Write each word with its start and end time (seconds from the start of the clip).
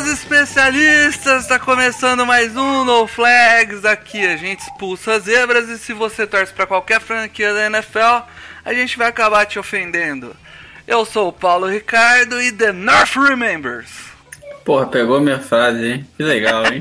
Seus 0.00 0.12
especialistas! 0.12 1.46
Tá 1.46 1.58
começando 1.58 2.24
mais 2.24 2.56
um 2.56 2.86
No 2.86 3.06
Flags. 3.06 3.84
Aqui 3.84 4.24
a 4.24 4.34
gente 4.34 4.60
expulsa 4.60 5.20
zebras 5.20 5.68
e 5.68 5.78
se 5.78 5.92
você 5.92 6.26
torce 6.26 6.54
pra 6.54 6.66
qualquer 6.66 7.02
franquia 7.02 7.52
da 7.52 7.66
NFL, 7.66 8.24
a 8.64 8.72
gente 8.72 8.96
vai 8.96 9.08
acabar 9.08 9.44
te 9.44 9.58
ofendendo. 9.58 10.34
Eu 10.86 11.04
sou 11.04 11.28
o 11.28 11.32
Paulo 11.32 11.66
Ricardo 11.66 12.40
e 12.40 12.50
The 12.50 12.72
North 12.72 13.14
Remembers. 13.14 13.90
Porra, 14.64 14.86
pegou 14.86 15.20
minha 15.20 15.38
frase, 15.38 15.86
hein? 15.86 16.06
Que 16.16 16.22
legal, 16.22 16.64
hein? 16.64 16.78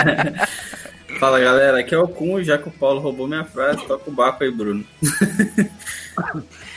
Fala 1.20 1.38
galera, 1.38 1.80
aqui 1.80 1.94
é 1.94 1.98
o 1.98 2.08
Kun, 2.08 2.42
já 2.42 2.56
que 2.56 2.68
o 2.68 2.72
Paulo 2.72 3.00
roubou 3.00 3.28
minha 3.28 3.44
frase, 3.44 3.84
toca 3.84 4.08
o 4.08 4.12
barco 4.12 4.42
aí, 4.42 4.50
Bruno. 4.50 4.86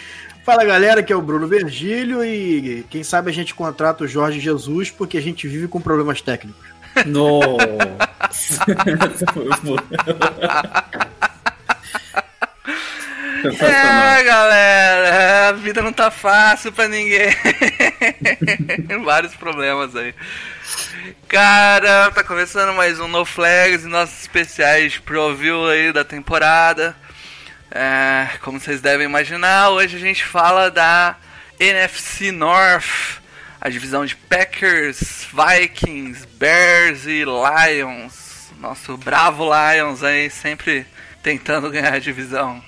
Fala 0.43 0.65
galera, 0.65 0.99
aqui 0.99 1.13
é 1.13 1.15
o 1.15 1.21
Bruno 1.21 1.47
Virgílio 1.47 2.23
e 2.23 2.85
quem 2.89 3.01
sabe 3.01 3.29
a 3.29 3.33
gente 3.33 3.55
contrata 3.55 4.03
o 4.03 4.07
Jorge 4.07 4.41
Jesus 4.41 4.91
porque 4.91 5.17
a 5.17 5.21
gente 5.21 5.47
vive 5.47 5.69
com 5.69 5.79
problemas 5.79 6.21
técnicos. 6.21 6.65
Nossa! 7.05 8.63
É, 13.43 14.23
galera, 14.23 15.49
a 15.49 15.51
vida 15.51 15.81
não 15.81 15.91
tá 15.91 16.09
fácil 16.09 16.71
pra 16.71 16.87
ninguém. 16.87 17.27
Vários 19.03 19.35
problemas 19.35 19.93
aí. 19.97 20.15
Cara, 21.27 22.09
tá 22.11 22.23
começando 22.23 22.73
mais 22.73 23.01
um 23.01 23.07
No 23.09 23.25
Flags 23.25 23.83
e 23.83 23.89
nossos 23.89 24.21
especiais 24.21 24.97
pro 24.97 25.35
view 25.35 25.67
aí 25.67 25.91
da 25.91 26.05
temporada. 26.05 26.95
É, 27.75 28.37
como 28.41 28.59
vocês 28.59 28.81
devem 28.81 29.07
imaginar, 29.07 29.71
hoje 29.71 29.97
a 29.97 29.99
gente 29.99 30.23
fala 30.23 30.69
da 30.69 31.15
NFC 31.59 32.31
North, 32.31 33.19
a 33.59 33.67
divisão 33.67 34.05
de 34.05 34.15
Packers, 34.15 35.25
Vikings, 35.33 36.27
Bears 36.37 37.07
e 37.07 37.23
Lions. 37.25 38.51
Nosso 38.59 38.95
bravo 38.95 39.45
Lions 39.45 40.03
aí, 40.03 40.29
sempre 40.29 40.85
tentando 41.23 41.71
ganhar 41.71 41.95
a 41.95 41.99
divisão. 41.99 42.63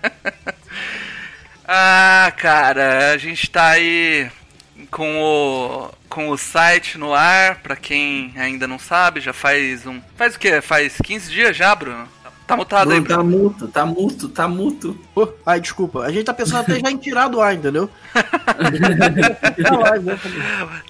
ah, 1.66 2.30
cara, 2.36 3.10
a 3.10 3.16
gente 3.16 3.48
tá 3.48 3.70
aí 3.70 4.30
com 4.90 5.18
o 5.18 5.90
com 6.10 6.28
o 6.28 6.36
site 6.36 6.98
no 6.98 7.14
ar, 7.14 7.56
pra 7.56 7.74
quem 7.74 8.34
ainda 8.36 8.68
não 8.68 8.78
sabe, 8.78 9.22
já 9.22 9.32
faz 9.32 9.86
um. 9.86 10.00
Faz 10.14 10.36
o 10.36 10.38
quê? 10.38 10.60
Faz 10.60 10.98
15 11.02 11.32
dias 11.32 11.56
já, 11.56 11.74
Bruno? 11.74 12.06
Tá 12.46 12.56
mutado 12.56 12.92
aí, 12.92 13.00
Bruno, 13.00 13.16
tá 13.16 13.24
muto, 13.24 13.68
tá 13.68 13.86
muto, 13.86 14.28
tá 14.28 14.48
muto. 14.48 14.98
Pô, 15.14 15.32
ai, 15.46 15.58
desculpa, 15.60 16.00
a 16.00 16.12
gente 16.12 16.24
tá 16.24 16.34
pensando 16.34 16.58
até 16.60 16.78
já 16.78 16.90
em 16.90 16.96
tirar 16.98 17.28
do 17.28 17.40
ar, 17.40 17.54
entendeu? 17.54 17.88
Tá 18.12 18.52
né? 20.02 20.18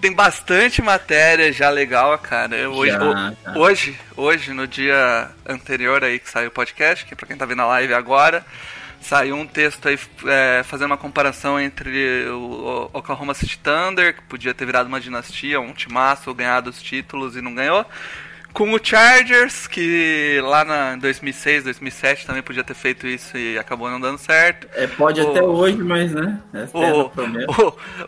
Tem 0.00 0.12
bastante 0.12 0.82
matéria 0.82 1.52
já 1.52 1.70
legal, 1.70 2.18
cara. 2.18 2.68
Hoje, 2.68 2.92
Já, 2.92 2.98
ho- 3.04 3.12
já. 3.44 3.58
hoje, 3.58 3.98
hoje, 4.16 4.52
no 4.52 4.66
dia 4.66 5.28
anterior 5.48 6.02
aí 6.02 6.18
que 6.18 6.28
saiu 6.28 6.48
o 6.48 6.52
podcast, 6.52 7.04
que 7.04 7.14
pra 7.14 7.26
quem 7.26 7.36
tá 7.36 7.46
vendo 7.46 7.62
a 7.62 7.66
live 7.66 7.94
agora, 7.94 8.44
saiu 9.00 9.36
um 9.36 9.46
texto 9.46 9.86
aí 9.88 9.98
é, 10.26 10.62
fazendo 10.64 10.86
uma 10.90 10.96
comparação 10.96 11.58
entre 11.60 12.26
o 12.30 12.90
o 12.94 12.98
Oklahoma 12.98 13.34
City 13.34 13.58
Thunder, 13.58 14.14
que 14.14 14.22
podia 14.22 14.52
ter 14.54 14.64
virado 14.66 14.86
uma 14.88 15.00
dinastia, 15.00 15.60
um 15.60 15.72
timaço, 15.72 16.32
ganhado 16.34 16.68
os 16.70 16.82
títulos 16.82 17.36
e 17.36 17.40
não 17.40 17.54
ganhou. 17.54 17.84
Com 18.54 18.72
o 18.72 18.78
Chargers, 18.82 19.66
que 19.66 20.38
lá 20.44 20.64
na 20.64 20.94
em 20.94 20.98
2006, 20.98 21.64
2007 21.64 22.24
também 22.24 22.40
podia 22.42 22.62
ter 22.62 22.72
feito 22.74 23.04
isso 23.06 23.36
e 23.36 23.58
acabou 23.58 23.90
não 23.90 24.00
dando 24.00 24.16
certo. 24.16 24.68
É, 24.74 24.86
pode 24.86 25.20
O- 25.20 25.30
até 25.30 25.42
hoje, 25.42 25.76
mas 25.78 26.12
né? 26.12 26.40
É 26.54 26.68
O, 26.72 27.10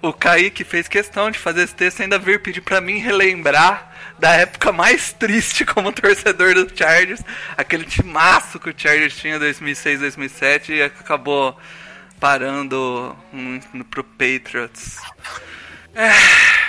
o, 0.02 0.08
o 0.08 0.12
Kaique 0.12 0.62
fez 0.62 0.86
questão 0.86 1.32
de 1.32 1.38
fazer 1.38 1.64
esse 1.64 1.74
texto 1.74 2.00
ainda 2.00 2.16
vir 2.16 2.40
pedir 2.40 2.60
pra 2.60 2.80
mim 2.80 2.98
relembrar 2.98 3.92
da 4.20 4.34
época 4.34 4.70
mais 4.70 5.12
triste 5.12 5.64
como 5.66 5.92
torcedor 5.92 6.54
do 6.54 6.70
Chargers, 6.74 7.22
aquele 7.56 7.84
timaço 7.84 8.60
que 8.60 8.70
o 8.70 8.74
Chargers 8.76 9.16
tinha 9.16 9.34
em 9.36 9.40
2006, 9.40 9.98
2007 9.98 10.72
e 10.74 10.80
acabou 10.82 11.58
parando 12.20 13.16
um, 13.34 13.58
no- 13.74 13.84
pro 13.84 14.04
Patriots. 14.04 14.98
É, 15.92 16.12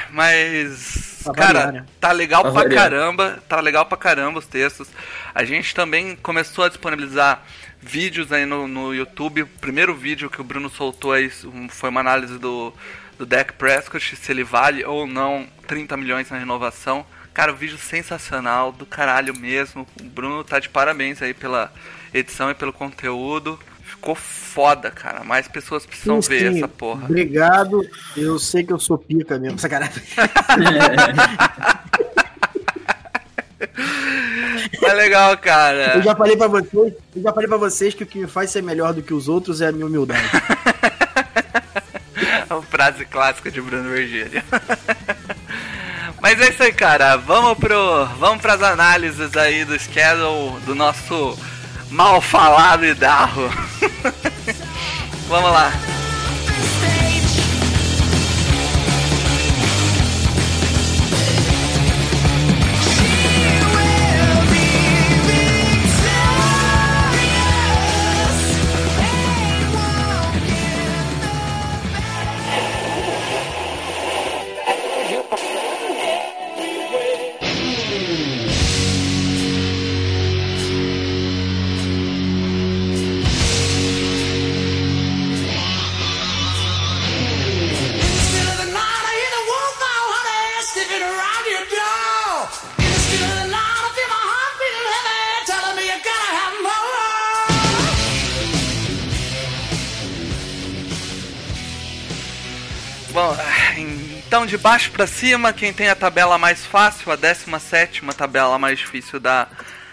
mas, 0.09 1.16
cara, 1.35 1.71
né? 1.71 1.85
tá 1.99 2.11
legal 2.11 2.41
Pra 2.43 2.51
pra 2.51 2.61
variar. 2.63 2.83
caramba, 2.83 3.39
tá 3.47 3.59
legal 3.59 3.85
pra 3.85 3.97
caramba 3.97 4.39
os 4.39 4.47
textos. 4.47 4.87
A 5.33 5.43
gente 5.43 5.73
também 5.75 6.15
começou 6.17 6.63
a 6.65 6.69
disponibilizar 6.69 7.43
vídeos 7.81 8.31
aí 8.31 8.45
no, 8.45 8.67
no 8.67 8.93
YouTube. 8.93 9.43
O 9.43 9.47
primeiro 9.47 9.93
vídeo 9.95 10.29
que 10.29 10.41
o 10.41 10.43
Bruno 10.43 10.69
soltou 10.69 11.13
aí 11.13 11.31
um- 11.45 11.69
foi 11.69 11.89
uma 11.89 11.99
análise 12.01 12.37
do, 12.37 12.73
do 13.17 13.25
Dak 13.25 13.53
Prescott, 13.53 14.15
se 14.15 14.31
ele 14.31 14.43
vale 14.43 14.83
ou 14.85 15.05
não 15.07 15.47
30 15.67 15.95
milhões 15.97 16.29
na 16.29 16.37
renovação. 16.37 17.05
Cara, 17.33 17.51
o 17.51 17.55
vídeo 17.55 17.77
sensacional, 17.77 18.71
do 18.71 18.85
caralho 18.85 19.37
mesmo. 19.37 19.87
O 20.01 20.03
Bruno 20.05 20.43
tá 20.43 20.59
de 20.59 20.69
parabéns 20.69 21.21
aí 21.21 21.33
pela 21.35 21.71
edição 22.13 22.49
e 22.49 22.55
pelo 22.55 22.73
conteúdo. 22.73 23.59
Ficou 24.07 24.15
foda, 24.15 24.89
cara. 24.89 25.21
Mais 25.21 25.49
pessoas 25.49 25.85
precisam 25.85 26.21
Sim, 26.21 26.29
ver 26.29 26.39
sim, 26.39 26.57
essa 26.59 26.67
porra. 26.69 27.03
Obrigado, 27.03 27.85
eu 28.15 28.39
sei 28.39 28.63
que 28.63 28.71
eu 28.71 28.79
sou 28.79 28.97
pica 28.97 29.37
mesmo, 29.37 29.59
sacanagem. 29.59 30.01
É 34.81 34.93
legal, 34.93 35.37
cara. 35.37 35.95
Eu 35.95 36.01
já 36.03 36.15
falei 36.15 36.37
pra 36.37 36.47
vocês, 36.47 36.93
eu 37.15 37.21
já 37.21 37.33
falei 37.33 37.47
pra 37.49 37.57
vocês 37.57 37.93
que 37.93 38.03
o 38.03 38.07
que 38.07 38.19
me 38.19 38.27
faz 38.27 38.51
ser 38.51 38.63
melhor 38.63 38.93
do 38.93 39.01
que 39.01 39.13
os 39.13 39.27
outros 39.27 39.59
é 39.59 39.67
a 39.67 39.71
minha 39.71 39.85
humildade. 39.85 40.23
Uma 42.49 42.61
frase 42.61 43.03
clássica 43.05 43.51
de 43.51 43.59
Bruno 43.59 43.89
Virgílio. 43.89 44.41
Mas 46.21 46.39
é 46.39 46.49
isso 46.49 46.63
aí, 46.63 46.71
cara. 46.71 47.17
Vamos 47.17 47.57
pro, 47.57 48.05
vamos 48.17 48.41
pras 48.41 48.61
análises 48.63 49.35
aí 49.35 49.65
do 49.65 49.77
schedule 49.77 50.59
do 50.65 50.73
nosso 50.73 51.37
mal 51.89 52.21
falado 52.21 52.85
Idarro. 52.85 53.49
vamos 55.29 55.51
lá. 55.51 55.71
De 104.47 104.57
baixo 104.57 104.91
pra 104.91 105.05
cima, 105.05 105.51
quem 105.51 105.73
tem 105.73 105.89
a 105.89 105.95
tabela 105.95 106.37
mais 106.37 106.65
fácil, 106.65 107.11
a 107.11 107.17
17 107.17 108.01
tabela 108.15 108.57
mais 108.57 108.79
difícil 108.79 109.19
da, 109.19 109.45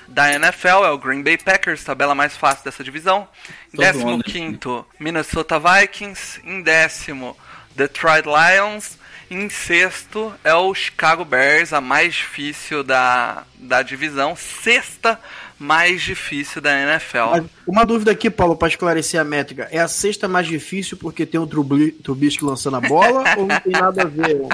da 0.06 0.32
NFL 0.32 0.84
é 0.84 0.90
o 0.90 0.98
Green 0.98 1.22
Bay 1.24 1.36
Packers, 1.36 1.82
tabela 1.82 2.14
mais 2.14 2.36
fácil 2.36 2.64
dessa 2.64 2.84
divisão. 2.84 3.28
Em 3.68 3.76
Todo 3.76 3.84
décimo 3.84 4.10
mundo. 4.12 4.22
quinto, 4.22 4.86
Minnesota 4.98 5.58
Vikings. 5.58 6.40
Em 6.44 6.62
décimo, 6.62 7.36
Detroit 7.74 8.24
Lions. 8.24 8.96
Em 9.28 9.50
sexto 9.50 10.32
é 10.44 10.54
o 10.54 10.72
Chicago 10.72 11.24
Bears, 11.24 11.72
a 11.72 11.80
mais 11.80 12.14
difícil 12.14 12.84
da, 12.84 13.42
da 13.56 13.82
divisão. 13.82 14.36
Sexta 14.36 15.18
mais 15.58 16.02
difícil 16.02 16.60
da 16.60 16.78
NFL. 16.78 17.30
Mas 17.30 17.44
uma 17.66 17.84
dúvida 17.84 18.10
aqui, 18.10 18.30
Paulo, 18.30 18.56
para 18.56 18.68
esclarecer 18.68 19.20
a 19.20 19.24
métrica. 19.24 19.68
É 19.70 19.78
a 19.78 19.88
sexta 19.88 20.28
mais 20.28 20.46
difícil 20.46 20.96
porque 20.96 21.24
tem 21.24 21.40
o 21.40 21.46
Trubisky 21.46 22.44
lançando 22.44 22.76
a 22.76 22.80
bola 22.80 23.24
ou 23.36 23.46
não 23.46 23.60
tem 23.60 23.72
nada 23.72 24.02
a 24.02 24.06
ver? 24.06 24.46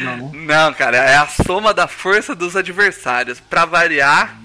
Não, 0.00 0.16
né? 0.16 0.30
Não, 0.32 0.74
cara, 0.74 0.96
é 0.96 1.16
a 1.16 1.26
soma 1.26 1.72
da 1.72 1.86
força 1.86 2.34
dos 2.34 2.56
adversários. 2.56 3.40
Pra 3.40 3.64
variar, 3.64 4.36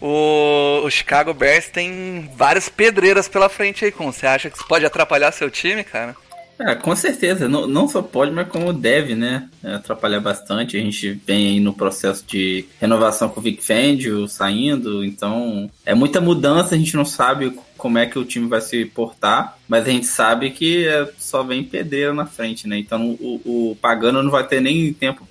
o, 0.00 0.82
o 0.84 0.90
Chicago 0.90 1.32
Bears 1.32 1.68
tem 1.68 2.30
várias 2.36 2.68
pedreiras 2.68 3.28
pela 3.28 3.48
frente 3.48 3.84
aí, 3.84 3.92
com. 3.92 4.12
Você 4.12 4.26
acha 4.26 4.50
que 4.50 4.56
isso 4.56 4.66
pode 4.66 4.84
atrapalhar 4.84 5.32
seu 5.32 5.50
time, 5.50 5.84
cara? 5.84 6.16
É, 6.58 6.74
com 6.74 6.94
certeza. 6.94 7.48
Não, 7.48 7.66
não 7.66 7.88
só 7.88 8.02
pode, 8.02 8.30
mas 8.30 8.48
como 8.48 8.72
deve, 8.72 9.14
né? 9.14 9.48
É, 9.62 9.74
atrapalhar 9.74 10.20
bastante. 10.20 10.76
A 10.76 10.80
gente 10.80 11.12
vem 11.26 11.48
aí 11.48 11.60
no 11.60 11.72
processo 11.72 12.24
de 12.26 12.64
renovação 12.80 13.28
com 13.28 13.40
o 13.40 13.42
Vic 13.42 13.64
Fangio 13.64 14.28
saindo, 14.28 15.04
então 15.04 15.70
é 15.84 15.94
muita 15.94 16.20
mudança. 16.20 16.74
A 16.74 16.78
gente 16.78 16.96
não 16.96 17.04
sabe 17.04 17.58
como 17.76 17.98
é 17.98 18.06
que 18.06 18.18
o 18.18 18.24
time 18.24 18.48
vai 18.48 18.60
se 18.60 18.84
portar, 18.86 19.58
mas 19.68 19.86
a 19.86 19.90
gente 19.90 20.06
sabe 20.06 20.50
que 20.50 20.86
é, 20.86 21.06
só 21.18 21.42
vem 21.42 21.64
pedreira 21.64 22.14
na 22.14 22.24
frente, 22.24 22.66
né? 22.66 22.78
Então 22.78 23.10
o, 23.20 23.70
o 23.72 23.76
Pagano 23.76 24.22
não 24.22 24.30
vai 24.30 24.46
ter 24.46 24.60
nem 24.60 24.92
tempo 24.92 25.26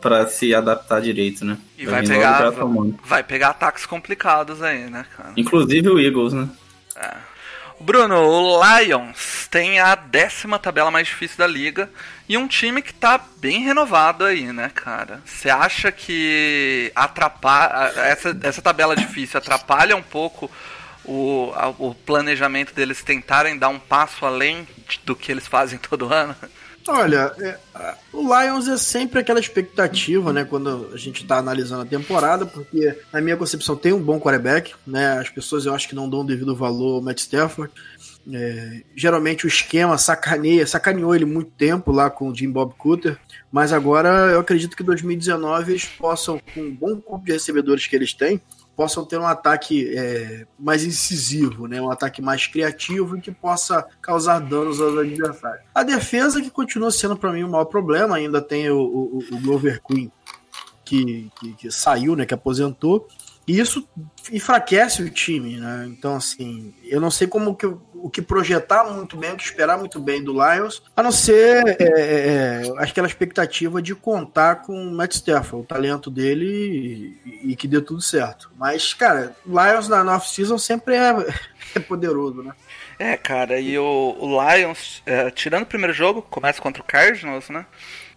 pra 0.00 0.26
se 0.26 0.54
adaptar 0.54 1.00
direito, 1.00 1.44
né? 1.44 1.56
E 1.78 1.86
vai 1.86 2.02
logo 2.02 2.08
pegar, 2.08 2.52
tomando. 2.52 2.98
vai 3.04 3.22
pegar 3.22 3.48
ataques 3.50 3.86
complicados 3.86 4.62
aí, 4.62 4.90
né, 4.90 5.06
cara? 5.16 5.32
Inclusive 5.36 5.88
o 5.88 5.98
Eagles, 5.98 6.32
né? 6.32 6.48
Bruno, 7.80 8.16
o 8.16 8.60
Lions 8.78 9.48
tem 9.50 9.78
a 9.78 9.94
décima 9.94 10.58
tabela 10.58 10.90
mais 10.90 11.08
difícil 11.08 11.38
da 11.38 11.46
liga 11.46 11.90
e 12.28 12.38
um 12.38 12.46
time 12.46 12.80
que 12.80 12.94
tá 12.94 13.20
bem 13.36 13.62
renovado 13.62 14.24
aí, 14.24 14.52
né, 14.52 14.70
cara? 14.74 15.20
Você 15.24 15.50
acha 15.50 15.92
que 15.92 16.90
atrapalha 16.94 17.92
essa, 18.00 18.36
essa 18.42 18.62
tabela 18.62 18.96
difícil 18.96 19.38
atrapalha 19.38 19.96
um 19.96 20.02
pouco 20.02 20.50
o, 21.04 21.52
o 21.78 21.94
planejamento 21.94 22.72
deles 22.74 23.02
tentarem 23.02 23.58
dar 23.58 23.68
um 23.68 23.78
passo 23.78 24.24
além 24.24 24.66
do 25.04 25.14
que 25.14 25.30
eles 25.30 25.46
fazem 25.46 25.78
todo 25.90 26.12
ano? 26.12 26.34
Olha, 26.86 27.32
é, 27.38 27.58
o 28.12 28.20
Lions 28.22 28.68
é 28.68 28.76
sempre 28.76 29.18
aquela 29.18 29.40
expectativa, 29.40 30.32
né, 30.32 30.44
quando 30.44 30.90
a 30.92 30.96
gente 30.98 31.24
tá 31.26 31.38
analisando 31.38 31.82
a 31.82 31.86
temporada, 31.86 32.44
porque 32.44 32.94
na 33.10 33.22
minha 33.22 33.36
concepção 33.36 33.74
tem 33.74 33.92
um 33.92 34.02
bom 34.02 34.20
quarterback, 34.20 34.74
né, 34.86 35.18
as 35.18 35.30
pessoas 35.30 35.64
eu 35.64 35.74
acho 35.74 35.88
que 35.88 35.94
não 35.94 36.10
dão 36.10 36.20
o 36.20 36.26
devido 36.26 36.54
valor 36.54 36.96
ao 36.96 37.02
Matt 37.02 37.20
Stafford. 37.20 37.72
É, 38.32 38.82
geralmente 38.94 39.44
o 39.44 39.48
esquema 39.48 39.98
sacaneia, 39.98 40.66
sacaneou 40.66 41.14
ele 41.14 41.24
muito 41.24 41.50
tempo 41.50 41.90
lá 41.90 42.08
com 42.10 42.28
o 42.28 42.34
Jim 42.34 42.50
Bob 42.50 42.74
Cooter, 42.76 43.18
mas 43.50 43.72
agora 43.72 44.08
eu 44.32 44.40
acredito 44.40 44.76
que 44.76 44.82
em 44.82 44.86
2019 44.86 45.72
eles 45.72 45.84
possam, 45.84 46.40
com 46.54 46.60
um 46.60 46.74
bom 46.74 47.00
corpo 47.00 47.24
de 47.24 47.32
recebedores 47.32 47.86
que 47.86 47.96
eles 47.96 48.12
têm, 48.12 48.40
possam 48.76 49.04
ter 49.04 49.18
um 49.18 49.26
ataque 49.26 49.96
é, 49.96 50.46
mais 50.58 50.84
incisivo, 50.84 51.66
né? 51.66 51.80
um 51.80 51.90
ataque 51.90 52.20
mais 52.20 52.46
criativo 52.46 53.16
e 53.16 53.20
que 53.20 53.30
possa 53.30 53.86
causar 54.00 54.40
danos 54.40 54.80
aos 54.80 54.98
adversários. 54.98 55.64
A 55.74 55.82
defesa 55.82 56.40
que 56.40 56.50
continua 56.50 56.90
sendo 56.90 57.16
para 57.16 57.32
mim 57.32 57.44
o 57.44 57.48
maior 57.48 57.66
problema, 57.66 58.16
ainda 58.16 58.40
tem 58.40 58.70
o, 58.70 58.78
o, 58.78 59.18
o 59.30 59.40
Glover 59.40 59.80
Queen 59.82 60.10
que, 60.84 61.30
que, 61.40 61.52
que 61.54 61.70
saiu, 61.70 62.14
né, 62.14 62.26
que 62.26 62.34
aposentou, 62.34 63.08
e 63.46 63.58
isso 63.58 63.86
enfraquece 64.32 65.02
o 65.02 65.10
time, 65.10 65.58
né? 65.58 65.86
Então, 65.88 66.16
assim, 66.16 66.72
eu 66.84 66.98
não 66.98 67.10
sei 67.10 67.26
como 67.26 67.54
que, 67.54 67.66
o 68.04 68.10
que 68.10 68.20
projetar 68.20 68.84
muito 68.84 69.16
bem, 69.16 69.32
o 69.32 69.36
que 69.36 69.44
esperar 69.44 69.78
muito 69.78 69.98
bem 69.98 70.22
do 70.22 70.32
Lions, 70.32 70.82
a 70.94 71.02
não 71.02 71.10
ser 71.10 71.64
é, 71.66 71.76
é, 71.80 72.66
é, 72.66 72.72
aquela 72.76 73.06
expectativa 73.06 73.80
de 73.80 73.94
contar 73.94 74.56
com 74.56 74.74
o 74.74 74.92
Matt 74.92 75.14
Stafford, 75.14 75.64
o 75.64 75.66
talento 75.66 76.10
dele 76.10 77.16
e, 77.24 77.52
e 77.52 77.56
que 77.56 77.66
dê 77.66 77.80
tudo 77.80 78.02
certo. 78.02 78.50
Mas, 78.58 78.92
cara, 78.92 79.34
Lions 79.46 79.88
na, 79.88 80.04
na 80.04 80.16
off-season 80.16 80.58
sempre 80.58 80.94
é, 80.96 81.12
é 81.74 81.80
poderoso, 81.80 82.42
né? 82.42 82.52
É, 82.98 83.16
cara, 83.16 83.58
e 83.58 83.78
o, 83.78 84.16
o 84.20 84.52
Lions, 84.52 85.02
é, 85.06 85.30
tirando 85.30 85.62
o 85.62 85.66
primeiro 85.66 85.94
jogo, 85.94 86.20
começa 86.20 86.60
contra 86.60 86.82
o 86.82 86.84
Cardinals, 86.84 87.48
né? 87.48 87.64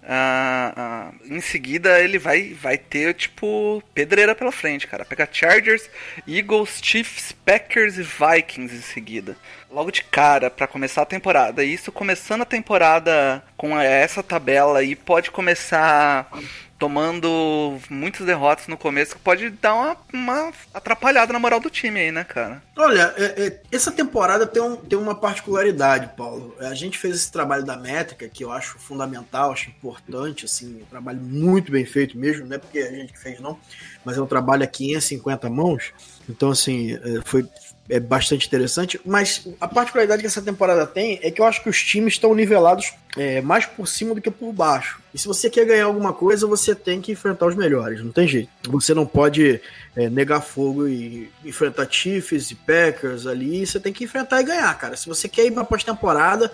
Ah, 0.09 0.73
ah, 0.77 1.11
em 1.25 1.41
seguida 1.41 1.99
ele 1.99 2.17
vai, 2.17 2.53
vai 2.53 2.77
ter, 2.77 3.13
tipo, 3.13 3.83
pedreira 3.93 4.33
pela 4.33 4.53
frente, 4.53 4.87
cara. 4.87 5.03
Pegar 5.03 5.27
Chargers, 5.29 5.89
Eagles, 6.25 6.79
Chiefs, 6.81 7.33
Packers 7.33 7.97
e 7.97 8.03
Vikings 8.03 8.73
em 8.73 8.81
seguida. 8.81 9.35
Logo 9.69 9.91
de 9.91 10.05
cara, 10.05 10.49
pra 10.49 10.65
começar 10.65 11.01
a 11.01 11.05
temporada. 11.05 11.61
E 11.61 11.73
isso 11.73 11.91
começando 11.91 12.43
a 12.43 12.45
temporada 12.45 13.43
com 13.57 13.77
essa 13.77 14.23
tabela 14.23 14.79
aí, 14.79 14.95
pode 14.95 15.29
começar 15.29 16.29
tomando 16.77 17.77
muitas 17.89 18.25
derrotas 18.25 18.67
no 18.67 18.77
começo, 18.77 19.15
que 19.15 19.21
pode 19.21 19.49
dar 19.49 19.73
uma, 19.73 19.97
uma 20.13 20.53
atrapalhada 20.73 21.33
na 21.33 21.39
moral 21.39 21.59
do 21.59 21.69
time 21.69 21.99
aí, 21.99 22.11
né, 22.11 22.23
cara? 22.23 22.61
Olha, 22.75 23.13
é, 23.17 23.47
é, 23.47 23.61
essa 23.71 23.91
temporada 23.91 24.45
tem, 24.45 24.61
um, 24.61 24.75
tem 24.75 24.97
uma 24.97 25.15
particularidade, 25.15 26.11
Paulo. 26.15 26.55
A 26.59 26.73
gente 26.73 26.97
fez 26.97 27.15
esse 27.15 27.31
trabalho 27.31 27.65
da 27.65 27.75
métrica, 27.75 28.29
que 28.29 28.43
eu 28.43 28.51
acho 28.51 28.77
fundamental, 28.77 29.51
acho 29.51 29.69
importante, 29.69 30.45
assim, 30.45 30.81
um 30.81 30.85
trabalho 30.85 31.19
muito 31.19 31.71
bem 31.71 31.85
feito 31.85 32.17
mesmo, 32.17 32.45
não 32.45 32.55
é 32.55 32.59
porque 32.59 32.79
a 32.79 32.91
gente 32.91 33.17
fez, 33.17 33.39
não, 33.39 33.59
mas 34.05 34.17
é 34.17 34.21
um 34.21 34.27
trabalho 34.27 34.63
a 34.63 34.67
550 34.67 35.49
mãos, 35.49 35.93
então, 36.29 36.51
assim, 36.51 36.93
é, 36.93 37.21
foi 37.25 37.47
é 37.89 37.99
bastante 37.99 38.47
interessante, 38.47 38.99
mas 39.05 39.47
a 39.61 39.67
particularidade 39.67 40.21
que 40.21 40.27
essa 40.27 40.41
temporada 40.41 40.85
tem 40.85 41.19
é 41.21 41.31
que 41.31 41.39
eu 41.39 41.45
acho 41.45 41.63
que 41.63 41.69
os 41.69 41.81
times 41.81 42.13
estão 42.13 42.35
nivelados 42.35 42.93
é, 43.15 43.41
mais 43.41 43.65
por 43.65 43.87
cima 43.87 44.13
do 44.13 44.21
que 44.21 44.29
por 44.29 44.51
baixo. 44.51 45.01
E 45.13 45.17
se 45.17 45.27
você 45.27 45.49
quer 45.49 45.65
ganhar 45.65 45.85
alguma 45.85 46.11
coisa, 46.11 46.45
você 46.45 46.75
tem 46.75 47.01
que 47.01 47.11
enfrentar 47.11 47.47
os 47.47 47.55
melhores, 47.55 48.03
não 48.03 48.11
tem 48.11 48.27
jeito. 48.27 48.49
Você 48.69 48.93
não 48.93 49.05
pode 49.05 49.61
é, 49.95 50.09
negar 50.09 50.41
fogo 50.41 50.87
e 50.87 51.31
enfrentar 51.45 51.87
Chiefs 51.89 52.51
e 52.51 52.55
Packers 52.55 53.25
ali, 53.25 53.65
você 53.65 53.79
tem 53.79 53.93
que 53.93 54.03
enfrentar 54.03 54.41
e 54.41 54.43
ganhar, 54.43 54.77
cara. 54.77 54.97
Se 54.97 55.07
você 55.07 55.29
quer 55.29 55.45
ir 55.45 55.51
pra 55.51 55.63
pós-temporada, 55.63 56.51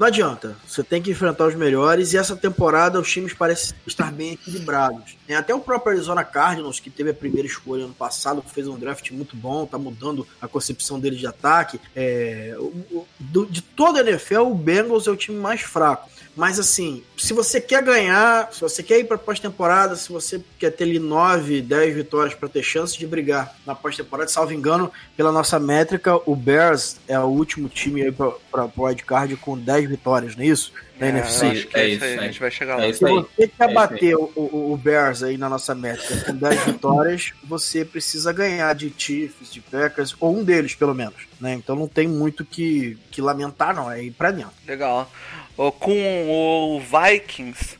não 0.00 0.06
adianta. 0.06 0.56
Você 0.66 0.82
tem 0.82 1.02
que 1.02 1.10
enfrentar 1.10 1.46
os 1.46 1.54
melhores 1.54 2.14
e 2.14 2.16
essa 2.16 2.34
temporada 2.34 2.98
os 2.98 3.10
times 3.10 3.34
parecem 3.34 3.76
estar 3.86 4.10
bem 4.10 4.32
equilibrados. 4.32 5.14
Até 5.36 5.54
o 5.54 5.60
próprio 5.60 5.92
Arizona 5.92 6.24
Cardinals, 6.24 6.80
que 6.80 6.88
teve 6.88 7.10
a 7.10 7.14
primeira 7.14 7.46
escolha 7.46 7.84
ano 7.84 7.92
passado, 7.92 8.42
fez 8.42 8.66
um 8.66 8.78
draft 8.78 9.10
muito 9.10 9.36
bom, 9.36 9.66
tá 9.66 9.76
mudando 9.76 10.26
a 10.40 10.48
concepção 10.48 10.98
dele 10.98 11.16
de 11.16 11.26
ataque. 11.26 11.78
É, 11.94 12.56
de 13.20 13.60
toda 13.60 14.00
a 14.00 14.08
NFL, 14.08 14.40
o 14.40 14.54
Bengals 14.54 15.06
é 15.06 15.10
o 15.10 15.16
time 15.16 15.38
mais 15.38 15.60
fraco. 15.60 16.08
Mas 16.36 16.58
assim, 16.58 17.02
se 17.18 17.32
você 17.32 17.60
quer 17.60 17.82
ganhar, 17.82 18.52
se 18.52 18.60
você 18.60 18.82
quer 18.82 18.98
ir 18.98 19.04
para 19.04 19.18
pós-temporada, 19.18 19.96
se 19.96 20.10
você 20.10 20.42
quer 20.58 20.70
ter 20.70 20.84
ali 20.84 20.98
9, 20.98 21.60
10 21.60 21.94
vitórias 21.94 22.34
para 22.34 22.48
ter 22.48 22.62
chance 22.62 22.96
de 22.96 23.06
brigar 23.06 23.54
na 23.66 23.74
pós-temporada, 23.74 24.30
salvo 24.30 24.54
engano, 24.54 24.90
pela 25.16 25.32
nossa 25.32 25.58
métrica, 25.58 26.18
o 26.24 26.36
Bears 26.36 26.96
é 27.08 27.18
o 27.18 27.24
último 27.24 27.68
time 27.68 28.10
para 28.12 28.64
o 28.64 28.84
wildcard 28.84 29.36
com 29.36 29.58
10 29.58 29.89
vitórias, 29.90 30.36
não 30.36 30.42
é 30.44 30.46
isso? 30.46 30.72
Na 31.00 31.06
É, 31.06 31.08
NFC. 31.10 31.46
eu 31.46 31.50
acho 31.50 31.66
que 31.68 31.78
É 31.78 31.80
é 31.82 31.88
isso 31.88 32.04
aí, 32.04 32.14
é 32.14 32.18
a 32.18 32.22
gente 32.24 32.40
vai 32.40 32.50
chegar 32.50 32.80
é 32.80 32.86
lá. 32.86 32.92
Se 32.92 33.00
você 33.00 33.48
quer 33.48 33.70
É 33.70 33.72
bater 33.72 34.14
o, 34.16 34.30
o- 34.36 34.72
o 34.72 34.76
Bears 34.76 35.22
aí 35.22 35.36
na 35.38 35.48
nossa 35.48 35.74
métrica 35.74 36.24
com 36.24 36.36
10 36.36 36.60
vitórias, 36.66 37.32
você 37.42 37.84
precisa 37.84 38.32
ganhar 38.32 38.74
de 38.74 38.92
Chiefs, 38.96 39.52
de 39.52 39.60
Packers, 39.60 40.14
ou 40.20 40.36
um 40.38 40.44
deles, 40.44 40.74
pelo 40.74 40.94
menos. 40.94 41.14
Né? 41.40 41.54
Então 41.54 41.74
não 41.74 41.88
tem 41.88 42.06
muito 42.06 42.44
que, 42.44 42.98
que 43.10 43.22
lamentar, 43.22 43.74
não. 43.74 43.90
É 43.90 44.02
ir 44.02 44.10
pra 44.10 44.30
dentro. 44.30 44.52
Legal. 44.66 45.10
Com 45.78 46.26
o 46.30 46.80
Vikings, 46.80 47.76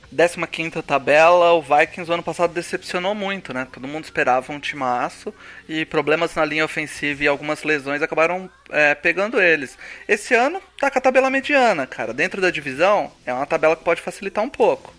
15 0.51 0.83
tabela, 0.83 1.53
o 1.55 1.63
Vikings 1.63 2.11
o 2.11 2.13
ano 2.15 2.23
passado 2.23 2.53
decepcionou 2.53 3.15
muito, 3.15 3.55
né? 3.55 3.67
Todo 3.73 3.89
mundo 3.89 4.05
esperava 4.05 4.53
um 4.53 4.61
timaço 4.61 5.33
e 5.67 5.87
problemas 5.87 6.35
na 6.35 6.45
linha 6.45 6.65
ofensiva 6.65 7.25
e 7.25 7.29
algumas 7.29 7.63
lesões 7.63 8.03
acabaram 8.03 8.51
é, 8.71 8.95
pegando 8.95 9.41
eles. 9.41 9.79
Esse 10.07 10.35
ano 10.35 10.61
tá 10.79 10.91
com 10.91 10.99
a 10.99 11.03
tabela 11.03 11.31
mediana, 11.31 11.87
cara. 11.87 12.13
Dentro 12.13 12.39
da 12.43 12.51
divisão, 12.51 13.10
é 13.27 13.33
uma 13.33 13.47
tabela 13.47 13.77
que 13.77 13.85
pode 13.85 14.01
facilitar 14.01 14.45
um 14.45 14.49
pouco. 14.49 14.93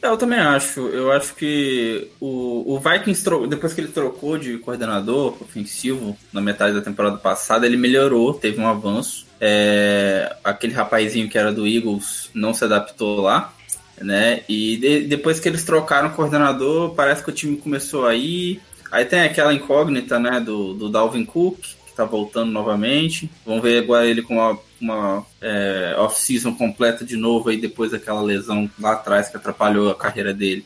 Eu 0.00 0.16
também 0.16 0.38
acho. 0.38 0.80
Eu 0.88 1.10
acho 1.10 1.34
que 1.34 2.08
o, 2.20 2.74
o 2.74 2.78
Vikings, 2.78 3.24
depois 3.48 3.72
que 3.72 3.80
ele 3.80 3.88
trocou 3.88 4.38
de 4.38 4.56
coordenador 4.58 5.36
ofensivo 5.40 6.16
na 6.32 6.40
metade 6.40 6.74
da 6.74 6.80
temporada 6.80 7.16
passada, 7.16 7.66
ele 7.66 7.76
melhorou, 7.76 8.32
teve 8.34 8.60
um 8.60 8.68
avanço. 8.68 9.26
É, 9.40 10.36
aquele 10.44 10.72
rapazinho 10.72 11.28
que 11.28 11.36
era 11.36 11.52
do 11.52 11.66
Eagles 11.66 12.30
não 12.32 12.54
se 12.54 12.64
adaptou 12.64 13.20
lá, 13.22 13.52
né? 14.00 14.42
E 14.48 14.76
de- 14.76 15.00
depois 15.06 15.40
que 15.40 15.48
eles 15.48 15.64
trocaram 15.64 16.08
o 16.08 16.12
coordenador, 16.14 16.94
parece 16.94 17.22
que 17.24 17.30
o 17.30 17.34
time 17.34 17.56
começou 17.56 18.06
a 18.06 18.14
ir. 18.14 18.60
Aí 18.92 19.04
tem 19.04 19.20
aquela 19.22 19.52
incógnita, 19.52 20.18
né, 20.18 20.40
do, 20.40 20.74
do 20.74 20.88
Dalvin 20.88 21.24
Cook, 21.24 21.58
tá 21.98 22.04
voltando 22.04 22.50
novamente. 22.50 23.30
Vamos 23.44 23.62
ver 23.62 23.82
agora 23.82 24.06
ele 24.06 24.22
com 24.22 24.34
uma, 24.34 24.58
uma 24.80 25.26
é, 25.40 25.94
off-season 25.98 26.54
completa 26.54 27.04
de 27.04 27.16
novo 27.16 27.48
aí 27.48 27.56
depois 27.56 27.90
daquela 27.90 28.22
lesão 28.22 28.70
lá 28.78 28.92
atrás 28.92 29.28
que 29.28 29.36
atrapalhou 29.36 29.90
a 29.90 29.94
carreira 29.94 30.32
dele. 30.32 30.64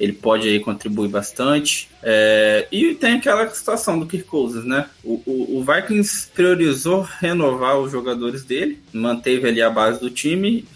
Ele 0.00 0.12
pode 0.12 0.48
aí 0.48 0.58
contribuir 0.58 1.08
bastante. 1.08 1.88
É, 2.02 2.66
e 2.72 2.94
tem 2.94 3.14
aquela 3.14 3.48
situação 3.50 3.98
do 3.98 4.06
Kirk 4.06 4.26
Cousins, 4.26 4.64
né? 4.64 4.86
O, 5.04 5.22
o, 5.24 5.58
o 5.58 5.64
Vikings 5.64 6.28
priorizou 6.34 7.06
renovar 7.20 7.78
os 7.78 7.92
jogadores 7.92 8.42
dele, 8.42 8.80
manteve 8.92 9.48
ali 9.48 9.62
a 9.62 9.70
base 9.70 10.00
do 10.00 10.10
time, 10.10 10.66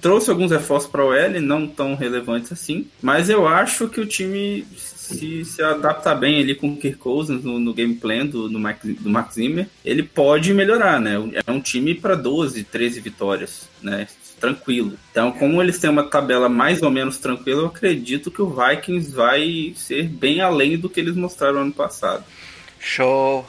trouxe 0.00 0.30
alguns 0.30 0.50
reforços 0.50 0.90
para 0.90 1.04
o 1.04 1.12
L, 1.12 1.40
não 1.40 1.66
tão 1.66 1.94
relevantes 1.94 2.52
assim, 2.52 2.86
mas 3.00 3.30
eu 3.30 3.48
acho 3.48 3.88
que 3.88 4.00
o 4.00 4.06
time 4.06 4.66
se, 5.06 5.44
se 5.44 5.62
adaptar 5.62 6.14
bem 6.14 6.40
ali 6.40 6.54
com 6.54 6.68
o 6.68 6.76
Kirk 6.76 6.98
Cousins 6.98 7.42
no, 7.44 7.58
no 7.58 7.72
game 7.72 7.94
plan 7.94 8.26
do, 8.26 8.48
do, 8.48 8.58
do 8.58 9.32
Zimmer, 9.32 9.68
ele 9.84 10.02
pode 10.02 10.52
melhorar, 10.52 11.00
né? 11.00 11.14
É 11.46 11.50
um 11.50 11.60
time 11.60 11.94
para 11.94 12.14
12, 12.14 12.64
13 12.64 13.00
vitórias, 13.00 13.68
né? 13.82 14.06
Tranquilo. 14.40 14.98
Então, 15.10 15.32
como 15.32 15.62
eles 15.62 15.78
têm 15.78 15.88
uma 15.88 16.04
tabela 16.04 16.48
mais 16.48 16.82
ou 16.82 16.90
menos 16.90 17.18
tranquila, 17.18 17.62
eu 17.62 17.66
acredito 17.66 18.30
que 18.30 18.42
o 18.42 18.50
Vikings 18.50 19.10
vai 19.10 19.72
ser 19.76 20.08
bem 20.08 20.40
além 20.40 20.76
do 20.76 20.90
que 20.90 21.00
eles 21.00 21.16
mostraram 21.16 21.60
ano 21.60 21.72
passado. 21.72 22.24
Show. 22.78 23.46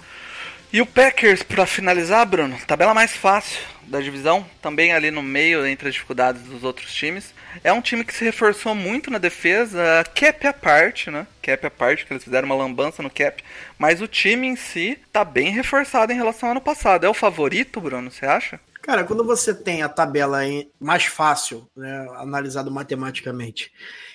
E 0.71 0.81
o 0.81 0.85
Packers, 0.85 1.43
pra 1.43 1.65
finalizar, 1.65 2.25
Bruno, 2.25 2.57
tabela 2.65 2.93
mais 2.93 3.15
fácil 3.15 3.59
da 3.87 3.99
divisão, 3.99 4.45
também 4.61 4.93
ali 4.93 5.11
no 5.11 5.23
meio 5.23 5.65
entre 5.65 5.87
as 5.87 5.93
dificuldades 5.93 6.41
dos 6.43 6.63
outros 6.63 6.93
times. 6.93 7.33
É 7.63 7.73
um 7.73 7.81
time 7.81 8.03
que 8.03 8.13
se 8.13 8.23
reforçou 8.23 8.75
muito 8.75 9.09
na 9.09 9.17
defesa, 9.17 10.03
cap 10.13 10.47
à 10.47 10.53
parte, 10.53 11.09
né? 11.09 11.25
Cap 11.41 11.69
parte, 11.71 12.05
que 12.05 12.13
eles 12.13 12.23
fizeram 12.23 12.45
uma 12.45 12.55
lambança 12.55 13.01
no 13.01 13.09
cap. 13.09 13.43
Mas 13.77 14.01
o 14.01 14.07
time 14.07 14.47
em 14.47 14.55
si 14.55 14.99
tá 15.11 15.23
bem 15.23 15.51
reforçado 15.51 16.11
em 16.11 16.15
relação 16.15 16.49
ao 16.49 16.51
ano 16.51 16.61
passado. 16.61 17.05
É 17.05 17.09
o 17.09 17.13
favorito, 17.13 17.81
Bruno, 17.81 18.11
você 18.11 18.25
acha? 18.25 18.59
Cara, 18.87 19.03
quando 19.03 19.23
você 19.23 19.53
tem 19.53 19.81
a 19.83 19.89
tabela 19.89 20.39
mais 20.79 21.03
fácil, 21.03 21.67
né, 21.75 22.07
analisado 22.15 22.71
matematicamente, 22.71 23.69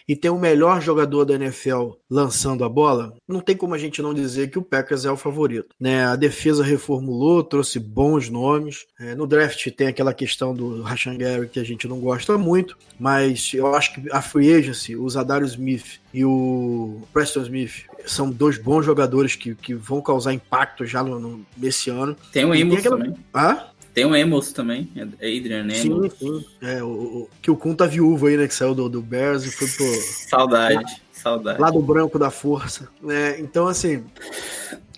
e 0.09 0.17
tem 0.17 0.31
o 0.31 0.38
melhor 0.38 0.81
jogador 0.81 1.25
da 1.26 1.35
NFL 1.35 1.91
lançando 2.11 2.64
a 2.64 2.69
bola, 2.71 3.14
não 3.29 3.41
tem 3.41 3.55
como 3.57 3.75
a 3.75 3.79
gente 3.79 4.00
não 4.02 4.12
dizer 4.14 4.50
que 4.50 4.59
o 4.59 4.62
Packers 4.62 5.05
é 5.05 5.11
o 5.12 5.17
favorito. 5.17 5.76
Né? 5.79 6.05
A 6.07 6.17
defesa 6.17 6.64
reformulou, 6.64 7.45
trouxe 7.45 7.79
bons 7.79 8.29
nomes. 8.29 8.87
É, 8.99 9.14
no 9.14 9.26
draft 9.26 9.71
tem 9.71 9.87
aquela 9.88 10.12
questão 10.14 10.55
do 10.55 10.81
Rashan 10.83 11.17
Gary 11.19 11.49
que 11.49 11.61
a 11.61 11.64
gente 11.64 11.87
não 11.87 12.00
gosta 12.00 12.37
muito, 12.38 12.76
mas 12.99 13.52
eu 13.55 13.75
acho 13.75 13.95
que 13.95 14.11
a 14.11 14.21
free 14.23 14.52
agency, 14.55 14.97
o 14.97 15.09
Zadarius 15.09 15.52
Smith 15.52 16.00
e 16.14 16.25
o 16.25 17.02
Preston 17.12 17.43
Smith 17.43 17.85
são 18.05 18.29
dois 18.31 18.59
bons 18.59 18.85
jogadores 18.85 19.37
que, 19.37 19.55
que 19.55 19.75
vão 19.75 20.00
causar 20.00 20.33
impacto 20.33 20.85
já 20.85 21.02
no, 21.05 21.21
no- 21.21 21.47
nesse 21.57 21.88
ano. 21.91 22.17
Tem 22.33 22.45
o 22.45 22.52
Amos 22.52 22.79
aquela- 22.79 22.97
também. 22.97 23.14
Ah? 23.33 23.69
Tem 23.94 24.04
o 24.06 24.14
Amos 24.14 24.52
também, 24.52 24.88
é 24.96 25.02
Adrian 25.02 25.68
Sim, 25.70 25.92
Amos. 25.92 26.12
sim. 26.18 26.44
É, 26.62 26.82
o, 26.82 26.87
o- 26.88 27.30
que 27.42 27.50
o 27.50 27.56
Kun 27.56 27.75
tá 27.75 27.87
viúvo 27.87 28.26
aí, 28.26 28.37
né? 28.38 28.49
Que 28.49 28.54
saiu 28.54 28.75
do, 28.75 28.88
do 28.88 29.02
Bears 29.02 29.44
e 29.44 29.50
foi 29.52 29.68
pro 29.68 30.00
Saudade, 30.30 31.02
saudade. 31.12 31.61
lado 31.61 31.80
branco 31.82 32.18
da 32.18 32.30
força. 32.30 32.88
Né? 33.02 33.38
Então, 33.40 33.68
assim, 33.68 34.02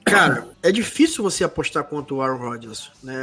cara, 0.04 0.46
é 0.64 0.72
difícil 0.72 1.22
você 1.22 1.44
apostar 1.44 1.84
contra 1.84 2.14
o 2.14 2.22
Aaron 2.22 2.38
Rodgers. 2.38 2.90
Né? 3.02 3.14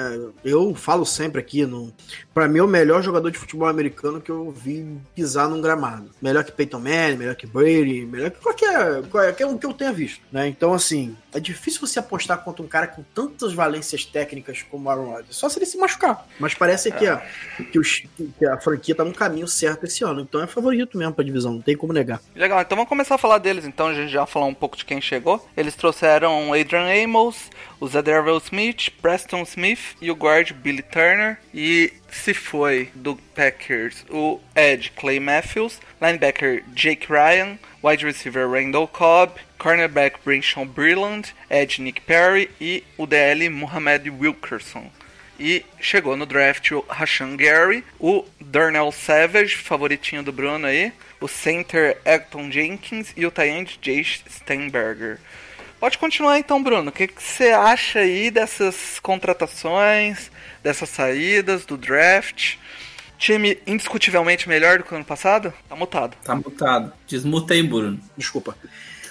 Eu 0.45 0.73
falo 0.75 1.05
sempre 1.05 1.41
aqui, 1.41 1.65
no, 1.65 1.91
pra 2.33 2.47
mim 2.47 2.59
é 2.59 2.63
o 2.63 2.67
melhor 2.67 3.01
jogador 3.01 3.31
de 3.31 3.37
futebol 3.39 3.67
americano 3.67 4.21
que 4.21 4.29
eu 4.29 4.51
vi 4.51 4.97
pisar 5.15 5.49
num 5.49 5.59
gramado. 5.59 6.11
Melhor 6.21 6.43
que 6.43 6.51
Peyton 6.51 6.79
Manning, 6.79 7.17
melhor 7.17 7.35
que 7.35 7.47
Brady, 7.47 8.05
melhor 8.05 8.29
que 8.31 8.39
qualquer, 8.39 9.01
qualquer 9.09 9.45
um 9.47 9.57
que 9.57 9.65
eu 9.65 9.73
tenha 9.73 9.91
visto. 9.91 10.21
Né? 10.31 10.47
Então, 10.47 10.71
assim, 10.73 11.17
é 11.33 11.39
difícil 11.39 11.81
você 11.81 11.97
apostar 11.99 12.37
contra 12.43 12.63
um 12.63 12.67
cara 12.67 12.85
com 12.87 13.03
tantas 13.13 13.53
valências 13.53 14.05
técnicas 14.05 14.61
como 14.69 14.87
o 14.87 14.91
Aaron 14.91 15.09
Rodgers. 15.11 15.35
Só 15.35 15.49
se 15.49 15.57
ele 15.57 15.65
se 15.65 15.77
machucar. 15.77 16.27
Mas 16.39 16.53
parece 16.53 16.91
que, 16.91 17.07
a, 17.07 17.23
que, 17.71 17.79
os- 17.79 18.03
que 18.37 18.45
a 18.45 18.57
franquia 18.59 18.93
tá 18.93 19.03
no 19.03 19.13
caminho 19.13 19.47
certo 19.47 19.85
esse 19.85 20.03
ano. 20.03 20.21
Então 20.21 20.41
é 20.43 20.47
favorito 20.47 20.97
mesmo 20.97 21.13
pra 21.13 21.23
divisão, 21.25 21.53
não 21.53 21.61
tem 21.61 21.75
como 21.75 21.91
negar. 21.91 22.21
Legal, 22.35 22.61
então 22.61 22.75
vamos 22.75 22.89
começar 22.89 23.15
a 23.15 23.17
falar 23.17 23.39
deles. 23.39 23.65
Então 23.65 23.87
a 23.87 23.93
gente 23.93 24.11
já 24.11 24.25
falou 24.27 24.47
um 24.47 24.53
pouco 24.53 24.77
de 24.77 24.85
quem 24.85 25.01
chegou. 25.01 25.43
Eles 25.57 25.73
trouxeram 25.75 26.53
Adrian 26.53 26.85
Amos, 27.03 27.30
o 27.79 27.87
Zadarius 27.87 28.45
Smith, 28.45 28.89
Preston 29.01 29.43
Smith 29.43 29.95
e 30.01 30.09
o 30.11 30.15
guard 30.15 30.51
Billy 30.53 30.81
Turner. 30.81 31.37
E 31.53 31.93
se 32.09 32.33
foi 32.33 32.89
do 32.95 33.15
Packers 33.35 34.05
o 34.09 34.39
Ed 34.55 34.91
Clay 34.95 35.19
Matthews, 35.19 35.79
linebacker 36.01 36.63
Jake 36.73 37.07
Ryan, 37.11 37.57
wide 37.83 38.05
receiver 38.05 38.47
Randall 38.49 38.87
Cobb, 38.87 39.39
cornerback 39.57 40.19
Brinshaw 40.23 40.65
Brilland, 40.65 41.33
Ed 41.49 41.81
Nick 41.81 42.01
Perry 42.01 42.49
e 42.59 42.83
o 42.97 43.05
DL 43.05 43.49
Mohamed 43.49 44.09
Wilkerson. 44.09 44.91
E 45.39 45.65
chegou 45.79 46.15
no 46.15 46.27
draft 46.27 46.71
o 46.71 46.85
Rashan 46.87 47.35
Gary, 47.35 47.83
o 47.99 48.23
Darnell 48.39 48.91
Savage, 48.91 49.55
favoritinho 49.55 50.21
do 50.21 50.31
Bruno 50.31 50.67
aí, 50.67 50.93
o 51.19 51.27
center 51.27 51.97
Acton 52.05 52.51
Jenkins 52.51 53.11
e 53.17 53.25
o 53.25 53.31
Tyend 53.31 53.79
Jay 53.81 54.03
Steinberger. 54.03 55.17
Pode 55.81 55.97
continuar 55.97 56.37
então, 56.37 56.61
Bruno. 56.61 56.89
O 56.89 56.91
que 56.91 57.07
que 57.07 57.23
você 57.23 57.45
acha 57.45 57.97
aí 57.97 58.29
dessas 58.29 58.99
contratações, 58.99 60.29
dessas 60.61 60.87
saídas, 60.87 61.65
do 61.65 61.75
draft? 61.75 62.57
Time 63.17 63.57
indiscutivelmente 63.65 64.47
melhor 64.47 64.77
do 64.77 64.83
que 64.83 64.93
o 64.93 64.95
ano 64.95 65.03
passado? 65.03 65.51
Tá 65.67 65.75
mutado. 65.75 66.15
Tá 66.23 66.35
mutado. 66.35 66.93
Desmutei, 67.07 67.63
Bruno. 67.63 67.99
Desculpa. 68.15 68.55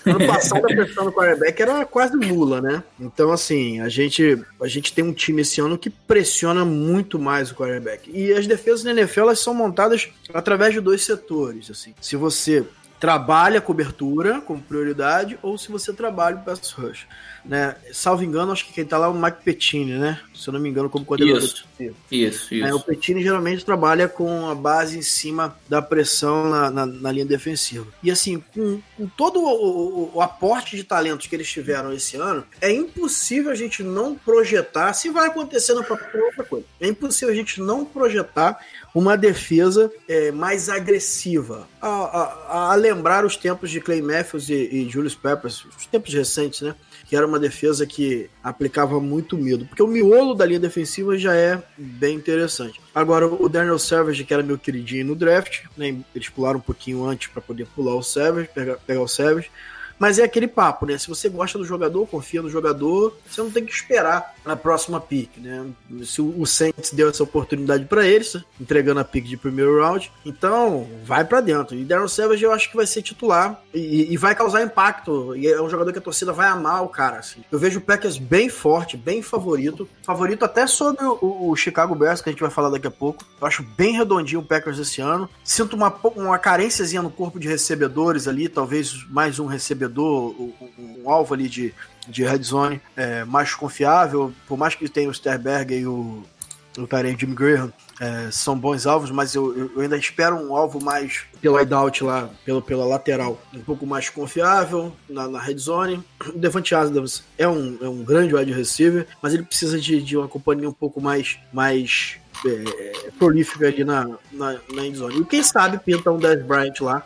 Ano 0.06 0.24
passado 0.24 0.64
a 0.64 0.68
pressão 0.68 1.06
do 1.06 1.12
quarterback 1.12 1.60
era 1.60 1.84
quase 1.84 2.16
nula, 2.16 2.60
né? 2.60 2.84
Então, 3.00 3.32
assim, 3.32 3.80
a 3.80 3.88
gente, 3.88 4.40
a 4.62 4.68
gente 4.68 4.92
tem 4.92 5.04
um 5.04 5.12
time 5.12 5.42
esse 5.42 5.60
ano 5.60 5.76
que 5.76 5.90
pressiona 5.90 6.64
muito 6.64 7.18
mais 7.18 7.50
o 7.50 7.56
quarterback. 7.56 8.08
E 8.14 8.32
as 8.32 8.46
defesas 8.46 8.84
da 8.84 8.92
NFL 8.92 9.22
elas 9.22 9.40
são 9.40 9.52
montadas 9.52 10.08
através 10.32 10.72
de 10.72 10.80
dois 10.80 11.02
setores. 11.02 11.68
Assim. 11.68 11.96
Se 12.00 12.14
você 12.14 12.64
trabalha 13.00 13.62
cobertura 13.62 14.42
como 14.42 14.61
prioridade 14.61 15.38
ou 15.40 15.57
se 15.57 15.73
você 15.73 15.90
trabalha 15.90 16.37
o 16.37 16.45
pass 16.45 16.71
rush. 16.73 17.09
Né? 17.44 17.75
Salvo 17.92 18.23
engano, 18.23 18.52
acho 18.52 18.66
que 18.66 18.73
quem 18.73 18.85
tá 18.85 18.99
lá 18.99 19.06
é 19.06 19.09
o 19.09 19.14
Mike 19.14 19.38
Pettine, 19.44 19.92
né? 19.94 20.20
Se 20.35 20.49
eu 20.49 20.52
não 20.52 20.61
me 20.61 20.68
engano, 20.68 20.90
como 20.90 21.04
coordenador 21.04 21.42
Isso. 21.42 21.64
defensivo. 21.78 21.97
Isso, 22.11 22.54
É, 22.54 22.73
o 22.73 22.76
isso. 22.76 22.85
Petini 22.87 23.23
geralmente 23.23 23.64
trabalha 23.64 24.09
com 24.09 24.49
a 24.49 24.54
base 24.54 24.99
em 24.99 25.02
cima 25.02 25.56
da 25.68 25.80
pressão 25.80 26.49
na, 26.50 26.70
na- 26.70 26.87
na 26.87 27.11
linha 27.12 27.25
defensiva. 27.25 27.87
E 28.02 28.11
assim, 28.11 28.42
com, 28.54 28.80
com 28.97 29.06
todo 29.09 29.40
o, 29.40 29.47
o- 29.47 30.11
o 30.16 30.20
aporte 30.23 30.76
de 30.76 30.85
talentos 30.85 31.26
que 31.26 31.35
eles 31.35 31.50
tiveram 31.50 31.92
esse 31.92 32.16
ano, 32.16 32.44
é 32.61 32.70
impossível 32.73 33.50
a 33.50 33.54
gente 33.54 33.82
não 33.82 34.14
projetar, 34.14 34.92
se 34.92 35.09
vai 35.09 35.28
acontecer 35.28 35.73
na 35.75 35.82
própria 35.82 36.23
outra 36.25 36.44
coisa, 36.44 36.66
é 36.80 36.88
impossível 36.88 37.32
a 37.32 37.37
gente 37.37 37.61
não 37.61 37.85
projetar 37.85 38.59
uma 38.94 39.16
defesa 39.16 39.90
é, 40.09 40.30
mais 40.32 40.68
agressiva. 40.68 41.66
A, 41.80 41.88
a- 41.88 42.70
a 42.73 42.75
lembrar 42.75 43.25
os 43.25 43.37
tempos 43.37 43.70
de 43.70 43.80
Clay 43.80 44.02
Matthews 44.02 44.49
e, 44.50 44.54
e 44.54 44.88
Julius 44.90 45.14
Peppers, 45.14 45.64
os 45.78 45.87
tempos 45.87 46.12
recentes, 46.12 46.61
né? 46.61 46.75
Que 47.10 47.16
era 47.16 47.26
uma 47.26 47.40
defesa 47.40 47.84
que 47.84 48.30
aplicava 48.40 49.00
muito 49.00 49.36
medo, 49.36 49.66
porque 49.66 49.82
o 49.82 49.86
miolo 49.88 50.32
da 50.32 50.46
linha 50.46 50.60
defensiva 50.60 51.18
já 51.18 51.34
é 51.34 51.60
bem 51.76 52.14
interessante. 52.14 52.80
Agora, 52.94 53.26
o 53.26 53.48
Daniel 53.48 53.80
Savage, 53.80 54.22
que 54.22 54.32
era 54.32 54.44
meu 54.44 54.56
queridinho 54.56 55.06
no 55.06 55.16
draft, 55.16 55.64
né, 55.76 55.96
eles 56.14 56.28
pularam 56.28 56.60
um 56.60 56.62
pouquinho 56.62 57.04
antes 57.04 57.26
para 57.26 57.42
poder 57.42 57.66
pular 57.66 57.96
o 57.96 58.02
Savage, 58.02 58.48
pegar, 58.54 58.76
pegar 58.76 59.00
o 59.00 59.08
Savage, 59.08 59.50
mas 60.00 60.19
é 60.19 60.25
aquele 60.25 60.49
papo, 60.49 60.87
né? 60.87 60.97
Se 60.97 61.07
você 61.07 61.28
gosta 61.28 61.59
do 61.59 61.64
jogador, 61.64 62.07
confia 62.07 62.40
no 62.40 62.49
jogador, 62.49 63.14
você 63.28 63.42
não 63.42 63.50
tem 63.50 63.64
que 63.64 63.73
esperar 63.73 64.35
a 64.45 64.57
próxima 64.57 64.99
pick, 64.99 65.37
né? 65.37 65.66
Se 66.04 66.23
o 66.23 66.47
Saints 66.47 66.92
deu 66.92 67.11
essa 67.11 67.23
oportunidade 67.23 67.85
para 67.85 68.07
eles, 68.07 68.37
entregando 68.59 69.00
a 69.00 69.04
pick 69.04 69.26
de 69.26 69.37
primeiro 69.37 69.78
round, 69.78 70.11
então 70.25 70.88
vai 71.04 71.23
para 71.23 71.42
dentro. 71.42 71.76
E 71.76 71.85
Darren 71.85 72.09
Savage 72.09 72.42
eu 72.42 72.50
acho 72.50 72.71
que 72.71 72.76
vai 72.76 72.87
ser 72.87 73.02
titular 73.02 73.61
e, 73.75 74.11
e 74.11 74.16
vai 74.16 74.35
causar 74.35 74.62
impacto. 74.62 75.37
E 75.37 75.47
é 75.47 75.61
um 75.61 75.69
jogador 75.69 75.92
que 75.92 75.99
a 75.99 76.02
torcida 76.02 76.33
vai 76.33 76.49
amar 76.49 76.83
o 76.83 76.88
cara. 76.88 77.19
Assim. 77.19 77.45
Eu 77.52 77.59
vejo 77.59 77.78
o 77.78 77.83
Packers 77.83 78.16
bem 78.16 78.49
forte, 78.49 78.97
bem 78.97 79.21
favorito, 79.21 79.87
favorito 80.02 80.45
até 80.47 80.66
sobre 80.66 81.04
o, 81.04 81.50
o 81.50 81.57
Chicago 81.57 81.95
Bears 81.95 82.23
que 82.23 82.30
a 82.30 82.33
gente 82.33 82.40
vai 82.40 82.50
falar 82.50 82.71
daqui 82.71 82.87
a 82.87 82.90
pouco. 82.90 83.23
Eu 83.38 83.47
acho 83.47 83.62
bem 83.62 83.92
redondinho 83.92 84.40
o 84.40 84.45
Packers 84.45 84.78
esse 84.78 85.02
ano. 85.02 85.28
Sinto 85.45 85.76
uma, 85.76 85.95
uma 86.16 86.38
carênciazinha 86.38 87.02
no 87.02 87.11
corpo 87.11 87.38
de 87.38 87.49
recebedores 87.49 88.26
ali, 88.26 88.49
talvez 88.49 89.07
mais 89.11 89.38
um 89.38 89.47
recebedor, 89.47 89.89
um, 89.99 90.52
um- 90.78 91.02
um 91.04 91.11
alvo 91.11 91.35
ali 91.35 91.49
de, 91.49 91.75
de 92.09 92.23
red 92.25 92.42
zone 92.42 92.80
é, 92.97 93.25
mais 93.25 93.54
confiável, 93.54 94.32
por 94.47 94.56
mais 94.56 94.75
que 94.75 94.88
tenha 94.88 95.09
o 95.09 95.14
Sterberg 95.14 95.75
e 95.75 95.87
o, 95.87 96.23
o 96.78 96.87
Tyrant 96.87 97.18
Jimmy 97.18 97.35
Graham, 97.35 97.73
é, 98.00 98.30
são 98.30 98.59
bons 98.59 98.87
alvos, 98.87 99.11
mas 99.11 99.35
eu, 99.35 99.70
eu- 99.76 99.80
ainda 99.82 99.97
espero 99.97 100.35
um 100.37 100.56
alvo 100.56 100.82
mais 100.82 101.25
pelo 101.42 101.56
wideout 101.56 102.02
lá, 102.02 102.30
pelo, 102.47 102.62
pela 102.62 102.85
lateral, 102.87 103.38
um 103.52 103.61
pouco 103.61 103.87
mais 103.87 104.09
confiável 104.09 104.90
na, 105.09 105.28
na 105.28 105.38
red 105.38 105.59
zone. 105.59 106.02
O 106.28 106.38
Devante 106.38 106.75
Adams 106.75 107.23
é 107.37 107.47
um, 107.47 107.76
é 107.82 107.88
um 107.88 108.02
grande 108.02 108.35
wide 108.35 108.52
receiver, 108.52 109.06
mas 109.20 109.35
ele 109.35 109.42
precisa 109.42 109.78
de, 109.78 110.00
de 110.00 110.16
uma 110.16 110.28
companhia 110.28 110.68
um 110.68 110.73
pouco 110.73 110.99
mais, 111.00 111.38
mais 111.52 112.16
é, 112.47 113.11
prolífica 113.18 113.66
ali 113.66 113.85
na, 113.85 114.09
na, 114.32 114.56
na 114.73 114.87
end 114.87 114.97
zone. 114.97 115.20
E 115.20 115.25
quem 115.26 115.42
sabe 115.42 115.76
pinta 115.78 116.11
um 116.11 116.18
Dez 116.18 116.42
Bryant 116.42 116.73
lá, 116.80 117.02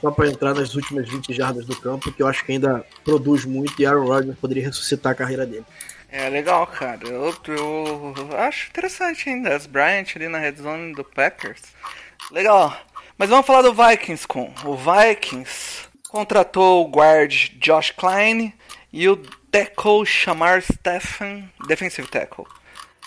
só 0.00 0.10
para 0.10 0.28
entrar 0.28 0.54
nas 0.54 0.74
últimas 0.74 1.08
20 1.08 1.32
jardas 1.32 1.66
do 1.66 1.76
campo, 1.76 2.10
que 2.12 2.22
eu 2.22 2.26
acho 2.26 2.44
que 2.44 2.52
ainda 2.52 2.84
produz 3.04 3.44
muito 3.44 3.80
e 3.80 3.86
Aaron 3.86 4.06
Rodgers 4.06 4.38
poderia 4.38 4.64
ressuscitar 4.64 5.12
a 5.12 5.14
carreira 5.14 5.46
dele. 5.46 5.64
É 6.10 6.28
legal, 6.28 6.66
cara. 6.66 7.06
Eu, 7.06 7.34
eu 7.46 8.36
acho 8.38 8.68
interessante 8.68 9.28
ainda. 9.28 9.54
As 9.54 9.66
Bryant 9.66 10.06
ali 10.16 10.28
na 10.28 10.38
red 10.38 10.56
zone 10.56 10.92
do 10.94 11.04
Packers. 11.04 11.62
Legal. 12.32 12.76
Mas 13.16 13.28
vamos 13.28 13.46
falar 13.46 13.62
do 13.62 13.74
Vikings, 13.74 14.26
com. 14.26 14.52
O 14.64 14.76
Vikings 14.76 15.88
contratou 16.08 16.84
o 16.84 16.90
guard 16.90 17.50
Josh 17.60 17.92
Klein 17.92 18.52
e 18.92 19.08
o 19.08 19.16
tackle 19.52 20.04
Shamar 20.04 20.62
Stephen, 20.62 21.48
defensive 21.68 22.08
tackle. 22.08 22.46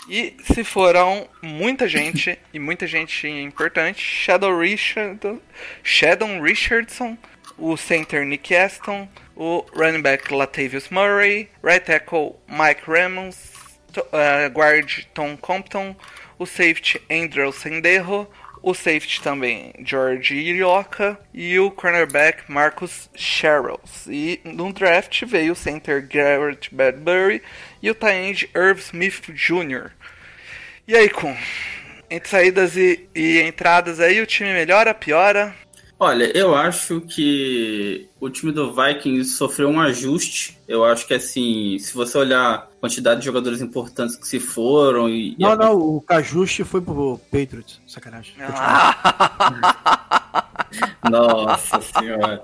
E 0.09 0.35
se 0.43 0.63
foram 0.63 1.27
muita 1.41 1.87
gente, 1.87 2.37
e 2.53 2.59
muita 2.59 2.85
gente 2.85 3.27
importante, 3.27 4.01
Shadow 4.01 4.57
Richard, 4.59 5.39
Shadow 5.81 6.41
Richardson, 6.41 7.17
o 7.57 7.77
center 7.77 8.25
Nick 8.25 8.53
Aston, 8.53 9.07
o 9.35 9.65
running 9.73 10.01
back 10.01 10.33
Latavius 10.33 10.89
Murray, 10.89 11.49
right 11.63 11.85
tackle 11.85 12.35
Mike 12.47 12.81
Ramos, 12.85 13.51
to- 13.93 14.05
eh, 14.11 14.49
guard 14.49 15.05
Tom 15.13 15.37
Compton, 15.37 15.95
o 16.37 16.45
safety 16.45 17.01
Andrew 17.09 17.51
Senderro, 17.53 18.27
o 18.63 18.73
safety 18.73 19.21
também 19.21 19.73
George 19.85 20.33
Irioca 20.33 21.19
e 21.33 21.59
o 21.59 21.69
cornerback 21.69 22.49
Marcus 22.49 23.09
Sherrills. 23.13 24.09
E 24.09 24.39
no 24.45 24.71
draft 24.71 25.25
veio 25.25 25.51
o 25.51 25.55
center 25.55 26.07
Garrett 26.07 26.73
Badbury 26.73 27.43
e 27.81 27.91
o 27.91 27.93
tight 27.93 28.15
end 28.15 28.49
Irv 28.55 28.79
Smith 28.79 29.29
Jr. 29.33 29.91
E 30.87 30.95
aí, 30.95 31.09
com 31.09 31.35
entre 32.09 32.29
saídas 32.29 32.77
e, 32.77 33.09
e 33.13 33.41
entradas 33.41 33.99
aí, 33.99 34.21
o 34.21 34.25
time 34.25 34.53
melhora, 34.53 34.93
piora? 34.93 35.53
Olha, 35.99 36.35
eu 36.37 36.53
acho 36.55 36.99
que 37.01 38.07
o 38.19 38.27
time 38.29 38.51
do 38.51 38.73
Vikings 38.73 39.35
sofreu 39.35 39.69
um 39.69 39.79
ajuste. 39.79 40.57
Eu 40.67 40.83
acho 40.83 41.07
que 41.07 41.13
assim, 41.13 41.77
se 41.79 41.93
você 41.93 42.17
olhar 42.17 42.53
a 42.55 42.57
quantidade 42.81 43.19
de 43.21 43.25
jogadores 43.27 43.61
importantes 43.61 44.15
que 44.17 44.27
se 44.27 44.39
foram 44.39 45.07
e. 45.09 45.35
Não, 45.39 45.53
e 45.53 45.57
não, 45.57 45.77
o 45.79 46.01
Cajuste 46.01 46.63
foi 46.65 46.81
pro 46.81 47.17
Patriots. 47.31 47.79
Sacanagem. 47.87 48.33
Nossa 51.09 51.79
senhora. 51.81 52.41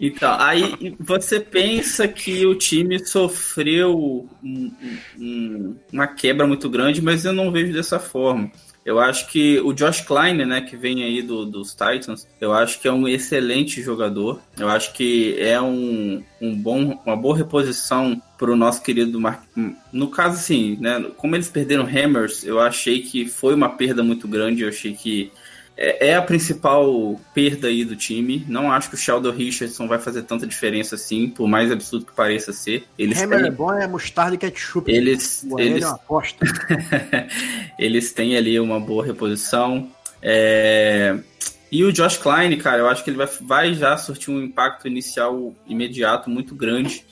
Então, 0.00 0.34
aí 0.40 0.96
você 0.98 1.38
pensa 1.40 2.08
que 2.08 2.46
o 2.46 2.54
time 2.54 3.04
sofreu 3.06 4.26
um- 4.42 4.72
um- 5.18 5.76
uma 5.92 6.06
quebra 6.06 6.46
muito 6.46 6.70
grande, 6.70 7.02
mas 7.02 7.24
eu 7.26 7.32
não 7.32 7.50
vejo 7.52 7.72
dessa 7.72 7.98
forma. 7.98 8.50
Eu 8.90 8.98
acho 8.98 9.28
que 9.28 9.60
o 9.60 9.72
Josh 9.72 10.00
Klein, 10.00 10.44
né, 10.44 10.60
que 10.62 10.76
vem 10.76 11.04
aí 11.04 11.22
do- 11.22 11.46
dos 11.46 11.70
Titans, 11.70 12.26
eu 12.40 12.52
acho 12.52 12.80
que 12.80 12.88
é 12.88 12.92
um 12.92 13.06
excelente 13.06 13.80
jogador. 13.80 14.40
Eu 14.58 14.68
acho 14.68 14.92
que 14.94 15.36
é 15.38 15.60
um, 15.60 16.20
um 16.40 16.52
bom, 16.56 17.00
uma 17.06 17.14
boa 17.16 17.36
reposição 17.36 18.20
para 18.36 18.50
o 18.50 18.56
nosso 18.56 18.82
querido 18.82 19.20
Mark. 19.20 19.42
No 19.92 20.08
caso, 20.08 20.34
assim, 20.34 20.76
né, 20.80 21.04
como 21.16 21.36
eles 21.36 21.48
perderam 21.48 21.84
Hammers, 21.86 22.42
eu 22.44 22.58
achei 22.58 23.00
que 23.00 23.26
foi 23.28 23.54
uma 23.54 23.68
perda 23.68 24.02
muito 24.02 24.26
grande. 24.26 24.62
Eu 24.62 24.68
achei 24.70 24.92
que 24.92 25.30
é, 25.80 26.08
é 26.08 26.14
a 26.14 26.20
principal 26.20 27.18
perda 27.32 27.68
aí 27.68 27.86
do 27.86 27.96
time. 27.96 28.44
Não 28.46 28.70
acho 28.70 28.90
que 28.90 28.94
o 28.94 28.98
Sheldon 28.98 29.32
Richardson 29.32 29.88
vai 29.88 29.98
fazer 29.98 30.24
tanta 30.24 30.46
diferença 30.46 30.94
assim, 30.94 31.28
por 31.28 31.48
mais 31.48 31.72
absurdo 31.72 32.04
que 32.04 32.12
pareça 32.12 32.52
ser. 32.52 32.84
Eles 32.98 33.20
Hammer 33.22 33.40
é 33.40 33.42
têm, 33.44 33.52
bom, 33.52 33.72
é 33.72 33.88
mostarda 33.88 34.34
e 34.34 34.38
ketchup. 34.38 34.92
eles, 34.92 35.46
eles, 35.56 35.82
é 35.82 35.86
uma 35.86 35.94
aposta. 35.94 36.44
eles 37.78 38.12
têm 38.12 38.36
ali 38.36 38.60
uma 38.60 38.78
boa 38.78 39.04
reposição. 39.06 39.90
É, 40.22 41.16
E 41.72 41.82
o 41.82 41.90
Josh 41.90 42.18
Klein, 42.18 42.58
cara, 42.58 42.78
eu 42.78 42.88
acho 42.88 43.02
que 43.02 43.08
ele 43.08 43.16
vai, 43.16 43.28
vai 43.40 43.74
já 43.74 43.96
surtir 43.96 44.34
um 44.34 44.42
impacto 44.42 44.86
inicial 44.86 45.54
imediato 45.66 46.28
muito 46.28 46.54
grande, 46.54 47.06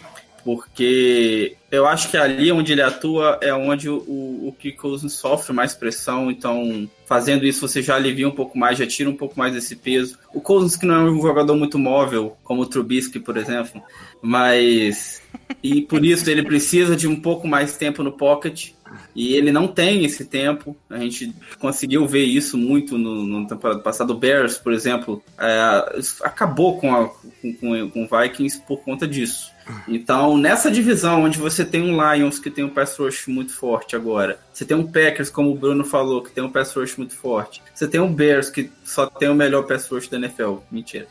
porque 0.44 1.56
eu 1.70 1.86
acho 1.86 2.10
que 2.10 2.16
ali 2.16 2.50
onde 2.50 2.72
ele 2.72 2.82
atua 2.82 3.38
é 3.42 3.52
onde 3.52 3.88
o, 3.88 3.96
o 3.96 4.54
Cousins 4.76 5.12
sofre 5.14 5.52
mais 5.52 5.74
pressão, 5.74 6.30
então 6.30 6.88
fazendo 7.06 7.46
isso 7.46 7.66
você 7.66 7.82
já 7.82 7.96
alivia 7.96 8.28
um 8.28 8.34
pouco 8.34 8.58
mais, 8.58 8.78
já 8.78 8.86
tira 8.86 9.08
um 9.08 9.16
pouco 9.16 9.38
mais 9.38 9.52
desse 9.52 9.76
peso. 9.76 10.18
O 10.32 10.40
Cousins 10.40 10.76
que 10.76 10.86
não 10.86 10.94
é 10.94 11.10
um 11.10 11.20
jogador 11.20 11.56
muito 11.56 11.78
móvel, 11.78 12.36
como 12.44 12.62
o 12.62 12.66
Trubisky, 12.66 13.18
por 13.18 13.36
exemplo, 13.36 13.82
mas... 14.22 15.22
E 15.62 15.82
por 15.82 16.04
isso 16.04 16.28
ele 16.30 16.42
precisa 16.42 16.94
de 16.94 17.08
um 17.08 17.16
pouco 17.16 17.46
mais 17.48 17.76
tempo 17.76 18.02
no 18.02 18.12
pocket, 18.12 18.70
e 19.14 19.34
ele 19.34 19.50
não 19.50 19.66
tem 19.66 20.04
esse 20.04 20.24
tempo. 20.24 20.76
A 20.88 20.98
gente 20.98 21.34
conseguiu 21.58 22.06
ver 22.06 22.24
isso 22.24 22.56
muito 22.56 22.96
no, 22.96 23.24
no 23.24 23.46
temporada 23.46 23.80
passada. 23.80 24.12
O 24.12 24.16
Bears, 24.16 24.58
por 24.58 24.72
exemplo, 24.72 25.22
é, 25.38 26.00
acabou 26.22 26.78
com, 26.78 26.94
a, 26.94 27.08
com, 27.08 27.90
com, 27.90 28.04
o 28.04 28.20
Vikings 28.20 28.60
por 28.66 28.80
conta 28.82 29.06
disso. 29.06 29.52
Então, 29.86 30.38
nessa 30.38 30.70
divisão, 30.70 31.24
onde 31.24 31.38
você 31.38 31.64
tem 31.64 31.82
um 31.82 32.14
Lions 32.14 32.38
que 32.38 32.50
tem 32.50 32.64
um 32.64 32.70
pass 32.70 32.96
rush 32.96 33.26
muito 33.26 33.52
forte 33.52 33.94
agora, 33.94 34.38
você 34.52 34.64
tem 34.64 34.76
um 34.76 34.86
Packers, 34.86 35.28
como 35.28 35.50
o 35.50 35.54
Bruno 35.54 35.84
falou, 35.84 36.22
que 36.22 36.30
tem 36.30 36.42
um 36.42 36.50
pass 36.50 36.72
rush 36.74 36.96
muito 36.96 37.14
forte, 37.14 37.62
você 37.74 37.86
tem 37.86 38.00
um 38.00 38.12
Bears 38.12 38.48
que 38.48 38.70
só 38.82 39.06
tem 39.06 39.28
o 39.28 39.34
melhor 39.34 39.66
pass 39.66 39.86
rush 39.88 40.08
da 40.08 40.16
NFL. 40.16 40.58
Mentira. 40.70 41.06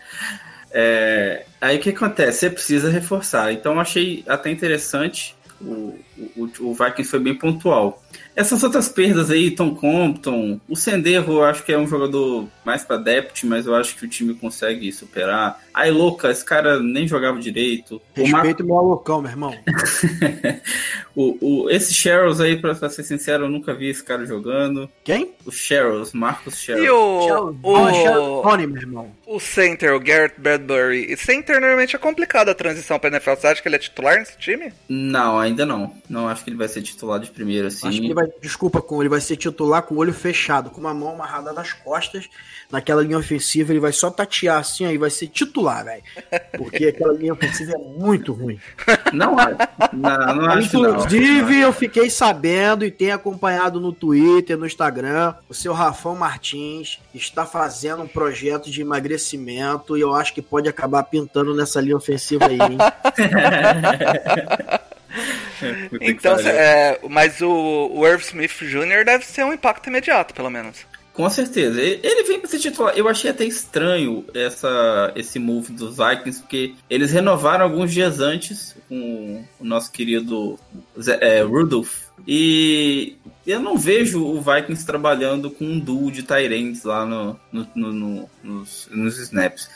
É, 0.71 1.45
aí 1.61 1.77
o 1.77 1.79
que 1.79 1.89
acontece? 1.89 2.39
Você 2.39 2.49
precisa 2.49 2.89
reforçar. 2.89 3.51
Então, 3.51 3.79
achei 3.79 4.23
até 4.27 4.49
interessante. 4.49 5.35
O, 5.61 5.97
o, 6.35 6.49
o 6.61 6.73
Vikings 6.73 7.05
foi 7.09 7.19
bem 7.19 7.35
pontual. 7.35 8.01
Essas 8.35 8.61
outras 8.63 8.87
perdas 8.87 9.31
aí, 9.31 9.51
Tom 9.51 9.73
Compton, 9.75 10.59
o 10.69 10.75
Senderro 10.75 11.33
eu 11.37 11.43
acho 11.43 11.63
que 11.63 11.71
é 11.73 11.77
um 11.77 11.87
jogador 11.87 12.47
mais 12.63 12.83
para 12.83 12.97
depth, 12.97 13.43
mas 13.45 13.65
eu 13.65 13.73
acho 13.75 13.95
que 13.95 14.05
o 14.05 14.07
time 14.07 14.33
consegue 14.35 14.91
superar. 14.91 15.59
Aí, 15.73 15.89
louca, 15.91 16.29
esse 16.31 16.45
cara 16.45 16.79
nem 16.79 17.07
jogava 17.07 17.39
direito. 17.39 18.01
O 18.17 18.27
Mar- 18.27 18.41
Respeito 18.41 18.63
o 18.63 18.65
meu 18.67 18.77
alocão, 18.77 19.21
meu 19.21 19.31
irmão. 19.31 19.55
o, 21.15 21.37
o, 21.65 21.69
esse 21.69 21.93
Sherrills 21.93 22.41
aí, 22.41 22.55
pra, 22.57 22.75
pra 22.75 22.89
ser 22.89 23.03
sincero, 23.03 23.45
eu 23.45 23.49
nunca 23.49 23.73
vi 23.73 23.89
esse 23.89 24.03
cara 24.03 24.25
jogando. 24.25 24.89
Quem? 25.03 25.31
O 25.45 25.51
Sherrills, 25.51 26.15
Marcos 26.15 26.55
E 26.55 26.57
Sherrills. 26.57 26.91
o, 27.63 27.75
Ah, 27.75 27.93
Sharon 27.93 28.39
o, 28.39 28.41
Tony, 28.43 28.67
meu 28.67 28.81
irmão. 28.81 29.11
o 29.25 29.39
center, 29.39 29.93
o 29.95 29.99
Garrett 29.99 30.39
Bradbury. 30.39 31.11
E 31.11 31.17
center 31.17 31.59
normalmente 31.59 31.95
é 31.95 31.99
complicado 31.99 32.49
a 32.49 32.55
transição 32.55 32.99
pra 32.99 33.09
NFL. 33.09 33.31
Você 33.35 33.47
acha 33.47 33.61
que 33.61 33.67
ele 33.67 33.75
é 33.75 33.79
titular 33.79 34.17
nesse 34.19 34.37
time? 34.37 34.71
Não, 34.87 35.39
ainda 35.39 35.65
não. 35.65 35.91
Não 36.09 36.27
acho 36.27 36.43
que 36.43 36.49
ele 36.49 36.57
vai 36.57 36.67
ser 36.67 36.81
titular 36.81 37.19
de 37.19 37.29
primeiro, 37.29 37.67
assim. 37.67 37.87
Acho 37.87 37.99
que 37.99 38.05
ele 38.05 38.13
vai, 38.13 38.27
desculpa, 38.41 38.81
com 38.81 39.01
ele 39.01 39.09
vai 39.09 39.19
ser 39.19 39.35
titular 39.35 39.83
com 39.83 39.95
o 39.95 39.97
olho 39.97 40.13
fechado, 40.13 40.69
com 40.69 40.79
uma 40.79 40.93
mão 40.93 41.09
amarrada 41.09 41.51
nas 41.51 41.73
costas, 41.73 42.29
naquela 42.71 43.01
linha 43.01 43.17
ofensiva, 43.17 43.73
ele 43.73 43.79
vai 43.79 43.91
só 43.91 44.09
tatear 44.09 44.59
assim, 44.59 44.85
aí 44.85 44.97
vai 44.97 45.09
ser 45.09 45.27
titular, 45.27 45.83
velho. 45.83 46.03
Porque 46.57 46.85
aquela 46.85 47.13
linha 47.13 47.33
ofensiva 47.33 47.73
é 47.73 47.77
muito 47.77 48.31
ruim. 48.31 48.59
Não, 49.13 49.35
não, 49.93 50.35
não 50.35 50.45
acho 50.45 50.79
não. 50.79 50.91
Inclusive, 50.91 51.59
eu 51.59 51.73
fiquei 51.73 52.09
sabendo 52.09 52.85
e 52.85 52.91
tenho 52.91 53.15
acompanhado 53.15 53.79
no 53.79 53.91
Twitter, 53.91 54.57
no 54.57 54.65
Instagram, 54.65 55.33
o 55.49 55.53
seu 55.53 55.73
Rafão 55.73 56.15
Martins 56.15 56.99
está 57.13 57.45
fazendo 57.45 58.03
um 58.03 58.07
projeto 58.07 58.69
de 58.69 58.81
emagrecimento 58.81 59.97
e 59.97 60.01
eu 60.01 60.13
acho 60.13 60.33
que 60.33 60.41
pode 60.41 60.69
acabar 60.69 61.03
pintando 61.03 61.53
nessa 61.53 61.81
linha 61.81 61.97
ofensiva 61.97 62.45
aí, 62.45 62.59
hein? 62.59 62.77
Então, 66.01 66.37
é, 66.39 66.99
mas 67.09 67.41
o, 67.41 67.89
o 67.93 68.05
Irv 68.07 68.21
Smith 68.21 68.51
Jr. 68.61 69.03
deve 69.05 69.25
ser 69.25 69.43
um 69.43 69.53
impacto 69.53 69.87
imediato, 69.87 70.33
pelo 70.33 70.49
menos. 70.49 70.77
Com 71.13 71.27
certeza. 71.31 71.81
Ele 71.81 71.99
ele 72.03 72.23
vem 72.23 72.39
pra 72.39 72.47
ser 72.47 72.59
titular. 72.59 72.93
Eu 72.95 73.07
achei 73.07 73.31
até 73.31 73.43
estranho 73.43 74.23
essa, 74.35 75.11
esse 75.15 75.39
move 75.39 75.73
dos 75.73 75.97
Vikings, 75.97 76.41
porque 76.41 76.75
eles 76.87 77.11
renovaram 77.11 77.65
alguns 77.65 77.91
dias 77.91 78.19
antes 78.19 78.75
com 78.87 79.43
o 79.59 79.65
nosso 79.65 79.91
querido 79.91 80.59
Zé- 81.01 81.17
é, 81.19 81.41
Rudolph. 81.41 82.05
E 82.27 83.15
eu 83.47 83.59
não 83.59 83.77
vejo 83.77 84.23
o 84.23 84.39
Vikings 84.41 84.85
trabalhando 84.85 85.49
com 85.49 85.65
um 85.65 85.79
duo 85.79 86.11
de 86.11 86.21
Tyrants 86.21 86.83
lá 86.83 87.03
no, 87.03 87.39
no- 87.51 87.67
no- 87.73 87.93
no- 87.93 88.29
nos, 88.43 88.87
nos 88.91 89.17
snaps. 89.17 89.67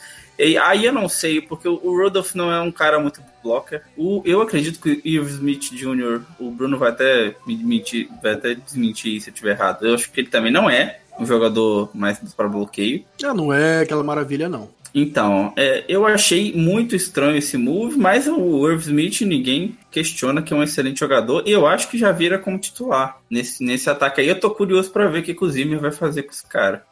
E 0.42 0.58
aí 0.58 0.84
eu 0.84 0.92
não 0.92 1.08
sei, 1.08 1.40
porque 1.40 1.68
o 1.68 2.02
Rudolph 2.02 2.34
não 2.34 2.52
é 2.52 2.60
um 2.60 2.72
cara 2.72 2.98
muito 2.98 3.22
blocker. 3.42 3.82
O, 3.96 4.22
eu 4.24 4.42
acredito 4.42 4.80
que 4.80 4.90
o 4.90 5.00
Irv 5.04 5.28
Smith 5.28 5.70
Jr., 5.72 6.20
o 6.38 6.50
Bruno 6.50 6.76
vai 6.76 6.90
até 6.90 7.34
me 7.46 7.56
mentir, 7.56 8.08
vai 8.20 8.32
até 8.32 8.54
desmentir 8.54 9.20
se 9.20 9.30
eu 9.30 9.32
estiver 9.32 9.52
errado. 9.52 9.86
Eu 9.86 9.94
acho 9.94 10.10
que 10.10 10.20
ele 10.20 10.28
também 10.28 10.52
não 10.52 10.68
é 10.68 10.98
um 11.18 11.24
jogador 11.24 11.90
mais 11.94 12.18
para 12.34 12.48
bloqueio. 12.48 13.04
Ah, 13.22 13.32
não 13.32 13.52
é 13.52 13.80
aquela 13.80 14.02
maravilha, 14.02 14.48
não. 14.48 14.68
Então, 14.94 15.52
é, 15.56 15.84
eu 15.88 16.06
achei 16.06 16.52
muito 16.52 16.94
estranho 16.94 17.38
esse 17.38 17.56
move, 17.56 17.96
mas 17.96 18.26
o 18.26 18.68
Irv 18.68 18.80
Smith 18.80 19.22
ninguém 19.22 19.78
questiona 19.90 20.42
que 20.42 20.52
é 20.52 20.56
um 20.56 20.62
excelente 20.62 21.00
jogador 21.00 21.44
e 21.46 21.52
eu 21.52 21.66
acho 21.66 21.88
que 21.88 21.96
já 21.96 22.12
vira 22.12 22.38
como 22.38 22.58
titular 22.58 23.18
nesse, 23.30 23.64
nesse 23.64 23.88
ataque 23.88 24.20
aí. 24.20 24.28
Eu 24.28 24.38
tô 24.38 24.50
curioso 24.50 24.90
para 24.90 25.08
ver 25.08 25.20
o 25.20 25.22
que, 25.22 25.34
que 25.34 25.44
o 25.44 25.48
Zimmer 25.48 25.80
vai 25.80 25.92
fazer 25.92 26.24
com 26.24 26.30
esse 26.30 26.46
cara. 26.46 26.84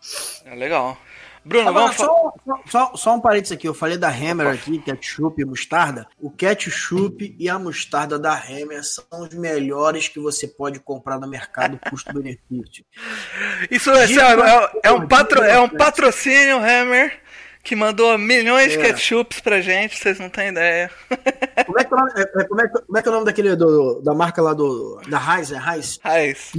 É 0.47 0.55
legal. 0.55 0.97
Bruno, 1.45 1.69
Agora, 1.71 1.85
vamos 1.87 1.97
falar. 1.97 2.09
só, 2.09 2.33
só, 2.45 2.63
só, 2.67 2.97
só 2.97 3.15
um 3.15 3.21
parênteses 3.21 3.53
aqui, 3.57 3.67
eu 3.67 3.75
falei 3.75 3.97
da 3.97 4.09
Hammer 4.09 4.47
aqui, 4.49 4.79
ketchup 4.79 5.41
e 5.41 5.45
mostarda. 5.45 6.07
O 6.21 6.31
ketchup 6.31 7.35
e 7.39 7.49
a 7.49 7.59
mostarda 7.59 8.19
da 8.19 8.35
Hammer 8.35 8.85
são 8.85 9.05
os 9.23 9.35
melhores 9.35 10.09
que 10.09 10.21
você 10.21 10.47
pode 10.47 10.79
comprar 10.81 11.19
no 11.19 11.27
mercado 11.29 11.79
custo-benefício. 11.89 12.85
Isso 13.71 13.91
é, 13.91 14.05
é, 14.05 14.71
é 14.85 14.93
um 14.93 15.07
patro, 15.09 15.43
é 15.43 15.59
um 15.61 15.69
patrocínio, 15.69 16.59
Hammer, 16.59 17.21
que 17.63 17.75
mandou 17.77 18.17
milhões 18.19 18.73
de 18.73 18.79
É. 18.79 18.83
ketchups 18.83 19.41
pra 19.41 19.61
gente, 19.61 19.99
vocês 19.99 20.19
não 20.19 20.29
têm 20.31 20.49
ideia. 20.49 20.91
Como 21.67 21.79
é 21.79 21.85
que 21.85 21.93
é 21.93 21.97
o 21.97 22.01
nome, 22.01 22.13
é- 22.17 22.21
é- 22.23 22.45
como 22.45 22.61
é, 22.61 22.69
como 22.69 22.99
é 22.99 23.03
que 23.03 23.09
é 23.09 23.11
o 23.11 23.15
nome 23.15 23.27
daquele 23.27 23.55
do, 23.55 24.01
da 24.03 24.13
marca 24.15 24.43
lá 24.43 24.53
do 24.55 25.01
da 25.09 25.19
Heinz, 25.19 25.53
é 25.53 25.57
Heinz? 26.27 26.53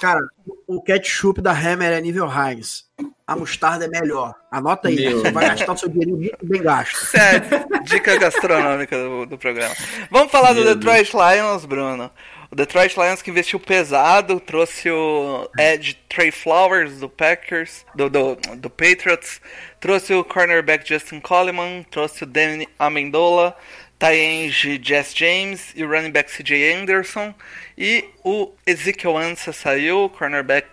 Cara, 0.00 0.20
o 0.68 0.82
ketchup 0.82 1.40
da 1.40 1.50
Hammer 1.50 1.92
é 1.92 2.00
nível 2.00 2.28
Heinz. 2.30 2.84
A 3.26 3.34
mostarda 3.34 3.86
é 3.86 3.88
melhor. 3.88 4.34
Anota 4.50 4.88
aí, 4.88 4.96
Meu 4.96 5.20
você 5.20 5.30
vai 5.30 5.48
gastar 5.48 5.72
o 5.72 5.76
seu 5.78 5.88
dinheiro 5.88 6.18
muito 6.18 6.46
bem 6.46 6.62
gasto. 6.62 7.06
Sério, 7.06 7.42
dica 7.84 8.18
gastronômica 8.18 8.96
do, 8.96 9.26
do 9.26 9.38
programa. 9.38 9.74
Vamos 10.10 10.30
falar 10.30 10.52
do 10.52 10.62
Meu 10.62 10.74
Detroit 10.74 11.10
Lions, 11.14 11.64
Bruno. 11.64 12.10
O 12.50 12.56
Detroit 12.56 12.96
Lions 12.96 13.22
que 13.22 13.30
investiu 13.30 13.58
pesado, 13.58 14.40
trouxe 14.40 14.90
o 14.90 15.48
Ed 15.58 15.98
Trey 16.08 16.30
Flowers 16.30 17.00
do 17.00 17.08
Packers, 17.08 17.84
do, 17.94 18.08
do, 18.08 18.36
do 18.56 18.70
Patriots, 18.70 19.40
trouxe 19.80 20.14
o 20.14 20.24
cornerback 20.24 20.86
Justin 20.86 21.20
Coleman, 21.20 21.84
trouxe 21.90 22.24
o 22.24 22.26
Danny 22.26 22.66
Amendola, 22.78 23.54
Taenge 23.98 24.80
Jess 24.82 25.12
James 25.14 25.72
e 25.74 25.82
o 25.82 25.88
running 25.88 26.10
back 26.10 26.30
CJ 26.30 26.74
Anderson. 26.74 27.34
E 27.76 28.04
o 28.24 28.52
Ezekiel 28.66 29.16
Ansah 29.16 29.52
saiu, 29.52 30.04
o 30.04 30.10
cornerback 30.10 30.68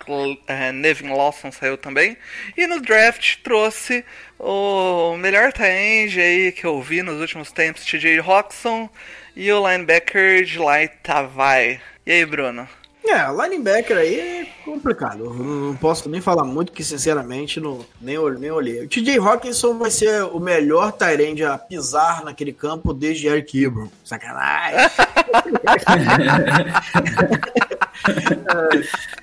eh, 0.47 0.71
Nevin 0.71 1.09
Lawson 1.09 1.51
saiu 1.51 1.77
também. 1.77 2.17
E 2.55 2.67
no 2.67 2.81
draft 2.81 3.37
trouxe 3.43 4.05
o 4.39 5.15
melhor 5.17 5.51
Taenge 5.51 6.19
aí 6.19 6.51
que 6.51 6.65
eu 6.65 6.81
vi 6.81 7.01
nos 7.01 7.19
últimos 7.19 7.51
tempos, 7.51 7.85
TJ 7.85 8.19
Roxon, 8.19 8.89
e 9.35 9.51
o 9.51 9.67
linebacker 9.67 10.45
Jelai 10.45 10.87
Tavai. 10.87 11.81
E 12.05 12.11
aí, 12.11 12.25
Bruno? 12.25 12.67
É, 13.07 13.31
linebacker 13.31 13.97
aí 13.97 14.19
é 14.19 14.47
complicado. 14.65 15.33
Não 15.33 15.75
posso 15.75 16.09
nem 16.09 16.19
falar 16.19 16.43
muito, 16.43 16.71
que 16.71 16.83
sinceramente 16.83 17.59
não, 17.59 17.85
nem, 18.01 18.17
nem 18.39 18.51
olhei. 18.51 18.83
O 18.83 18.87
TJ 18.87 19.19
Hawkinson 19.19 19.77
vai 19.77 19.91
ser 19.91 20.23
o 20.23 20.39
melhor 20.39 20.91
Tyrande 20.91 21.43
a 21.43 21.57
pisar 21.57 22.23
naquele 22.23 22.51
campo 22.51 22.93
desde 22.93 23.27
Eric 23.27 23.63
Ebron. 23.63 23.89
Sacanagem. 24.03 24.79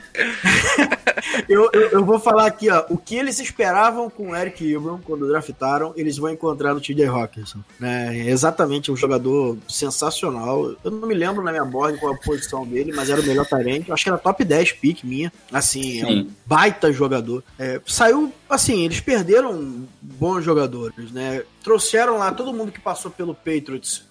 eu, 1.48 1.70
eu, 1.72 1.88
eu 1.90 2.04
vou 2.04 2.18
falar 2.18 2.46
aqui, 2.46 2.70
ó. 2.70 2.84
O 2.88 2.96
que 2.96 3.16
eles 3.16 3.38
esperavam 3.38 4.10
com 4.10 4.30
o 4.30 4.36
Eric 4.36 4.72
Ebron 4.72 4.98
quando 5.04 5.28
draftaram, 5.28 5.92
eles 5.96 6.16
vão 6.18 6.30
encontrar 6.30 6.74
no 6.74 6.80
TJ 6.80 7.06
Hawkinson. 7.06 7.60
Né? 7.78 8.18
É 8.18 8.30
exatamente 8.30 8.90
um 8.90 8.96
jogador 8.96 9.56
sensacional. 9.68 10.74
Eu 10.84 10.90
não 10.90 11.08
me 11.08 11.14
lembro 11.14 11.42
na 11.42 11.50
minha 11.50 11.64
board 11.64 11.98
qual 11.98 12.14
a 12.14 12.18
posição 12.18 12.66
dele, 12.66 12.92
mas 12.94 13.10
era 13.10 13.20
o 13.20 13.24
melhor 13.24 13.46
Tyrande. 13.46 13.90
Acho 13.90 14.04
que 14.04 14.10
era 14.10 14.18
top 14.18 14.44
10 14.44 14.72
pick 14.72 15.04
minha. 15.04 15.32
Assim, 15.52 16.00
é 16.00 16.06
um 16.06 16.08
Sim. 16.08 16.30
baita 16.46 16.92
jogador. 16.92 17.42
É, 17.58 17.80
saiu, 17.86 18.32
assim, 18.48 18.84
eles 18.84 19.00
perderam 19.00 19.86
bons 20.00 20.44
jogadores, 20.44 21.10
né? 21.10 21.42
Trouxeram 21.62 22.18
lá 22.18 22.32
todo 22.32 22.52
mundo 22.52 22.72
que 22.72 22.80
passou 22.80 23.10
pelo 23.10 23.34
Patriots, 23.34 24.04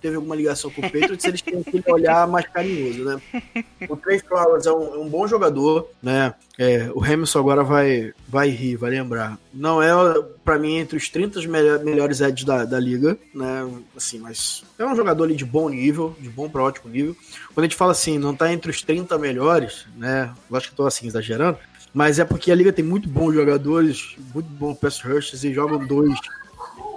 teve 0.00 0.16
alguma 0.16 0.34
ligação 0.36 0.70
com 0.70 0.80
o 0.80 0.84
Patriots, 0.90 1.24
eles 1.24 1.42
têm 1.42 1.60
aquele 1.60 1.82
olhar 1.88 2.26
mais 2.26 2.46
carinhoso, 2.46 3.04
né? 3.04 3.20
O 3.88 3.96
Trey 3.96 4.18
Flowers 4.18 4.66
é 4.66 4.72
um, 4.72 4.94
é 4.94 4.98
um 4.98 5.08
bom 5.08 5.26
jogador, 5.26 5.88
né? 6.02 6.34
É, 6.58 6.90
o 6.94 7.02
Hamilton 7.02 7.38
agora 7.38 7.62
vai, 7.64 8.12
vai 8.28 8.48
rir, 8.48 8.76
vai 8.76 8.90
lembrar. 8.90 9.38
Não 9.52 9.82
é, 9.82 9.90
pra 10.44 10.58
mim, 10.58 10.76
entre 10.76 10.96
os 10.96 11.08
30 11.08 11.40
melhor- 11.48 11.82
melhores 11.84 12.20
edges 12.20 12.44
da, 12.44 12.64
da 12.64 12.78
liga, 12.78 13.16
né? 13.34 13.68
Assim, 13.96 14.18
mas 14.18 14.62
é 14.78 14.84
um 14.84 14.94
jogador 14.94 15.24
ali 15.24 15.34
de 15.34 15.44
bom 15.44 15.68
nível, 15.68 16.14
de 16.20 16.28
bom 16.28 16.48
pra 16.48 16.62
ótimo 16.62 16.90
nível. 16.92 17.16
Quando 17.54 17.64
a 17.64 17.68
gente 17.68 17.76
fala 17.76 17.92
assim, 17.92 18.18
não 18.18 18.34
tá 18.34 18.52
entre 18.52 18.70
os 18.70 18.82
30 18.82 19.16
melhores, 19.18 19.86
né? 19.96 20.30
Acho 20.52 20.70
que 20.70 20.76
tô 20.76 20.86
assim, 20.86 21.06
exagerando. 21.06 21.58
Mas 21.94 22.18
é 22.18 22.24
porque 22.24 22.50
a 22.50 22.54
liga 22.54 22.72
tem 22.72 22.84
muito 22.84 23.06
bons 23.08 23.34
jogadores, 23.34 24.16
muito 24.34 24.48
bons 24.48 24.74
pass 24.78 25.00
rushers 25.02 25.44
e 25.44 25.52
jogam 25.52 25.78
dois 25.86 26.14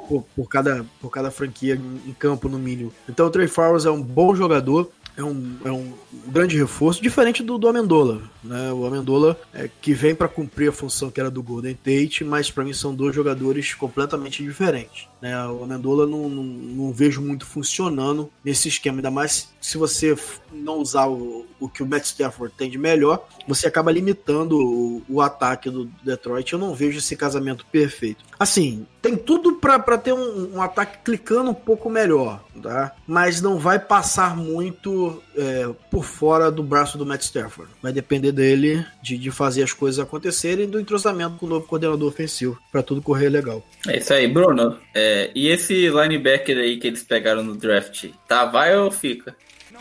por, 0.08 0.24
por 0.36 0.50
cada, 0.50 0.86
por 1.02 1.10
cada 1.10 1.32
franquia 1.32 1.76
em, 1.76 2.14
campo, 2.14 2.48
no 2.50 2.60
mínimo. 2.60 2.94
Então 3.10 3.28
o 3.28 3.30
Trey 3.30 3.48
Flowers 3.48 3.86
é 3.86 3.92
um 3.92 4.02
bom 4.02 4.36
jogador, 4.36 4.90
é 5.18 5.24
um, 5.24 5.58
é 5.64 5.72
um 5.72 5.94
grande 6.28 6.58
reforço, 6.58 7.02
diferente 7.02 7.42
do, 7.42 7.58
do 7.58 7.68
Amendola. 7.68 8.22
Né? 8.44 8.72
O 8.74 8.86
Amendola 8.86 9.40
é, 9.54 9.70
que 9.82 9.94
vem 9.94 10.14
para 10.14 10.28
cumprir 10.28 10.70
a 10.70 10.74
função 10.74 11.10
que 11.10 11.20
era 11.20 11.32
do 11.32 11.42
Golden 11.42 11.76
Tate, 11.76 12.24
mas 12.24 12.52
para 12.52 12.64
mim 12.64 12.74
são 12.74 12.94
dois 12.94 13.16
jogadores 13.16 13.74
completamente 13.74 14.44
diferentes. 14.44 15.08
Né? 15.22 15.36
O 15.48 15.64
Amendola 15.64 16.06
não, 16.06 16.30
não, 16.30 16.44
não 16.44 16.94
vejo 16.94 17.22
muito 17.22 17.46
funcionando 17.46 18.30
nesse 18.44 18.68
esquema, 18.68 18.98
ainda 18.98 19.12
mais 19.12 19.54
se 19.60 19.78
você 19.78 20.16
não 20.54 20.78
usar 20.78 21.08
o, 21.08 21.46
o 21.60 21.68
que 21.68 21.82
o 21.82 21.88
Matt 21.88 22.06
Stafford 22.06 22.54
tem 22.56 22.70
de 22.70 22.78
melhor, 22.78 23.28
você 23.48 23.68
acaba 23.68 23.92
limitando 23.92 24.58
o, 24.58 25.02
o 25.10 25.22
ataque 25.22 25.70
do 25.70 25.86
Detroit. 26.04 26.54
Eu 26.54 26.60
não 26.60 26.76
vejo 26.76 27.00
esse 27.00 27.16
casamento 27.16 27.66
perfeito. 27.72 28.24
Assim, 28.40 28.86
tem 29.02 29.16
tudo 29.16 29.54
pra 29.56 29.80
ter 29.98 30.14
um, 30.14 30.56
um 30.56 30.62
ataque 30.62 31.00
clicando 31.04 31.50
um 31.50 31.56
pouco 31.56 31.90
melhor, 31.90 32.44
tá? 32.62 32.94
Mas 33.08 33.42
não 33.42 33.58
vai 33.58 33.80
passar 33.80 34.36
muito 34.36 35.22
é, 35.36 35.70
por 35.90 36.04
fora 36.04 36.52
do 36.52 36.62
braço 36.62 36.98
do 36.98 37.06
Matt 37.06 37.22
Stafford. 37.22 37.72
Vai 37.82 37.92
depender 37.92 38.32
dele 38.32 38.86
de, 39.02 39.18
de 39.18 39.32
fazer 39.32 39.64
as 39.64 39.74
coisas 39.74 40.00
acontecerem 40.00 40.66
e 40.66 40.68
do 40.68 40.80
entrosamento 40.80 41.38
com 41.38 41.46
o 41.46 41.50
novo 41.50 41.66
coordenador 41.66 42.08
ofensivo 42.08 42.60
pra 42.72 42.84
tudo 42.84 43.02
correr 43.02 43.30
legal. 43.30 43.64
É 43.88 43.98
isso 43.98 44.14
aí, 44.14 44.28
Bruno. 44.28 44.78
É, 44.94 45.15
e 45.36 45.50
esse 45.50 45.90
linebacker 45.90 46.58
aí 46.58 46.78
que 46.78 46.88
eles 46.88 47.04
pegaram 47.04 47.44
no 47.44 47.56
draft, 47.56 48.10
tá, 48.28 48.46
vai 48.46 48.76
ou 48.78 48.92
fica? 48.92 49.36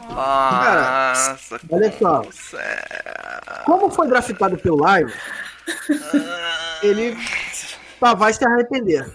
Nossa, 0.08 1.60
olha 1.70 1.92
só. 1.98 2.22
Como 3.64 3.90
foi 3.90 4.08
draftado 4.08 4.58
pelo 4.58 4.84
Lions, 4.84 5.12
ele 6.82 7.16
só 7.98 8.14
vai 8.14 8.32
se 8.34 8.44
arrepender. 8.44 9.06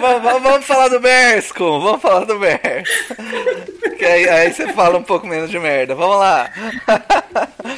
Vamos, 0.00 0.66
falar 0.66 0.88
do 0.88 0.98
Bears, 0.98 1.52
Kun. 1.52 1.80
Vamos 1.80 2.02
falar 2.02 2.24
do 2.24 2.38
Bears. 2.38 2.88
Que 3.96 4.04
aí, 4.04 4.28
aí 4.28 4.52
você 4.52 4.72
fala 4.72 4.98
um 4.98 5.02
pouco 5.02 5.28
menos 5.28 5.48
de 5.48 5.60
merda. 5.60 5.94
Vamos 5.94 6.18
lá. 6.18 6.50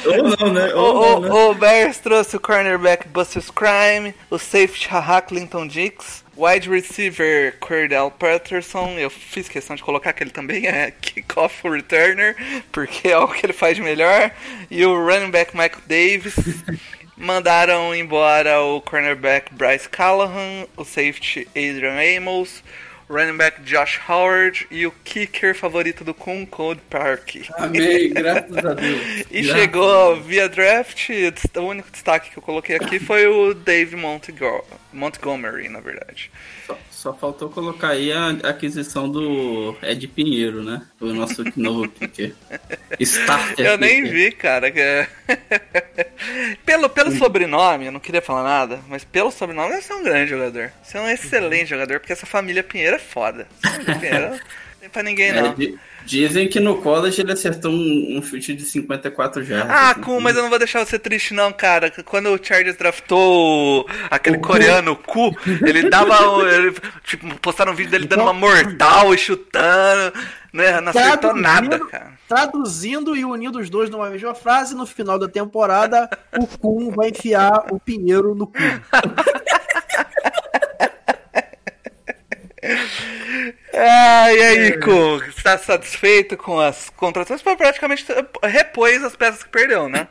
Ou 0.05 0.37
não, 0.37 0.53
né? 0.53 0.73
O, 0.73 0.79
Ou 0.79 1.21
não, 1.21 1.21
né? 1.21 1.29
o, 1.29 1.51
o 1.51 1.53
Bears 1.53 1.99
trouxe 1.99 2.35
o 2.35 2.39
cornerback 2.39 3.07
Buster 3.07 3.43
Crime, 3.53 4.15
o 4.31 4.39
safety 4.39 4.89
Haha 4.89 5.21
Clinton 5.21 5.67
Dix, 5.67 6.24
wide 6.35 6.69
receiver 6.69 7.53
Cordell 7.59 8.11
Patterson. 8.11 8.97
Eu 8.97 9.09
fiz 9.09 9.47
questão 9.47 9.75
de 9.75 9.83
colocar 9.83 10.13
que 10.13 10.23
ele 10.23 10.31
também 10.31 10.67
é 10.67 10.91
kickoff 11.01 11.67
returner, 11.67 12.35
porque 12.71 13.09
é 13.09 13.17
o 13.17 13.27
que 13.27 13.45
ele 13.45 13.53
faz 13.53 13.75
de 13.75 13.81
melhor. 13.81 14.31
E 14.69 14.85
o 14.85 14.95
running 14.95 15.31
back 15.31 15.55
Michael 15.55 15.81
Davis. 15.87 16.35
Mandaram 17.17 17.95
embora 17.95 18.61
o 18.61 18.81
cornerback 18.81 19.53
Bryce 19.53 19.87
Callahan, 19.87 20.67
o 20.75 20.83
safety 20.83 21.47
Adrian 21.51 21.95
Amos, 22.17 22.61
running 23.09 23.37
back 23.37 23.61
Josh 23.61 23.99
Howard 24.09 24.65
e 24.71 24.85
o 24.87 24.91
kicker 25.03 25.53
favorito 25.55 26.03
do 26.03 26.13
Code 26.45 26.81
Park. 26.89 27.35
Amém, 27.57 28.09
graças 28.13 28.57
a 28.57 28.73
Deus. 28.73 29.01
E 29.31 29.41
Graças 29.43 29.61
chegou 29.61 30.21
via 30.21 30.49
draft, 30.49 31.09
o 31.55 31.59
único 31.61 31.91
destaque 31.91 32.31
que 32.31 32.37
eu 32.37 32.43
coloquei 32.43 32.75
aqui 32.77 32.99
foi 32.99 33.27
o 33.27 33.53
Dave 33.53 33.95
Montgo- 33.95 34.65
Montgomery, 34.91 35.69
na 35.69 35.79
verdade. 35.79 36.31
Só, 36.65 36.77
só 37.05 37.13
faltou 37.13 37.49
colocar 37.51 37.89
aí 37.89 38.11
a 38.11 38.29
aquisição 38.49 39.07
do 39.07 39.77
Ed 39.83 40.07
Pinheiro, 40.07 40.63
né? 40.63 40.81
O 40.99 41.05
nosso 41.13 41.43
novo 41.55 41.87
kicker. 41.87 42.33
Starter. 42.99 43.63
Eu 43.63 43.77
nem 43.77 44.03
vi, 44.05 44.31
cara. 44.31 44.71
que 44.71 44.79
é- 44.79 45.07
pelo, 46.65 46.89
pelo 46.89 47.11
sobrenome, 47.11 47.85
eu 47.85 47.91
não 47.91 47.99
queria 47.99 48.23
falar 48.23 48.41
nada, 48.41 48.79
mas 48.87 49.03
pelo 49.03 49.29
sobrenome, 49.29 49.79
você 49.79 49.93
é 49.93 49.95
um 49.95 50.03
grande 50.03 50.31
jogador. 50.31 50.71
Você 50.81 50.97
é 50.97 51.01
um 51.01 51.07
excelente 51.07 51.69
jogador, 51.69 51.99
porque 51.99 52.11
essa 52.13 52.25
família 52.25 52.63
Pinheiro 52.63 52.95
é 52.95 52.99
foda. 52.99 53.47
Essa 53.63 53.75
família 53.75 53.95
Pinheiro 53.99 54.39
tem 54.85 54.89
pra 54.89 55.01
ninguém, 55.03 55.29
É, 55.29 55.41
não. 55.41 55.55
dizem 56.05 56.47
que 56.47 56.59
no 56.59 56.77
college 56.81 57.19
ele 57.19 57.31
acertou 57.31 57.71
um, 57.71 58.17
um 58.17 58.21
chute 58.21 58.53
de 58.53 58.63
54 58.63 59.43
jardas. 59.43 59.69
Ah, 59.75 59.91
assim. 59.91 60.01
Kun, 60.01 60.19
mas 60.19 60.35
eu 60.35 60.43
não 60.43 60.49
vou 60.49 60.59
deixar 60.59 60.85
você 60.85 60.99
triste 60.99 61.33
não, 61.33 61.51
cara. 61.51 61.91
Quando 62.05 62.29
o 62.29 62.39
Chargers 62.41 62.77
draftou 62.77 63.87
aquele 64.11 64.37
O 64.37 64.41
Ku. 64.41 64.47
coreano 64.49 64.91
o 64.91 64.95
Ku, 64.95 65.35
ele 65.65 65.89
dava. 65.89 66.29
o- 66.37 66.47
ele, 66.47 66.75
tipo, 67.03 67.33
postaram 67.39 67.71
um 67.71 67.75
vídeo 67.75 67.89
dele 67.91 68.05
dando 68.05 68.21
uma 68.23 68.33
mortal 68.33 69.13
e 69.13 69.17
chutando. 69.17 70.13
Né? 70.53 70.79
Não 70.79 70.89
acertou 70.91 71.17
Traduzindo- 71.31 71.41
nada, 71.41 71.79
cara. 71.87 72.13
Traduzindo 72.29 73.15
e 73.15 73.25
unindo 73.25 73.59
os 73.59 73.69
dois 73.69 73.89
numa 73.89 74.09
mesma 74.09 74.33
frase, 74.33 74.73
no 74.73 74.85
final 74.85 75.19
da 75.19 75.27
temporada, 75.27 76.09
o 76.37 76.47
Kun 76.47 76.91
vai 76.91 77.09
enfiar 77.09 77.65
o 77.71 77.79
Pinheiro 77.79 78.33
no 78.35 78.47
cu. 78.47 78.53
Ah, 83.73 84.33
e 84.33 84.41
aí, 84.41 84.79
Ku? 84.79 85.23
Está 85.27 85.57
satisfeito 85.57 86.37
com 86.37 86.59
as 86.59 86.89
contratações? 86.89 87.41
Pô, 87.41 87.55
praticamente 87.55 88.05
repôs 88.43 89.03
as 89.03 89.15
peças 89.15 89.43
que 89.43 89.49
perdeu, 89.49 89.89
né? 89.89 90.07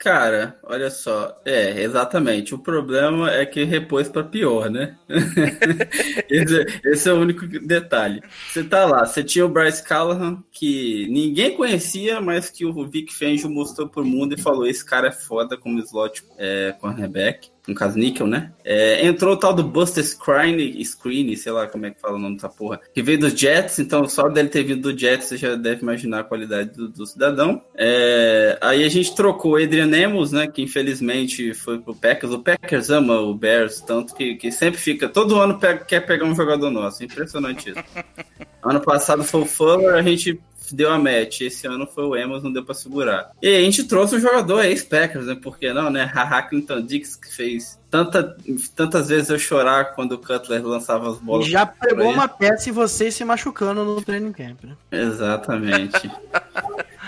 Cara, 0.00 0.58
olha 0.62 0.88
só. 0.88 1.38
É, 1.44 1.82
exatamente. 1.82 2.54
O 2.54 2.58
problema 2.58 3.30
é 3.30 3.44
que 3.44 3.64
repôs 3.64 4.08
pra 4.08 4.24
pior, 4.24 4.70
né? 4.70 4.96
esse, 6.30 6.80
esse 6.86 7.06
é 7.06 7.12
o 7.12 7.20
único 7.20 7.46
detalhe. 7.46 8.22
Você 8.48 8.64
tá 8.64 8.86
lá, 8.86 9.04
você 9.04 9.22
tinha 9.22 9.44
o 9.44 9.48
Bryce 9.50 9.84
Callahan, 9.84 10.42
que 10.50 11.06
ninguém 11.10 11.54
conhecia, 11.54 12.18
mas 12.18 12.48
que 12.48 12.64
o 12.64 12.88
Vic 12.88 13.12
Fangio 13.12 13.50
mostrou 13.50 13.90
pro 13.90 14.02
mundo 14.02 14.34
e 14.34 14.40
falou: 14.40 14.66
esse 14.66 14.82
cara 14.82 15.08
é 15.08 15.12
foda 15.12 15.54
como 15.54 15.78
slot 15.80 16.24
é, 16.38 16.74
cornerback. 16.80 17.50
No 17.68 17.74
caso, 17.74 17.98
Nickel, 17.98 18.26
né? 18.26 18.52
É, 18.64 19.06
entrou 19.06 19.34
o 19.34 19.36
tal 19.36 19.52
do 19.52 19.62
Buster 19.62 20.02
Screen, 20.04 20.82
Screen, 20.82 21.36
sei 21.36 21.52
lá 21.52 21.66
como 21.66 21.86
é 21.86 21.90
que 21.90 22.00
fala 22.00 22.16
o 22.16 22.18
nome 22.18 22.36
dessa 22.36 22.48
porra, 22.48 22.80
que 22.92 23.02
veio 23.02 23.18
dos 23.18 23.38
Jets, 23.38 23.78
então 23.78 24.08
só 24.08 24.28
dele 24.28 24.48
ter 24.48 24.64
vindo 24.64 24.90
do 24.92 24.98
Jets 24.98 25.26
você 25.28 25.36
já 25.36 25.54
deve 25.54 25.82
imaginar 25.82 26.20
a 26.20 26.24
qualidade 26.24 26.70
do, 26.70 26.88
do 26.88 27.06
cidadão. 27.06 27.62
É, 27.74 28.58
aí 28.60 28.82
a 28.84 28.88
gente 28.88 29.14
trocou 29.14 29.52
o 29.52 29.56
Adrian 29.56 29.90
Amos, 30.06 30.32
né? 30.32 30.46
Que 30.48 30.62
infelizmente 30.62 31.52
foi 31.54 31.78
pro 31.78 31.94
Packers. 31.94 32.32
O 32.32 32.38
Packers 32.40 32.90
ama 32.90 33.20
o 33.20 33.34
Bears, 33.34 33.80
tanto 33.80 34.14
que, 34.14 34.34
que 34.36 34.50
sempre 34.50 34.80
fica. 34.80 35.08
Todo 35.08 35.38
ano 35.38 35.58
pega- 35.58 35.84
quer 35.84 36.00
pegar 36.00 36.24
um 36.24 36.34
jogador 36.34 36.70
nosso. 36.70 37.04
Impressionante 37.04 37.70
isso. 37.70 37.84
ano 38.64 38.80
passado 38.80 39.22
foi 39.22 39.42
o 39.42 39.46
Fuller, 39.46 39.94
a 39.94 40.02
gente 40.02 40.40
deu 40.74 40.90
a 40.90 40.98
match. 40.98 41.42
Esse 41.42 41.66
ano 41.66 41.86
foi 41.86 42.04
o 42.04 42.14
Amos, 42.14 42.42
não 42.42 42.52
deu 42.52 42.64
pra 42.64 42.74
segurar. 42.74 43.30
E 43.42 43.48
aí 43.48 43.56
a 43.56 43.64
gente 43.64 43.84
trouxe 43.84 44.16
um 44.16 44.20
jogador 44.20 44.64
ex-Packers, 44.64 45.26
né? 45.26 45.34
Por 45.34 45.58
que 45.58 45.72
não, 45.72 45.90
né? 45.90 46.04
Haha 46.12 46.42
Clinton 46.42 46.82
Dix, 46.82 47.16
que 47.16 47.34
fez 47.34 47.78
tanta, 47.90 48.36
tantas 48.74 49.08
vezes 49.08 49.30
eu 49.30 49.38
chorar 49.38 49.94
quando 49.94 50.12
o 50.12 50.18
Cutler 50.18 50.64
lançava 50.64 51.10
as 51.10 51.18
bolas. 51.18 51.46
Já 51.46 51.66
pegou 51.66 52.08
uma 52.10 52.28
peça 52.28 52.68
e 52.68 52.72
vocês 52.72 53.14
se 53.14 53.24
machucando 53.24 53.84
no 53.84 54.00
training 54.02 54.32
camp, 54.32 54.64
né? 54.64 54.76
Exatamente. 54.92 56.10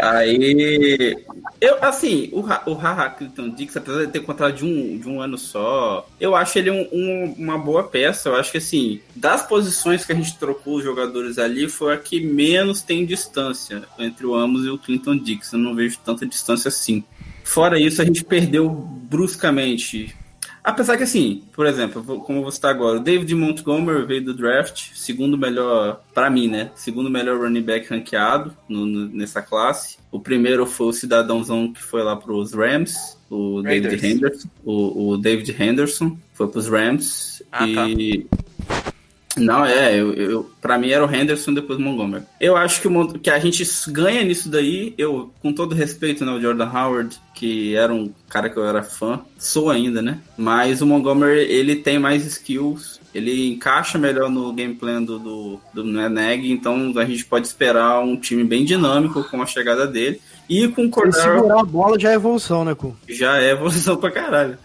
Aí, 0.00 1.16
eu, 1.60 1.82
assim, 1.82 2.28
o, 2.32 2.40
o 2.40 2.74
Haha 2.74 3.08
Clinton 3.10 3.48
Dix, 3.50 3.76
apesar 3.76 4.04
de 4.04 4.12
ter 4.12 4.20
contrato 4.20 4.56
de 4.56 4.64
um, 4.64 4.98
de 4.98 5.08
um 5.08 5.20
ano 5.20 5.38
só, 5.38 6.06
eu 6.20 6.34
acho 6.36 6.58
ele 6.58 6.70
um- 6.70 6.88
um- 6.92 7.34
uma 7.38 7.58
boa 7.58 7.84
peça. 7.84 8.28
Eu 8.28 8.36
acho 8.36 8.52
que, 8.52 8.58
assim, 8.58 9.00
das 9.14 9.46
posições 9.46 10.04
que 10.04 10.12
a 10.12 10.14
gente 10.14 10.36
trocou 10.38 10.76
os 10.76 10.84
jogadores 10.84 11.38
ali, 11.38 11.68
foi 11.68 11.94
a 11.94 11.96
que 11.98 12.20
menos 12.20 12.82
tem 12.82 13.06
distância 13.06 13.84
entre 13.98 14.26
o 14.26 14.34
Amos 14.34 14.64
e 14.66 14.68
o 14.68 14.78
Clinton 14.78 15.16
Dix. 15.16 15.52
Eu 15.52 15.58
não 15.58 15.74
vejo 15.74 15.98
tanta 16.04 16.26
distância 16.26 16.68
assim. 16.68 17.02
Fora 17.42 17.78
isso, 17.80 18.02
a 18.02 18.04
gente 18.04 18.24
perdeu 18.24 18.68
bruscamente. 18.68 20.14
Apesar 20.66 20.96
que, 20.96 21.04
assim, 21.04 21.44
por 21.52 21.64
exemplo, 21.64 22.02
como 22.22 22.42
vou 22.42 22.50
citar 22.50 22.72
agora, 22.72 22.96
o 22.98 23.00
David 23.00 23.32
Montgomery 23.36 24.04
veio 24.04 24.24
do 24.24 24.34
draft, 24.34 24.88
segundo 24.94 25.38
melhor, 25.38 26.02
pra 26.12 26.28
mim, 26.28 26.48
né? 26.48 26.72
Segundo 26.74 27.08
melhor 27.08 27.38
running 27.38 27.62
back 27.62 27.88
ranqueado 27.88 28.52
no- 28.68 28.84
no- 28.84 29.08
nessa 29.08 29.40
classe. 29.40 29.96
O 30.10 30.18
primeiro 30.18 30.66
foi 30.66 30.88
o 30.88 30.92
cidadãozão 30.92 31.72
que 31.72 31.80
foi 31.80 32.02
lá 32.02 32.16
pros 32.16 32.52
Rams, 32.52 33.16
o 33.30 33.62
David. 33.62 34.04
Henderson. 34.04 34.48
O, 34.64 35.10
o 35.10 35.16
David 35.16 35.54
Henderson 35.62 36.18
foi 36.34 36.48
pros 36.48 36.66
Rams. 36.66 37.44
Ah, 37.52 37.64
e. 37.88 38.26
Não, 39.36 39.64
é, 39.64 39.94
eu, 39.94 40.14
eu, 40.14 40.50
pra 40.60 40.78
mim 40.78 40.90
era 40.90 41.04
o 41.04 41.14
Henderson 41.14 41.52
depois 41.52 41.78
o 41.78 41.82
Montgomery. 41.82 42.24
Eu 42.40 42.56
acho 42.56 42.80
que, 42.80 42.88
o 42.88 43.18
que 43.18 43.30
a 43.30 43.38
gente 43.38 43.64
ganha 43.88 44.24
nisso 44.24 44.48
daí, 44.48 44.94
eu, 44.96 45.30
com 45.40 45.52
todo 45.52 45.74
respeito, 45.74 46.24
né, 46.24 46.32
o 46.32 46.40
Jordan 46.40 46.70
Howard, 46.70 47.20
que 47.34 47.76
era 47.76 47.92
um 47.92 48.10
cara 48.28 48.48
que 48.48 48.56
eu 48.56 48.66
era 48.66 48.82
fã, 48.82 49.20
sou 49.38 49.70
ainda, 49.70 50.00
né? 50.00 50.18
Mas 50.38 50.80
o 50.80 50.86
Montgomery, 50.86 51.40
ele 51.40 51.76
tem 51.76 51.98
mais 51.98 52.24
skills, 52.24 52.98
ele 53.14 53.48
encaixa 53.48 53.98
melhor 53.98 54.30
no 54.30 54.52
game 54.52 54.74
plan 54.74 55.02
do, 55.02 55.18
do, 55.18 55.60
do 55.72 55.84
Neg, 55.84 56.50
então 56.50 56.92
a 56.96 57.04
gente 57.04 57.24
pode 57.24 57.46
esperar 57.46 58.00
um 58.00 58.16
time 58.16 58.42
bem 58.44 58.64
dinâmico 58.64 59.22
com 59.24 59.42
a 59.42 59.46
chegada 59.46 59.86
dele. 59.86 60.20
E 60.48 60.68
com 60.68 60.84
o 60.84 60.90
Cordero 60.90 61.22
segurar 61.22 61.60
a 61.60 61.64
bola 61.64 61.98
já 61.98 62.12
é 62.12 62.14
evolução, 62.14 62.64
né, 62.64 62.74
Cu? 62.74 62.96
já 63.08 63.38
é 63.42 63.50
evolução 63.50 63.96
pra 63.96 64.10
caralho. 64.10 64.58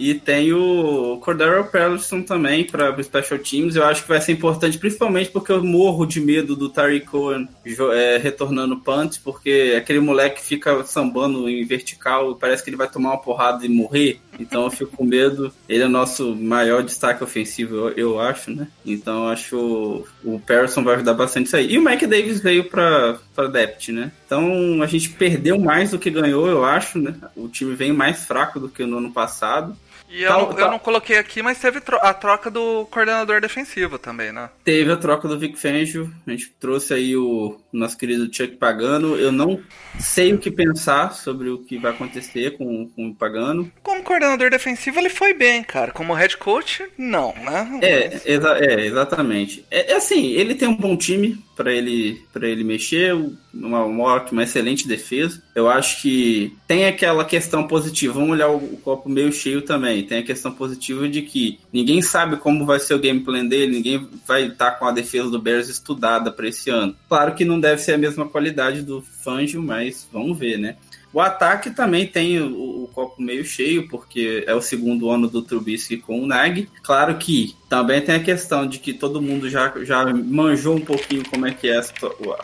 E 0.00 0.14
tem 0.14 0.50
o 0.50 1.18
Cordero 1.18 1.62
Patterson 1.64 2.22
também 2.22 2.64
para 2.64 2.98
o 2.98 3.04
Special 3.04 3.38
Teams. 3.38 3.76
Eu 3.76 3.84
acho 3.84 4.00
que 4.00 4.08
vai 4.08 4.18
ser 4.18 4.32
importante, 4.32 4.78
principalmente 4.78 5.28
porque 5.28 5.52
eu 5.52 5.62
morro 5.62 6.06
de 6.06 6.22
medo 6.22 6.56
do 6.56 6.70
Tariq 6.70 7.04
Cohen 7.04 7.46
é, 7.92 8.16
retornando 8.16 8.80
punt, 8.80 9.18
porque 9.22 9.74
aquele 9.76 10.00
moleque 10.00 10.40
fica 10.40 10.82
sambando 10.84 11.50
em 11.50 11.66
vertical 11.66 12.32
e 12.32 12.34
parece 12.36 12.64
que 12.64 12.70
ele 12.70 12.78
vai 12.78 12.88
tomar 12.88 13.10
uma 13.10 13.20
porrada 13.20 13.66
e 13.66 13.68
morrer. 13.68 14.18
Então 14.38 14.64
eu 14.64 14.70
fico 14.70 14.96
com 14.96 15.04
medo. 15.04 15.52
Ele 15.68 15.82
é 15.82 15.88
nosso 15.88 16.34
maior 16.34 16.82
destaque 16.82 17.22
ofensivo, 17.22 17.74
eu, 17.74 17.88
eu 17.90 18.20
acho, 18.20 18.50
né? 18.50 18.68
Então 18.86 19.24
eu 19.24 19.28
acho 19.28 19.56
o, 19.58 20.06
o 20.24 20.40
Patterson 20.40 20.82
vai 20.82 20.94
ajudar 20.94 21.12
bastante 21.12 21.48
isso 21.48 21.56
aí. 21.56 21.72
E 21.72 21.78
o 21.78 21.84
Mike 21.84 22.06
Davis 22.06 22.40
veio 22.40 22.64
para 22.64 23.18
depth, 23.52 23.88
né? 23.88 24.10
Então 24.24 24.82
a 24.82 24.86
gente 24.86 25.10
perdeu 25.10 25.60
mais 25.60 25.90
do 25.90 25.98
que 25.98 26.08
ganhou, 26.08 26.48
eu 26.48 26.64
acho, 26.64 26.98
né? 26.98 27.14
O 27.36 27.48
time 27.48 27.74
vem 27.74 27.92
mais 27.92 28.24
fraco 28.24 28.58
do 28.58 28.70
que 28.70 28.86
no 28.86 28.96
ano 28.96 29.12
passado. 29.12 29.76
E 30.10 30.22
eu, 30.22 30.28
Tal- 30.28 30.52
não, 30.52 30.58
eu 30.58 30.70
não 30.72 30.78
coloquei 30.78 31.16
aqui, 31.18 31.40
mas 31.42 31.58
teve 31.60 31.80
a 32.00 32.12
troca 32.12 32.50
do 32.50 32.84
coordenador 32.86 33.40
defensivo 33.40 33.98
também, 33.98 34.32
né? 34.32 34.50
Teve 34.64 34.90
a 34.90 34.96
troca 34.96 35.28
do 35.28 35.38
Vic 35.38 35.56
Fangio, 35.58 36.12
a 36.26 36.30
gente 36.30 36.50
trouxe 36.58 36.92
aí 36.92 37.16
o 37.16 37.60
nosso 37.72 37.96
querido 37.96 38.24
Chuck 38.32 38.56
Pagano. 38.56 39.16
Eu 39.16 39.30
não 39.32 39.60
sei 39.98 40.32
o 40.32 40.38
que 40.38 40.50
pensar 40.50 41.12
sobre 41.14 41.48
o 41.50 41.58
que 41.58 41.78
vai 41.78 41.90
acontecer 41.92 42.56
com, 42.56 42.88
com 42.88 43.08
o 43.08 43.14
Pagano. 43.14 43.70
Como 43.82 44.02
coordenador 44.02 44.50
defensivo, 44.50 44.98
ele 44.98 45.08
foi 45.10 45.34
bem, 45.34 45.62
cara. 45.62 45.92
Como 45.92 46.14
head 46.14 46.36
coach, 46.36 46.84
não, 46.96 47.34
né? 47.34 47.78
É, 47.82 48.20
exa- 48.24 48.58
é, 48.58 48.86
exatamente. 48.86 49.64
É, 49.70 49.92
é 49.92 49.96
assim, 49.96 50.28
ele 50.32 50.54
tem 50.54 50.68
um 50.68 50.76
bom 50.76 50.96
time 50.96 51.38
para 51.56 51.72
ele 51.74 52.22
para 52.32 52.48
ele 52.48 52.64
mexer, 52.64 53.14
uma, 53.52 53.84
uma 53.84 54.04
ótima, 54.04 54.42
excelente 54.42 54.88
defesa. 54.88 55.42
Eu 55.54 55.68
acho 55.68 56.00
que 56.00 56.56
tem 56.66 56.86
aquela 56.86 57.22
questão 57.24 57.66
positiva. 57.66 58.14
Vamos 58.14 58.30
olhar 58.30 58.48
o, 58.48 58.56
o 58.56 58.76
copo 58.78 59.10
meio 59.10 59.30
cheio 59.30 59.60
também. 59.60 60.02
Tem 60.04 60.18
a 60.20 60.22
questão 60.22 60.52
positiva 60.52 61.06
de 61.06 61.20
que 61.20 61.58
ninguém 61.70 62.00
sabe 62.00 62.36
como 62.38 62.64
vai 62.64 62.80
ser 62.80 62.94
o 62.94 62.98
game 62.98 63.20
plan 63.20 63.44
dele, 63.44 63.72
ninguém 63.76 64.08
vai 64.26 64.46
estar 64.46 64.72
com 64.72 64.86
a 64.86 64.90
defesa 64.92 65.28
do 65.28 65.38
Bears 65.40 65.68
estudada 65.68 66.30
para 66.32 66.48
esse 66.48 66.70
ano. 66.70 66.96
Claro 67.08 67.34
que 67.34 67.44
não 67.44 67.59
deve 67.60 67.80
ser 67.80 67.92
a 67.92 67.98
mesma 67.98 68.26
qualidade 68.26 68.82
do 68.82 69.02
Fangio, 69.02 69.62
mas 69.62 70.08
vamos 70.12 70.38
ver, 70.38 70.58
né? 70.58 70.76
O 71.12 71.20
ataque 71.20 71.70
também 71.70 72.06
tem 72.06 72.40
o, 72.40 72.84
o 72.84 72.88
copo 72.94 73.20
meio 73.20 73.44
cheio, 73.44 73.88
porque 73.88 74.44
é 74.46 74.54
o 74.54 74.62
segundo 74.62 75.10
ano 75.10 75.28
do 75.28 75.42
Trubisky 75.42 75.96
com 75.96 76.22
o 76.22 76.26
Nag. 76.26 76.68
Claro 76.82 77.16
que 77.16 77.56
também 77.68 78.00
tem 78.00 78.14
a 78.14 78.22
questão 78.22 78.66
de 78.66 78.78
que 78.78 78.92
todo 78.92 79.20
mundo 79.20 79.50
já, 79.50 79.72
já 79.82 80.04
manjou 80.06 80.76
um 80.76 80.80
pouquinho 80.80 81.28
como 81.28 81.46
é 81.46 81.52
que 81.52 81.68
é 81.68 81.78
a, 81.78 81.84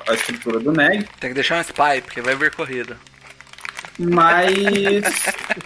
a 0.09 0.15
estrutura 0.15 0.59
do 0.59 0.73
Nag, 0.73 1.07
Tem 1.21 1.31
que 1.31 1.35
deixar 1.35 1.59
um 1.59 1.61
spy, 1.61 2.03
porque 2.05 2.21
vai 2.21 2.35
vir 2.35 2.53
corrida. 2.53 2.97
Mas 3.99 4.55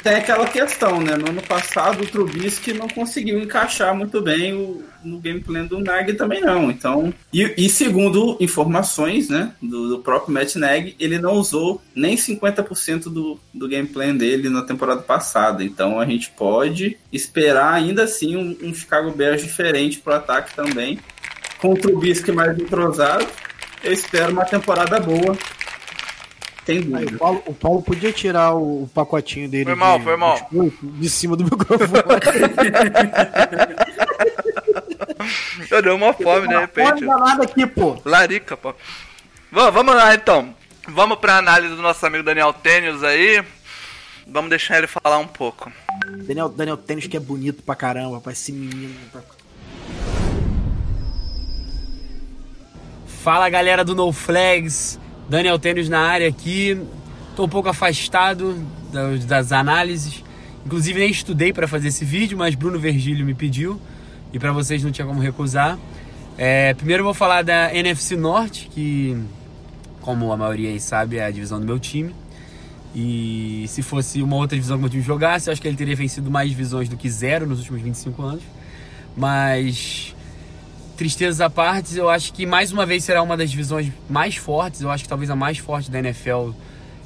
tem 0.03 0.15
aquela 0.15 0.47
questão, 0.47 1.01
né? 1.01 1.17
No 1.17 1.31
ano 1.31 1.43
passado 1.43 2.03
o 2.03 2.07
Trubisky 2.07 2.73
não 2.73 2.89
conseguiu 2.89 3.41
encaixar 3.41 3.95
muito 3.95 4.21
bem 4.21 4.55
o, 4.55 4.83
no 5.05 5.19
game 5.19 5.41
plan 5.41 5.65
do 5.65 5.81
Nag 5.81 6.13
também 6.15 6.41
não. 6.41 6.71
Então, 6.71 7.13
e, 7.33 7.53
e 7.57 7.69
segundo 7.69 8.37
informações, 8.41 9.29
né, 9.29 9.53
do, 9.61 9.89
do 9.89 9.99
próprio 9.99 10.33
Matt 10.33 10.55
Nagy, 10.57 10.95
ele 10.99 11.19
não 11.19 11.35
usou 11.35 11.83
nem 11.95 12.17
50% 12.17 13.05
do, 13.05 13.39
do 13.53 13.69
game 13.69 13.89
plan 13.89 14.15
dele 14.15 14.49
na 14.49 14.63
temporada 14.63 15.03
passada. 15.03 15.65
Então 15.65 15.99
a 15.99 16.07
gente 16.07 16.31
pode 16.31 16.99
esperar 17.13 17.75
ainda 17.75 18.05
assim 18.05 18.37
um, 18.37 18.57
um 18.63 18.75
Chicago 18.75 19.11
Bears 19.11 19.43
diferente 19.43 19.99
pro 19.99 20.15
ataque 20.15 20.55
também. 20.55 20.99
Com 21.59 21.73
o 21.73 21.79
Trubisky 21.79 22.33
mais 22.33 22.59
entrosado, 22.59 23.27
eu 23.83 23.93
espero 23.93 24.33
uma 24.33 24.45
temporada 24.45 24.99
boa. 25.01 25.37
Tem 26.65 26.77
Aí, 26.79 26.83
dúvida. 26.85 27.17
o, 27.17 27.19
Paulo, 27.19 27.43
o 27.47 27.55
Paulo 27.55 27.83
podia 27.83 28.13
tirar 28.13 28.55
o, 28.55 28.83
o 28.85 28.89
pacotinho 28.95 29.49
dele 29.49 29.65
Foi 29.65 29.75
mal, 29.75 29.99
de, 29.99 30.05
foi 30.05 30.17
mal. 30.17 30.49
de 30.83 31.09
cima 31.11 31.37
do 31.37 31.45
microfone. 31.51 31.89
Eu 35.71 35.83
dei 35.83 35.93
uma 35.93 36.13
fome, 36.13 36.49
de 36.49 36.57
repente. 36.59 37.05
Nada 37.05 37.45
aqui, 37.45 37.67
pô. 37.67 37.97
Larica, 38.05 38.57
pô. 38.57 38.75
Vamos, 39.51 39.75
vamos 39.75 39.95
lá, 39.95 40.15
então. 40.15 40.55
Vamos 40.89 41.19
pra 41.19 41.39
análise 41.39 41.75
do 41.75 41.83
nosso 41.83 42.05
amigo 42.07 42.25
Daniel 42.25 42.53
Tênis 42.53 43.03
aí. 43.03 43.43
Vamos 44.27 44.51
deixar 44.51 44.79
ele 44.79 44.87
falar 44.87 45.19
um 45.19 45.27
pouco. 45.27 45.71
Daniel, 46.27 46.49
Daniel 46.49 46.77
Tênis 46.77 47.07
que 47.07 47.17
é 47.17 47.21
bonito 47.21 47.63
pra 47.63 47.75
caramba, 47.75 48.17
rapaz. 48.17 48.39
Esse 48.39 48.53
menino. 48.53 48.95
Fala 53.23 53.49
galera 53.51 53.85
do 53.85 53.95
No 53.95 54.13
Flags, 54.13 54.99
Daniel 55.31 55.61
Tênis 55.61 55.89
na 55.89 56.01
área 56.01 56.29
aqui. 56.29 56.77
Tô 57.37 57.45
um 57.45 57.49
pouco 57.49 57.69
afastado 57.69 58.61
das, 59.25 59.53
análises. 59.53 60.25
Inclusive 60.67 60.99
nem 60.99 61.09
estudei 61.09 61.53
para 61.53 61.69
fazer 61.69 61.89
esse 61.89 62.05
vídeo, 62.05 62.37
mas 62.37 62.57
Bruno 62.57 62.81
Vergílio 62.81 63.25
me 63.25 63.33
pediu 63.33 63.81
e 64.33 64.41
para 64.41 64.51
vocês 64.53 64.83
não 64.83 64.91
tinha 64.91 65.07
como 65.07 65.21
recusar. 65.21 65.79
É, 66.37 66.75
primeiro 66.75 67.05
vou 67.05 67.15
falar 67.15 67.43
da 67.43 67.73
NFC 67.73 68.17
Norte, 68.17 68.69
que 68.73 69.17
como 70.01 70.33
a 70.33 70.37
maioria 70.37 70.69
aí 70.69 70.81
sabe 70.81 71.19
é 71.19 71.25
a 71.25 71.31
divisão 71.31 71.61
do 71.61 71.67
meu 71.67 71.79
time. 71.79 72.13
E 72.93 73.67
se 73.69 73.83
fosse 73.83 74.21
uma 74.21 74.35
outra 74.35 74.57
divisão 74.57 74.79
que 74.79 74.81
meu 74.81 74.91
time 74.91 75.03
jogasse, 75.03 75.49
eu 75.49 75.53
acho 75.53 75.63
que 75.63 75.69
ele 75.69 75.77
teria 75.77 75.95
vencido 75.95 76.29
mais 76.29 76.51
divisões 76.51 76.89
do 76.89 76.97
que 76.97 77.09
zero 77.09 77.47
nos 77.47 77.61
últimos 77.61 77.81
25 77.81 78.21
anos. 78.21 78.43
Mas 79.17 80.10
tristezas 81.01 81.41
à 81.41 81.49
parte, 81.49 81.97
eu 81.97 82.11
acho 82.11 82.31
que 82.31 82.45
mais 82.45 82.71
uma 82.73 82.85
vez 82.85 83.05
será 83.05 83.23
uma 83.23 83.35
das 83.35 83.51
divisões 83.51 83.91
mais 84.07 84.37
fortes, 84.37 84.83
eu 84.83 84.91
acho 84.91 85.05
que 85.05 85.09
talvez 85.09 85.31
a 85.31 85.35
mais 85.35 85.57
forte 85.57 85.91
da 85.91 85.99
NFL, 85.99 86.51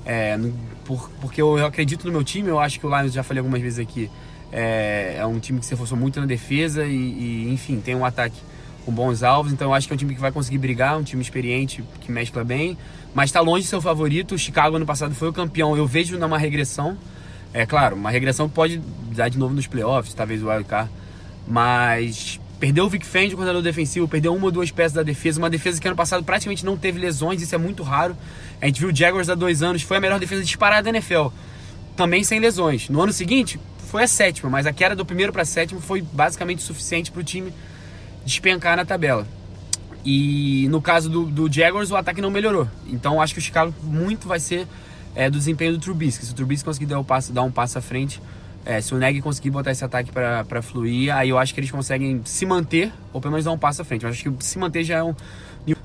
é, 0.05 0.37
por- 0.85 1.09
porque 1.21 1.41
eu, 1.41 1.57
eu 1.57 1.65
acredito 1.65 2.05
no 2.05 2.11
meu 2.11 2.25
time, 2.25 2.49
eu 2.49 2.59
acho 2.59 2.81
que 2.81 2.85
o 2.85 2.89
Lions, 2.91 3.13
já 3.13 3.23
falei 3.23 3.39
algumas 3.39 3.63
vezes 3.63 3.79
aqui, 3.79 4.11
é, 4.51 5.19
é 5.21 5.25
um 5.25 5.39
time 5.39 5.61
que 5.61 5.67
se 5.67 5.71
reforçou 5.71 5.97
muito 5.97 6.19
na 6.19 6.27
defesa 6.27 6.85
e, 6.85 6.91
e, 6.93 7.53
enfim, 7.53 7.81
tem 7.81 7.95
um 7.95 8.05
ataque 8.05 8.35
com 8.85 8.91
bons 8.91 9.23
alvos, 9.23 9.53
então 9.53 9.69
eu 9.69 9.75
acho 9.75 9.87
que 9.87 9.93
é 9.93 9.95
um 9.95 9.97
time 9.97 10.13
que 10.13 10.21
vai 10.21 10.33
conseguir 10.33 10.59
brigar, 10.59 10.99
um 10.99 11.05
time 11.05 11.23
experiente, 11.23 11.85
que 12.01 12.11
mescla 12.11 12.43
bem, 12.43 12.77
mas 13.15 13.27
está 13.31 13.41
longe 13.41 13.63
de 13.63 13.69
ser 13.69 13.77
o 13.77 13.81
favorito, 13.81 14.35
o 14.35 14.39
Chicago 14.39 14.75
ano 14.75 14.85
passado 14.85 15.15
foi 15.15 15.29
o 15.29 15.33
campeão, 15.33 15.77
eu 15.77 15.87
vejo 15.87 16.19
numa 16.19 16.37
regressão, 16.37 16.99
é 17.53 17.65
claro, 17.65 17.95
uma 17.95 18.11
regressão 18.11 18.49
pode 18.49 18.79
dar 19.15 19.29
de 19.29 19.39
novo 19.39 19.55
nos 19.55 19.69
playoffs, 19.69 20.13
talvez 20.15 20.43
o 20.43 20.49
wildcard, 20.49 20.91
mas 21.47 22.41
perdeu 22.65 22.87
o 22.87 22.89
Vic 22.89 23.05
Fendi, 23.05 23.35
o 23.35 23.37
coordenador 23.37 23.63
defensivo, 23.63 24.09
perdeu 24.09 24.35
uma 24.35 24.47
ou 24.47 24.51
duas 24.51 24.71
peças 24.71 24.95
da 24.95 25.03
defesa, 25.03 25.39
uma 25.39 25.51
defesa 25.51 25.79
que 25.79 25.87
ano 25.87 25.95
passado 25.95 26.25
praticamente 26.25 26.65
não 26.65 26.79
teve 26.79 26.99
lesões, 26.99 27.43
isso 27.43 27.55
é 27.55 27.59
muito 27.59 27.83
raro. 27.83 28.17
A 28.59 28.65
gente 28.65 28.81
viu 28.81 28.89
o 28.89 28.97
Jaguars 28.97 29.29
há 29.29 29.35
dois 29.35 29.63
anos, 29.63 29.83
foi 29.83 29.99
a 29.99 30.01
melhor 30.01 30.19
defesa 30.19 30.43
disparada 30.43 30.85
da 30.85 30.89
NFL, 30.89 31.27
também 31.95 32.25
sem 32.25 32.41
lesões. 32.41 32.89
No 32.89 33.03
ano 33.03 33.13
seguinte, 33.13 33.61
foi 33.91 34.05
a 34.05 34.09
sétima, 34.09 34.49
mas 34.49 34.65
a 34.65 34.73
queda 34.73 34.97
do 34.97 35.05
primeiro 35.05 35.31
para 35.31 35.45
sétimo 35.45 35.79
foi 35.79 36.01
basicamente 36.01 36.63
suficiente 36.63 37.13
para 37.13 37.21
o 37.21 37.23
time 37.23 37.53
despencar 38.25 38.79
na 38.79 38.85
tabela. 38.87 39.27
E 40.03 40.67
no 40.71 40.81
caso 40.81 41.11
do, 41.11 41.27
do 41.27 41.53
Jaguars, 41.53 41.91
o 41.91 41.97
ataque 41.97 42.23
não 42.23 42.31
melhorou. 42.31 42.67
Então 42.87 43.21
acho 43.21 43.35
que 43.35 43.41
o 43.41 43.43
Chicago 43.43 43.75
muito 43.83 44.27
vai 44.27 44.41
ser 44.41 44.67
é, 45.15 45.29
do 45.29 45.37
desempenho 45.37 45.75
do 45.75 45.79
Trubisky. 45.79 46.25
Se 46.25 46.33
o 46.33 46.35
Trubisky 46.35 46.65
conseguir 46.65 46.87
dar, 46.87 46.99
o 46.99 47.05
passo, 47.05 47.31
dar 47.31 47.43
um 47.43 47.53
passo 47.53 47.77
à 47.77 47.83
frente, 47.83 48.23
é, 48.65 48.81
se 48.81 48.95
o 48.95 48.99
Neg 48.99 49.21
conseguir 49.21 49.51
botar 49.51 49.73
esse 49.73 49.85
ataque 49.85 50.11
para 50.11 50.63
fluir, 50.63 51.15
aí 51.15 51.29
eu 51.29 51.39
acho 51.39 51.53
que 51.53 51.61
eles 51.61 51.71
conseguem 51.71 52.23
se 52.25 52.47
manter, 52.47 52.93
ou 53.13 53.21
pelo 53.21 53.33
menos 53.33 53.45
dar 53.45 53.53
um 53.53 53.59
passo 53.59 53.83
à 53.83 53.85
frente. 53.85 54.05
Eu 54.05 54.11
acho 54.11 54.23
que 54.23 54.45
se 54.45 54.59
manter 54.59 54.85
já 54.85 54.99
é 54.99 55.03
um 55.03 55.15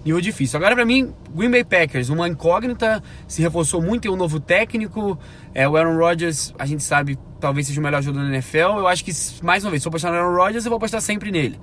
nível 0.03 0.21
difícil. 0.21 0.57
Agora, 0.57 0.75
para 0.75 0.85
mim, 0.85 1.13
Green 1.33 1.51
Bay 1.51 1.63
Packers, 1.63 2.09
uma 2.09 2.27
incógnita, 2.27 3.03
se 3.27 3.41
reforçou 3.41 3.81
muito, 3.81 4.03
tem 4.03 4.11
um 4.11 4.15
novo 4.15 4.39
técnico. 4.39 5.17
É, 5.53 5.67
o 5.67 5.75
Aaron 5.75 5.97
Rodgers, 5.97 6.53
a 6.57 6.65
gente 6.65 6.83
sabe, 6.83 7.17
talvez 7.39 7.67
seja 7.67 7.79
o 7.79 7.83
melhor 7.83 8.01
jogador 8.01 8.25
da 8.25 8.33
NFL. 8.33 8.79
Eu 8.79 8.87
acho 8.87 9.03
que, 9.03 9.11
mais 9.43 9.63
uma 9.63 9.71
vez, 9.71 9.81
se 9.81 9.87
eu 9.87 9.89
apostar 9.89 10.11
no 10.11 10.17
Aaron 10.17 10.35
Rodgers, 10.35 10.65
eu 10.65 10.69
vou 10.69 10.77
apostar 10.77 11.01
sempre 11.01 11.31
nele. 11.31 11.59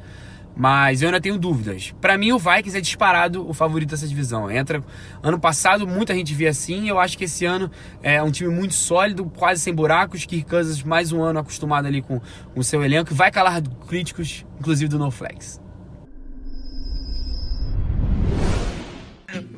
Mas 0.57 1.03
eu 1.03 1.09
ainda 1.09 1.21
tenho 1.21 1.37
dúvidas. 1.39 1.95
Para 2.01 2.17
mim, 2.17 2.33
o 2.33 2.39
Vikings 2.39 2.79
é 2.79 2.81
disparado 2.81 3.47
o 3.47 3.53
favorito 3.53 3.91
dessa 3.91 4.09
divisão. 4.09 4.51
Entra 4.51 4.83
ano 5.23 5.39
passado, 5.39 5.87
muita 5.87 6.15
gente 6.15 6.33
via 6.33 6.49
assim. 6.49 6.89
Eu 6.89 6.99
acho 6.99 7.19
que 7.19 7.25
esse 7.25 7.45
ano 7.45 7.71
é 8.03 8.23
um 8.23 8.31
time 8.31 8.49
muito 8.49 8.73
sólido, 8.73 9.27
quase 9.27 9.61
sem 9.61 9.75
buracos. 9.75 10.25
Kirk 10.25 10.49
Cousins, 10.49 10.83
mais 10.83 11.13
um 11.13 11.23
ano 11.23 11.41
acostumado 11.41 11.87
ali 11.87 12.01
com 12.01 12.23
o 12.55 12.65
seu 12.65 12.83
elenco, 12.83 13.15
vai 13.15 13.31
calar 13.31 13.61
críticos, 13.87 14.47
inclusive 14.59 14.89
do 14.89 14.99
No 14.99 15.11
Flex. 15.11 15.61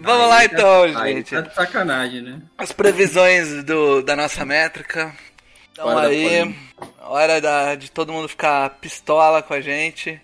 Vamos 0.01 0.29
lá 0.29 0.45
então, 0.45 0.83
Aí 0.97 1.17
gente. 1.17 1.31
tá 1.31 1.41
de 1.43 1.55
sacanagem, 1.55 2.23
né? 2.23 2.41
As 2.57 2.73
previsões 2.73 3.63
do, 3.63 4.03
da 4.03 4.17
nossa 4.17 4.45
métrica. 4.45 5.15
Então 5.71 5.87
Hora 5.87 6.09
aí, 6.09 6.57
hora 7.01 7.41
da, 7.41 7.77
de 7.77 7.89
todo 7.89 8.13
mundo 8.13 8.29
ficar 8.29 8.71
pistola 8.81 9.43
com 9.43 9.55
a 9.55 9.61
gente. 9.61 10.21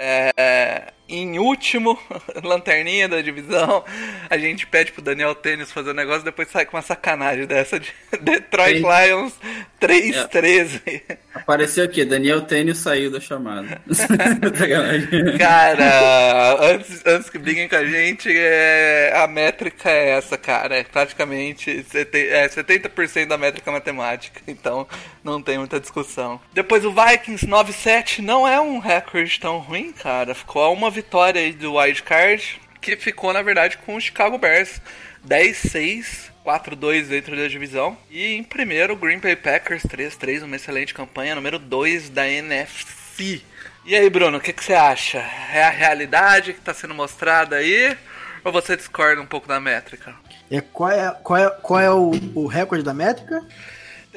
É, 0.00 0.92
em 1.08 1.38
último, 1.38 1.98
lanterninha 2.44 3.08
da 3.08 3.20
divisão, 3.20 3.84
a 4.28 4.36
gente 4.38 4.66
pede 4.66 4.92
pro 4.92 5.00
Daniel 5.02 5.34
Tênis 5.34 5.72
fazer 5.72 5.90
o 5.90 5.94
negócio, 5.94 6.22
depois 6.24 6.50
sai 6.50 6.66
com 6.66 6.76
uma 6.76 6.82
sacanagem 6.82 7.46
dessa 7.46 7.80
de 7.80 7.92
Detroit. 8.20 8.82
Lions 8.82 9.32
3-13. 9.80 11.02
Apareceu 11.34 11.84
aqui, 11.84 12.04
Daniel 12.04 12.42
Tênis 12.42 12.78
saiu 12.78 13.10
da 13.10 13.20
chamada. 13.20 13.80
Cara, 15.38 16.56
antes, 16.72 17.02
antes 17.06 17.30
que 17.30 17.38
briguem 17.38 17.68
com 17.68 17.76
a 17.76 17.84
gente, 17.84 18.28
é, 18.30 19.12
a 19.14 19.26
métrica 19.26 19.90
é 19.90 20.10
essa, 20.10 20.36
cara. 20.36 20.76
É 20.76 20.84
praticamente 20.84 21.84
sete- 21.84 22.28
é 22.28 22.48
70% 22.48 23.26
da 23.26 23.38
métrica 23.38 23.70
matemática. 23.70 24.40
Então 24.46 24.86
não 25.22 25.40
tem 25.42 25.58
muita 25.58 25.78
discussão. 25.80 26.40
Depois 26.52 26.84
o 26.84 26.92
Vikings 26.92 27.46
9-7 27.46 28.18
não 28.20 28.46
é 28.46 28.60
um 28.60 28.78
recorde 28.78 29.38
tão 29.38 29.58
ruim, 29.58 29.92
cara. 29.92 30.34
Ficou 30.34 30.62
a 30.62 30.70
uma 30.70 30.90
vitória 30.98 31.40
aí 31.40 31.52
do 31.52 31.76
Wild 31.76 32.02
Card, 32.02 32.60
que 32.80 32.96
ficou, 32.96 33.32
na 33.32 33.40
verdade, 33.40 33.78
com 33.78 33.94
o 33.94 34.00
Chicago 34.00 34.36
Bears 34.36 34.80
10-6. 35.26 36.28
4-2 36.44 37.08
dentro 37.08 37.36
da 37.36 37.46
divisão. 37.46 37.94
E 38.10 38.34
em 38.34 38.42
primeiro, 38.42 38.94
o 38.94 38.96
Green 38.96 39.18
Bay 39.18 39.36
Packers 39.36 39.82
3-3, 39.82 40.42
uma 40.42 40.56
excelente 40.56 40.94
campanha, 40.94 41.34
número 41.34 41.58
2 41.58 42.08
da 42.08 42.26
NFC. 42.26 43.42
E 43.84 43.94
aí, 43.94 44.08
Bruno, 44.08 44.38
o 44.38 44.40
que, 44.40 44.54
que 44.54 44.64
você 44.64 44.72
acha? 44.72 45.18
É 45.52 45.62
a 45.62 45.68
realidade 45.68 46.54
que 46.54 46.58
está 46.58 46.72
sendo 46.72 46.94
mostrada 46.94 47.56
aí? 47.56 47.94
Ou 48.42 48.50
você 48.50 48.78
discorda 48.78 49.20
um 49.20 49.26
pouco 49.26 49.46
da 49.46 49.60
métrica? 49.60 50.14
É, 50.50 50.62
qual 50.62 50.90
é, 50.90 51.14
qual 51.22 51.38
é, 51.38 51.50
qual 51.50 51.80
é 51.80 51.90
o, 51.90 52.12
o 52.34 52.46
recorde 52.46 52.82
da 52.82 52.94
métrica? 52.94 53.44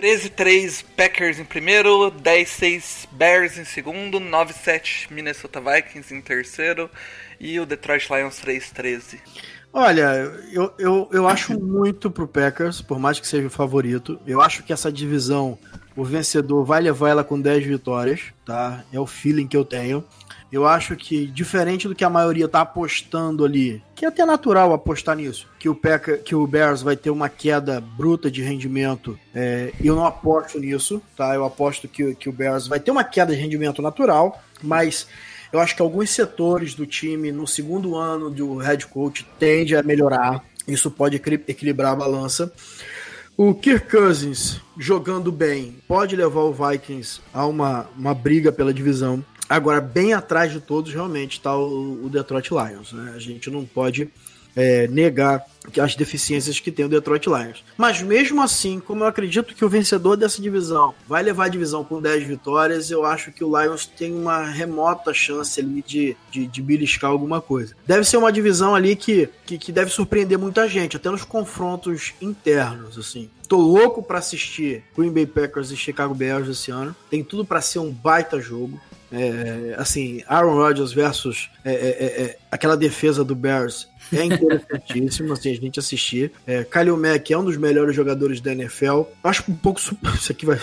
13-3 0.02 0.84
Packers 0.98 1.38
em 1.38 1.46
primeiro, 1.46 2.12
10-6 2.12 3.08
Bears 3.12 3.60
em 3.60 3.64
segundo, 3.64 4.20
9-7 4.20 5.12
Minnesota 5.12 5.62
Vikings 5.62 6.12
em 6.12 6.20
terceiro 6.20 6.90
e 7.40 7.60
o 7.60 7.68
Detroit 7.68 8.10
Lions 8.12 8.42
3-13. 8.42 9.20
Olha, 9.72 10.32
eu, 10.52 10.74
eu, 10.80 11.10
eu 11.14 11.28
acho 11.28 11.58
muito 11.58 12.10
pro 12.10 12.28
Packers, 12.28 12.82
por 12.82 12.98
mais 12.98 13.20
que 13.20 13.28
seja 13.28 13.46
o 13.46 13.52
favorito. 13.52 14.20
Eu 14.26 14.42
acho 14.42 14.64
que 14.64 14.74
essa 14.74 14.92
divisão, 14.92 15.56
o 15.96 16.04
vencedor 16.04 16.66
vai 16.66 16.82
levar 16.82 17.10
ela 17.10 17.24
com 17.24 17.40
10 17.40 17.64
vitórias, 17.68 18.22
tá? 18.44 18.84
É 18.92 19.00
o 19.00 19.06
feeling 19.06 19.48
que 19.48 19.56
eu 19.56 19.64
tenho. 19.64 20.04
Eu 20.52 20.68
acho 20.68 20.98
que, 20.98 21.28
diferente 21.28 21.88
do 21.88 21.96
que 21.96 22.04
a 22.04 22.10
maioria 22.10 22.48
tá 22.48 22.62
apostando 22.62 23.46
ali, 23.46 23.82
que 23.96 24.04
é 24.04 24.08
até 24.10 24.26
natural 24.26 24.74
apostar 24.74 25.16
nisso, 25.16 25.48
que 25.58 25.70
o, 25.70 25.76
Packer, 25.76 26.22
que 26.22 26.36
o 26.36 26.46
Bears 26.46 26.82
vai 26.82 26.98
ter 26.98 27.10
uma 27.10 27.30
queda 27.30 27.80
bruta 27.80 28.30
de 28.30 28.42
rendimento, 28.42 29.18
é, 29.34 29.72
eu 29.82 29.96
não 29.96 30.06
aposto 30.06 30.60
nisso, 30.60 31.02
tá? 31.16 31.34
Eu 31.34 31.46
aposto 31.46 31.88
que, 31.88 32.14
que 32.16 32.28
o 32.28 32.34
Bears 32.34 32.68
vai 32.68 32.80
ter 32.80 32.92
uma 32.92 33.04
queda 33.04 33.34
de 33.34 33.42
rendimento 33.42 33.82
natural, 33.82 34.44
mas 34.62 35.08
eu 35.54 35.60
acho 35.60 35.76
que 35.76 35.82
alguns 35.82 36.10
setores 36.10 36.74
do 36.74 36.86
time 36.86 37.32
no 37.32 37.48
segundo 37.48 37.96
ano 37.96 38.30
do 38.30 38.58
head 38.58 38.86
coach 38.88 39.26
tende 39.40 39.76
a 39.76 39.82
melhorar. 39.82 40.44
Isso 40.68 40.92
pode 40.92 41.16
equili- 41.16 41.44
equilibrar 41.48 41.94
a 41.94 41.96
balança. 41.96 42.52
O 43.38 43.56
Kirk 43.56 43.90
Cousins 43.90 44.62
jogando 44.78 45.32
bem 45.32 45.78
pode 45.88 46.16
levar 46.16 46.42
o 46.42 46.54
Vikings 46.54 47.22
a 47.34 47.46
uma, 47.46 47.88
uma 47.98 48.14
briga 48.14 48.52
pela 48.52 48.74
divisão. 48.74 49.24
Agora, 49.52 49.82
bem 49.82 50.14
atrás 50.14 50.52
de 50.52 50.62
todos, 50.62 50.94
realmente, 50.94 51.34
está 51.34 51.54
o, 51.54 52.06
o 52.06 52.10
Detroit 52.10 52.50
Lions. 52.52 52.94
Né? 52.94 53.12
A 53.14 53.20
gente 53.20 53.50
não 53.50 53.66
pode 53.66 54.10
é, 54.56 54.88
negar 54.88 55.46
as 55.80 55.94
deficiências 55.94 56.60
que 56.60 56.72
tem 56.72 56.86
o 56.86 56.90
Detroit 56.90 57.28
Lions. 57.28 57.64
Mas 57.78 58.02
mesmo 58.02 58.42
assim, 58.42 58.80
como 58.80 59.04
eu 59.04 59.08
acredito 59.08 59.54
que 59.54 59.64
o 59.64 59.70
vencedor 59.70 60.16
dessa 60.16 60.42
divisão 60.42 60.94
vai 61.06 61.22
levar 61.22 61.46
a 61.46 61.50
divisão 61.50 61.84
com 61.84 62.02
10 62.02 62.24
vitórias, 62.24 62.90
eu 62.90 63.06
acho 63.06 63.32
que 63.32 63.44
o 63.44 63.62
Lions 63.62 63.86
tem 63.86 64.14
uma 64.14 64.44
remota 64.46 65.14
chance 65.14 65.60
ali 65.60 65.84
de, 65.86 66.16
de, 66.32 66.48
de 66.48 66.62
beliscar 66.62 67.12
alguma 67.12 67.42
coisa. 67.42 67.76
Deve 67.86 68.06
ser 68.06 68.18
uma 68.18 68.32
divisão 68.32 68.74
ali 68.74 68.96
que, 68.96 69.30
que, 69.46 69.58
que 69.58 69.72
deve 69.72 69.92
surpreender 69.92 70.40
muita 70.40 70.68
gente, 70.68 70.96
até 70.96 71.10
nos 71.10 71.24
confrontos 71.24 72.14
internos, 72.22 72.98
assim. 72.98 73.30
Tô 73.48 73.58
louco 73.58 74.02
pra 74.02 74.20
assistir 74.20 74.82
Green 74.98 75.12
Bay 75.12 75.26
Packers 75.26 75.72
e 75.72 75.76
Chicago 75.76 76.16
Bears 76.16 76.48
esse 76.48 76.72
ano. 76.72 76.96
Tem 77.10 77.22
tudo 77.22 77.44
pra 77.44 77.60
ser 77.60 77.80
um 77.80 77.92
baita 77.92 78.40
jogo. 78.40 78.80
É, 79.12 79.76
assim, 79.78 80.24
Aaron 80.28 80.56
Rodgers 80.56 80.94
versus 80.94 81.50
é, 81.66 81.74
é, 81.74 81.76
é, 81.76 82.24
é, 82.24 82.38
aquela 82.50 82.78
defesa 82.78 83.24
do 83.24 83.36
Bears 83.36 83.90
é 84.14 84.24
interessantíssimo 84.26 85.34
assim, 85.34 85.52
a 85.52 85.56
gente 85.56 85.80
assistir. 85.80 86.32
É, 86.48 86.64
Kalil 86.64 86.98
Mack 86.98 87.32
é 87.32 87.38
um 87.38 87.44
dos 87.44 87.58
melhores 87.58 87.96
jogadores 87.96 88.40
da 88.40 88.52
NFL. 88.52 89.04
Acho 89.24 89.52
um 89.52 89.56
pouco. 89.56 89.80
Isso 90.16 90.32
aqui 90.32 90.46
vai. 90.46 90.60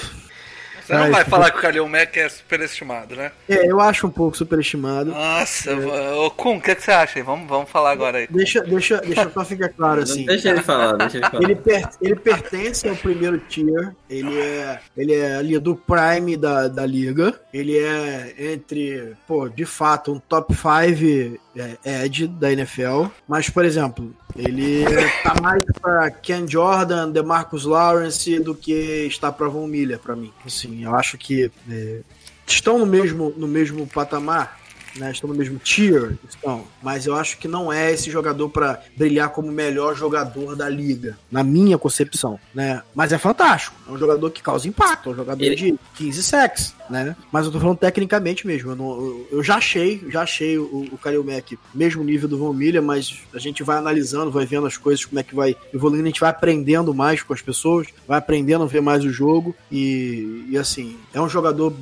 Você 0.88 0.94
não 0.94 1.02
Ai, 1.02 1.10
vai 1.10 1.24
falar 1.26 1.50
que 1.50 1.58
o 1.58 1.60
Kalil 1.60 1.86
Mack 1.86 2.16
é 2.18 2.26
superestimado, 2.30 3.14
né? 3.14 3.30
É, 3.46 3.70
eu 3.70 3.78
acho 3.78 4.06
um 4.06 4.10
pouco 4.10 4.34
superestimado. 4.38 5.10
Nossa, 5.10 5.70
ô 6.16 6.30
Kun, 6.30 6.56
o 6.56 6.60
que, 6.62 6.74
que 6.74 6.82
você 6.82 6.90
acha 6.92 7.18
aí? 7.18 7.22
Vamos, 7.22 7.46
vamos 7.46 7.68
falar 7.68 7.90
agora 7.90 8.16
aí. 8.16 8.26
Deixa, 8.30 8.62
deixa, 8.62 8.96
deixa 9.02 9.28
só 9.28 9.44
ficar 9.44 9.68
claro 9.68 10.00
assim. 10.00 10.24
Deixa 10.24 10.48
ele 10.48 10.62
falar, 10.62 10.94
deixa 10.96 11.18
ele 11.18 11.26
falar. 11.28 11.42
Ele, 11.42 11.54
per- 11.56 11.90
ele 12.00 12.16
pertence 12.16 12.88
ao 12.88 12.96
primeiro 12.96 13.36
tier. 13.36 13.94
Ele 14.08 14.38
é, 14.40 14.80
ele 14.96 15.14
é 15.14 15.36
ali 15.36 15.58
do 15.58 15.76
prime 15.76 16.38
da, 16.38 16.68
da 16.68 16.86
liga. 16.86 17.38
Ele 17.52 17.76
é 17.78 18.34
entre, 18.38 19.14
pô, 19.26 19.46
de 19.46 19.66
fato, 19.66 20.14
um 20.14 20.18
top 20.18 20.54
5 20.54 21.38
é, 21.58 22.04
edge 22.04 22.26
da 22.26 22.52
NFL. 22.52 23.06
Mas, 23.26 23.48
por 23.50 23.64
exemplo, 23.64 24.14
ele 24.36 24.84
tá 25.22 25.34
mais 25.42 25.62
pra 25.80 26.10
Ken 26.10 26.46
Jordan, 26.46 27.10
DeMarcus 27.10 27.64
Lawrence 27.64 28.38
do 28.40 28.54
que 28.54 29.06
está 29.06 29.30
pra 29.32 29.48
Von 29.48 29.66
Miller 29.66 29.98
pra 29.98 30.14
mim. 30.16 30.32
Assim, 30.46 30.84
eu 30.84 30.94
acho 30.94 31.16
que 31.18 31.50
é, 31.70 32.00
estão 32.46 32.78
no 32.78 32.86
mesmo, 32.86 33.32
no 33.36 33.48
mesmo 33.48 33.86
patamar. 33.86 34.58
Né, 34.96 35.12
estão 35.12 35.28
no 35.28 35.36
mesmo 35.36 35.58
tier, 35.60 36.16
estão, 36.28 36.64
mas 36.82 37.06
eu 37.06 37.14
acho 37.14 37.38
que 37.38 37.46
não 37.46 37.72
é 37.72 37.92
esse 37.92 38.10
jogador 38.10 38.48
para 38.48 38.82
brilhar 38.96 39.28
como 39.28 39.46
o 39.46 39.52
melhor 39.52 39.94
jogador 39.94 40.56
da 40.56 40.68
liga, 40.68 41.16
na 41.30 41.44
minha 41.44 41.78
concepção, 41.78 42.40
né? 42.52 42.82
Mas 42.94 43.12
é 43.12 43.18
fantástico, 43.18 43.76
é 43.86 43.92
um 43.92 43.98
jogador 43.98 44.28
que 44.30 44.42
causa 44.42 44.66
impacto, 44.66 45.10
é 45.10 45.12
um 45.12 45.16
jogador 45.16 45.44
Ele- 45.44 45.54
de 45.54 45.78
15 45.94 46.22
sacks, 46.22 46.74
né? 46.90 47.16
Mas 47.32 47.46
eu 47.46 47.52
tô 47.52 47.60
falando 47.60 47.78
tecnicamente 47.78 48.46
mesmo, 48.46 48.72
eu, 48.72 48.76
não- 48.76 49.26
eu- 49.30 49.42
já 49.42 49.56
achei, 49.56 50.02
já 50.08 50.22
achei 50.22 50.58
o, 50.58 50.88
o 50.92 50.98
Kalil 50.98 51.24
Mack 51.24 51.58
mesmo 51.74 52.02
nível 52.04 52.28
do 52.28 52.38
Von 52.38 52.52
Miller, 52.52 52.82
mas 52.82 53.18
a 53.34 53.38
gente 53.38 53.62
vai 53.62 53.76
analisando, 53.78 54.30
vai 54.30 54.44
vendo 54.46 54.66
as 54.66 54.76
coisas, 54.76 55.04
como 55.04 55.18
é 55.18 55.22
que 55.22 55.34
vai 55.34 55.56
evoluindo, 55.72 56.04
a 56.04 56.06
gente 56.08 56.20
vai 56.20 56.30
aprendendo 56.30 56.94
mais 56.94 57.22
com 57.22 57.32
as 57.32 57.42
pessoas, 57.42 57.88
vai 58.06 58.18
aprendendo 58.18 58.64
a 58.64 58.66
ver 58.66 58.80
mais 58.80 59.04
o 59.04 59.10
jogo 59.10 59.54
e, 59.70 60.46
e 60.50 60.58
assim, 60.58 60.96
é 61.12 61.20
um 61.20 61.28
jogador 61.28 61.72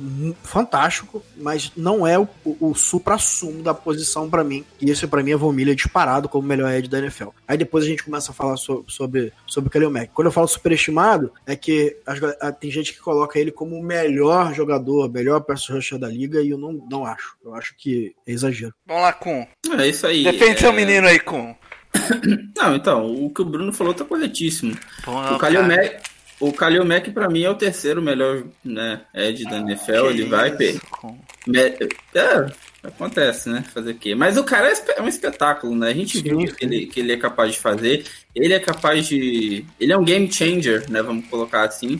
fantástico, 0.43 1.23
mas 1.37 1.71
não 1.75 2.05
é 2.05 2.17
o, 2.17 2.27
o, 2.43 2.69
o 2.71 2.75
supra-sumo 2.75 3.61
da 3.63 3.73
posição 3.73 4.29
pra 4.29 4.43
mim. 4.43 4.63
E 4.81 4.89
esse 4.89 5.05
pra 5.07 5.23
mim 5.23 5.31
é 5.31 5.35
Von 5.37 5.51
Miller 5.51 5.75
disparado 5.75 6.29
como 6.29 6.43
o 6.43 6.47
melhor 6.47 6.71
edge 6.71 6.87
da 6.89 6.99
NFL. 6.99 7.29
Aí 7.47 7.57
depois 7.57 7.83
a 7.83 7.87
gente 7.87 8.03
começa 8.03 8.31
a 8.31 8.33
falar 8.33 8.57
so- 8.57 8.83
sobre, 8.87 9.31
sobre 9.45 9.67
o 9.67 9.71
Kalil 9.71 9.91
Mack. 9.91 10.11
Quando 10.13 10.27
eu 10.27 10.31
falo 10.31 10.47
superestimado, 10.47 11.31
é 11.45 11.55
que 11.55 11.97
as 12.05 12.19
ah, 12.41 12.51
tem 12.51 12.69
gente 12.71 12.93
que 12.93 12.99
coloca 12.99 13.39
ele 13.39 13.51
como 13.51 13.75
o 13.75 13.83
melhor 13.83 14.53
jogador, 14.53 14.96
melhor 15.09 15.41
pass 15.41 15.67
rusher 15.69 15.99
da 15.99 16.07
liga, 16.07 16.41
e 16.41 16.49
eu 16.49 16.57
não, 16.57 16.71
não 16.89 17.05
acho. 17.05 17.35
Eu 17.43 17.53
acho 17.53 17.75
que 17.77 18.15
é 18.25 18.31
exagero. 18.31 18.73
Vamos 18.85 19.03
lá, 19.03 19.13
Kun. 19.13 19.45
É 19.77 19.87
isso 19.87 20.07
aí. 20.07 20.23
Defende 20.23 20.51
é... 20.51 20.57
seu 20.57 20.73
menino 20.73 21.07
aí, 21.07 21.19
Kun. 21.19 21.53
Não, 22.57 22.75
então, 22.75 23.25
o 23.25 23.29
que 23.33 23.41
o 23.41 23.45
Bruno 23.45 23.71
falou 23.73 23.93
tá 23.93 24.03
corretíssimo. 24.05 24.77
Pô, 25.03 25.11
O 25.11 25.37
Kalil. 25.37 25.63
Mack, 25.63 25.97
O 26.39 26.51
Kalil 26.53 26.85
Mack, 26.85 27.11
pra 27.11 27.29
mim, 27.29 27.43
é 27.43 27.49
o 27.49 27.55
terceiro 27.55 28.01
melhor 28.01 28.43
né, 28.63 29.01
Ed 29.13 29.43
da 29.45 29.57
NFL. 29.57 30.07
ele 30.09 30.25
vai 30.25 30.55
per... 30.55 30.79
Com- 30.91 31.17
Me- 31.47 31.77
É, 32.13 32.51
acontece, 32.83 33.49
né? 33.49 33.63
Fazer 33.73 33.91
o 33.91 33.95
quê? 33.95 34.13
Mas 34.15 34.37
o 34.37 34.43
cara 34.43 34.69
é 34.69 34.73
é 34.97 35.01
um 35.01 35.07
espetáculo, 35.07 35.75
né? 35.75 35.89
A 35.89 35.93
gente 35.93 36.17
Sim, 36.17 36.23
viu 36.23 36.39
o 36.39 36.55
que 36.55 36.65
ele, 36.65 36.85
que 36.87 36.99
ele 36.99 37.13
é 37.13 37.17
capaz 37.17 37.53
de 37.53 37.59
fazer. 37.59 38.05
Ele 38.35 38.53
é 38.53 38.59
capaz 38.59 39.07
de. 39.07 39.65
Ele 39.79 39.91
é 39.93 39.97
um 39.97 40.03
game 40.03 40.31
changer, 40.31 40.89
né? 40.91 41.01
Vamos 41.01 41.25
colocar 41.27 41.63
assim. 41.63 41.99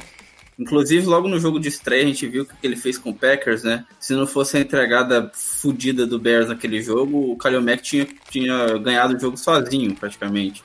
Inclusive, 0.59 1.05
logo 1.05 1.27
no 1.27 1.39
jogo 1.39 1.59
de 1.59 1.67
estreia, 1.67 2.03
a 2.03 2.07
gente 2.07 2.25
viu 2.27 2.43
o 2.43 2.45
que 2.45 2.53
ele 2.63 2.75
fez 2.75 2.97
com 2.97 3.11
o 3.11 3.13
Packers, 3.13 3.61
né? 3.63 3.85
Se 3.99 4.13
não 4.13 4.25
fosse 4.25 4.57
a 4.57 4.59
entregada 4.59 5.31
fodida 5.33 6.07
do 6.07 6.17
Bears 6.17 6.47
naquele 6.47 6.81
jogo, 6.81 7.31
o 7.31 7.35
Kalil 7.37 7.61
Mack 7.61 7.83
tinha, 7.83 8.07
tinha 8.31 8.77
ganhado 8.79 9.15
o 9.15 9.19
jogo 9.19 9.37
sozinho, 9.37 9.93
praticamente. 9.95 10.63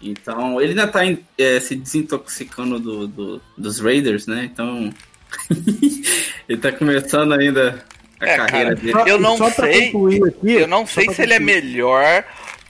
Então, 0.00 0.60
ele 0.60 0.70
ainda 0.70 0.86
tá 0.86 1.00
é, 1.38 1.60
se 1.60 1.74
desintoxicando 1.76 2.78
do, 2.78 3.06
do- 3.06 3.42
dos 3.56 3.80
Raiders, 3.80 4.26
né? 4.26 4.48
Então, 4.50 4.90
ele 6.48 6.58
tá 6.60 6.72
começando 6.72 7.32
ainda 7.32 7.84
a 8.20 8.26
É, 8.26 8.36
carreira 8.36 8.70
cara, 8.70 8.74
dele. 8.76 8.92
Só- 8.92 9.06
Eu 9.06 9.18
não 9.20 9.36
só 9.36 9.50
pra 9.50 9.66
sei- 9.72 9.86
concluir 9.90 10.24
aqui, 10.24 10.52
Eu 10.52 10.66
não 10.68 10.86
sei 10.86 11.10
se 11.12 11.22
ele 11.22 11.34
é 11.34 11.38
melhor 11.40 12.24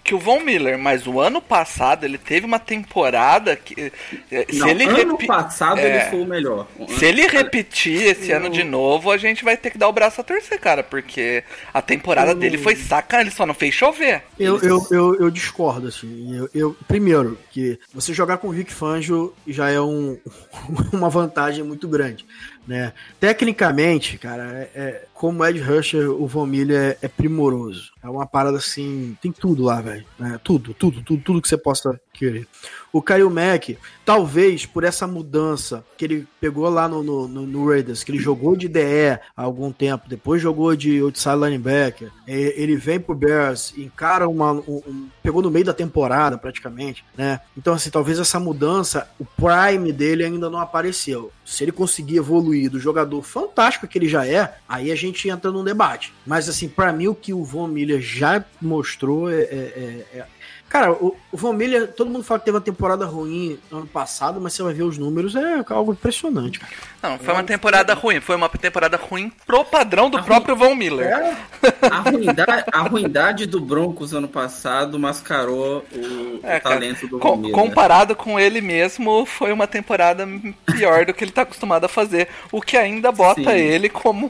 que 0.04 0.14
o 0.14 0.18
Von 0.18 0.40
Miller, 0.40 0.78
mas 0.78 1.06
o 1.06 1.18
ano 1.18 1.40
passado 1.40 2.04
ele 2.04 2.18
teve 2.18 2.44
uma 2.44 2.58
temporada 2.58 3.56
que. 3.56 3.90
eh, 4.30 4.46
Se 4.50 4.58
Não, 4.58 4.68
ele, 4.68 4.84
ano 4.84 5.12
repi- 5.12 5.26
passado 5.26 5.78
É. 5.78 5.86
ele 5.86 6.10
foi 6.10 6.20
o 6.20 6.26
melhor. 6.26 6.66
se 6.98 7.06
ele 7.06 7.26
repetir 7.26 8.02
esse 8.08 8.30
ano 8.30 8.50
de 8.50 8.62
novo, 8.62 9.10
a 9.10 9.16
gente 9.16 9.42
vai 9.42 9.56
ter 9.56 9.70
que 9.70 9.78
dar 9.78 9.88
o 9.88 9.92
braço 9.92 10.20
a 10.20 10.24
torcer, 10.24 10.60
cara, 10.60 10.82
porque 10.82 11.42
a 11.72 11.80
temporada 11.80 12.34
dele 12.34 12.58
foi 12.58 12.76
saca, 12.76 13.20
ele 13.22 13.30
só 13.30 13.46
não 13.46 13.54
fez 13.54 13.74
chover. 13.74 14.22
Eu, 14.38 14.60
eu, 14.60 14.86
eu, 14.90 15.14
eu 15.20 15.30
discordo, 15.30 15.88
assim. 15.88 16.36
Eu, 16.36 16.50
eu- 16.54 16.76
primeiro, 16.86 17.38
que 17.50 17.78
você 17.92 18.12
jogar 18.12 18.36
com 18.36 18.48
o 18.48 18.50
Rick 18.50 18.72
Fangio 18.74 19.34
já 19.46 19.70
é 19.70 19.80
um, 19.80 20.18
uma 20.92 21.08
vantagem 21.08 21.64
muito 21.64 21.88
grande. 21.88 22.26
Né? 22.66 22.92
Tecnicamente, 23.20 24.16
cara, 24.18 24.44
é, 24.52 24.70
é- 24.74 25.04
como 25.12 25.44
Ed 25.44 25.60
Rusher, 25.60 26.10
o 26.10 26.26
Von 26.26 26.46
Miller 26.46 26.96
é, 27.00 27.06
é 27.06 27.08
primoroso. 27.08 27.92
É 28.02 28.08
uma 28.08 28.26
parada 28.26 28.56
assim, 28.58 29.16
tem 29.20 29.30
tudo 29.32 29.64
lá, 29.64 29.80
velho. 29.80 30.04
né? 30.18 30.40
Tudo, 30.42 30.72
tudo, 30.74 31.02
tudo, 31.02 31.22
tudo 31.22 31.42
que 31.42 31.48
você 31.48 31.58
possa 31.58 32.00
querer. 32.14 32.46
O 32.92 33.02
Kyle 33.02 33.28
Mack, 33.28 33.76
talvez 34.04 34.64
por 34.64 34.84
essa 34.84 35.06
mudança 35.06 35.84
que 35.98 36.04
ele 36.04 36.28
pegou 36.40 36.68
lá 36.68 36.88
no, 36.88 37.02
no, 37.02 37.26
no- 37.26 37.68
Raiders, 37.68 38.04
que 38.04 38.12
ele 38.12 38.18
jogou 38.20 38.56
de 38.56 38.68
DE 38.68 39.18
há 39.36 39.42
algum 39.42 39.72
tempo, 39.72 40.08
depois 40.08 40.40
jogou 40.40 40.76
de 40.76 41.00
outside 41.00 41.34
linebacker, 41.36 42.10
e- 42.28 42.54
ele 42.56 42.76
vem 42.76 43.00
pro 43.00 43.14
Bears, 43.14 43.74
encara 43.76 44.28
uma. 44.28 44.52
um- 44.52 44.82
um- 44.86 45.08
pegou 45.22 45.42
no 45.42 45.50
meio 45.50 45.64
da 45.64 45.72
temporada 45.74 46.38
praticamente, 46.38 47.04
né? 47.16 47.40
Então, 47.56 47.74
assim, 47.74 47.90
talvez 47.90 48.18
essa 48.18 48.38
mudança, 48.38 49.08
o 49.18 49.24
prime 49.24 49.92
dele 49.92 50.22
ainda 50.24 50.48
não 50.48 50.58
apareceu. 50.60 51.32
Se 51.44 51.64
ele 51.64 51.72
conseguir 51.72 52.18
evoluir 52.18 52.70
do 52.70 52.78
jogador 52.78 53.22
fantástico 53.22 53.88
que 53.88 53.98
ele 53.98 54.08
já 54.08 54.26
é, 54.26 54.54
aí 54.68 54.92
a 54.92 54.94
gente 54.94 55.28
entra 55.28 55.50
num 55.50 55.64
debate. 55.64 56.12
Mas, 56.26 56.48
assim, 56.48 56.68
pra 56.68 56.92
mim, 56.92 57.08
o 57.08 57.14
que 57.14 57.32
o 57.34 57.42
Von 57.42 57.66
Miller 57.66 58.00
já 58.00 58.44
mostrou 58.62 59.30
é- 59.30 59.42
é- 59.42 60.04
é, 60.14 60.18
é 60.18 60.26
Cara, 60.74 60.90
o, 60.90 61.16
o 61.30 61.36
Von 61.36 61.52
Miller, 61.52 61.86
todo 61.92 62.10
mundo 62.10 62.24
fala 62.24 62.40
que 62.40 62.46
teve 62.46 62.56
uma 62.56 62.60
temporada 62.60 63.06
ruim 63.06 63.56
ano 63.70 63.86
passado, 63.86 64.40
mas 64.40 64.54
você 64.54 64.62
vai 64.64 64.74
ver 64.74 64.82
os 64.82 64.98
números, 64.98 65.36
é 65.36 65.64
algo 65.68 65.92
impressionante, 65.92 66.58
cara. 66.58 66.72
Não, 67.00 67.16
foi 67.16 67.32
uma 67.32 67.44
temporada 67.44 67.94
ruim, 67.94 68.18
foi 68.20 68.34
uma 68.34 68.48
temporada 68.48 68.96
ruim 68.96 69.30
pro 69.46 69.64
padrão 69.64 70.10
do 70.10 70.20
próprio 70.24 70.56
Von 70.56 70.74
Miller. 70.74 71.36
A 71.82 71.98
ruindade, 72.00 72.64
a 72.72 72.80
ruindade 72.80 73.46
do 73.46 73.60
Broncos 73.60 74.12
ano 74.12 74.26
passado 74.26 74.98
mascarou 74.98 75.84
o, 75.94 76.40
É, 76.42 76.56
o 76.56 76.60
cara, 76.60 76.60
talento 76.60 77.06
do 77.06 77.20
com- 77.20 77.28
Von 77.28 77.36
Miller. 77.36 77.54
comparado 77.54 78.16
com 78.16 78.40
ele 78.40 78.60
mesmo, 78.60 79.24
foi 79.26 79.52
uma 79.52 79.68
temporada 79.68 80.26
pior 80.66 81.06
do 81.06 81.14
que 81.14 81.22
ele 81.22 81.30
tá 81.30 81.42
acostumado 81.42 81.84
a 81.84 81.88
fazer. 81.88 82.26
O 82.50 82.60
que 82.60 82.76
ainda 82.76 83.12
bota 83.12 83.42
Sim. 83.42 83.50
ele 83.50 83.88
como 83.88 84.28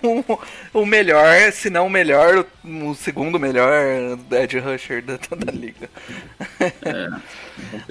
o 0.74 0.84
melhor, 0.84 1.51
se 1.53 1.70
não 1.70 1.86
o 1.86 1.90
melhor, 1.90 2.45
o 2.62 2.95
segundo 2.95 3.40
melhor 3.40 3.72
Ed 4.30 4.59
Rusher 4.59 5.03
da, 5.03 5.16
da 5.16 5.51
liga. 5.51 5.88
Complicado. 6.41 7.22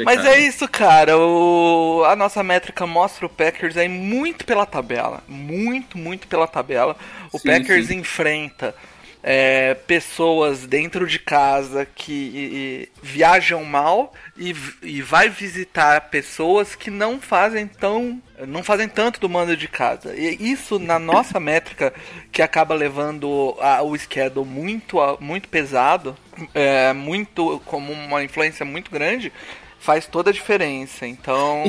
Mas 0.04 0.24
é 0.26 0.40
isso, 0.40 0.68
cara. 0.68 1.18
O... 1.18 2.04
A 2.06 2.16
nossa 2.16 2.44
métrica 2.44 2.86
mostra 2.86 3.26
o 3.26 3.30
Packers 3.30 3.78
aí 3.78 3.88
muito 3.88 4.46
pela 4.46 4.66
tabela. 4.66 5.24
Muito, 5.28 5.98
muito 5.98 6.28
pela 6.28 6.48
tabela. 6.48 6.96
O 7.32 7.40
Sim, 7.40 7.40
Packers 7.40 7.90
sim. 7.90 7.92
enfrenta 7.92 8.76
é, 9.22 9.74
pessoas 9.74 10.66
dentro 10.66 11.08
de 11.08 11.18
casa 11.20 11.86
que 11.86 12.12
e- 12.12 12.84
e 12.84 12.90
viajam 13.02 13.64
mal 13.64 14.14
e, 14.38 14.54
e 14.82 15.02
vai 15.02 15.30
visitar 15.30 16.10
pessoas 16.10 16.76
que 16.76 16.92
não 16.92 17.20
fazem 17.20 17.68
tão. 17.68 18.22
Não 18.48 18.64
fazem 18.64 18.88
tanto 18.88 19.20
do 19.20 19.30
mando 19.30 19.56
de 19.56 19.68
casa. 19.68 20.16
E 20.16 20.38
isso 20.52 20.80
na 20.80 21.00
nossa 21.00 21.40
métrica, 21.40 21.94
que 22.32 22.42
acaba 22.42 22.74
levando 22.74 23.56
a- 23.60 23.82
o 23.82 23.98
schedule 23.98 24.48
muito, 24.48 25.00
a- 25.00 25.18
muito 25.20 25.48
pesado, 25.50 26.16
é, 26.54 26.94
muito 26.94 27.62
como 27.66 27.92
uma 27.92 28.24
influência 28.24 28.66
muito 28.66 28.90
grande, 28.92 29.32
faz 29.80 30.06
toda 30.06 30.30
a 30.30 30.34
diferença. 30.34 31.06
Então. 31.06 31.64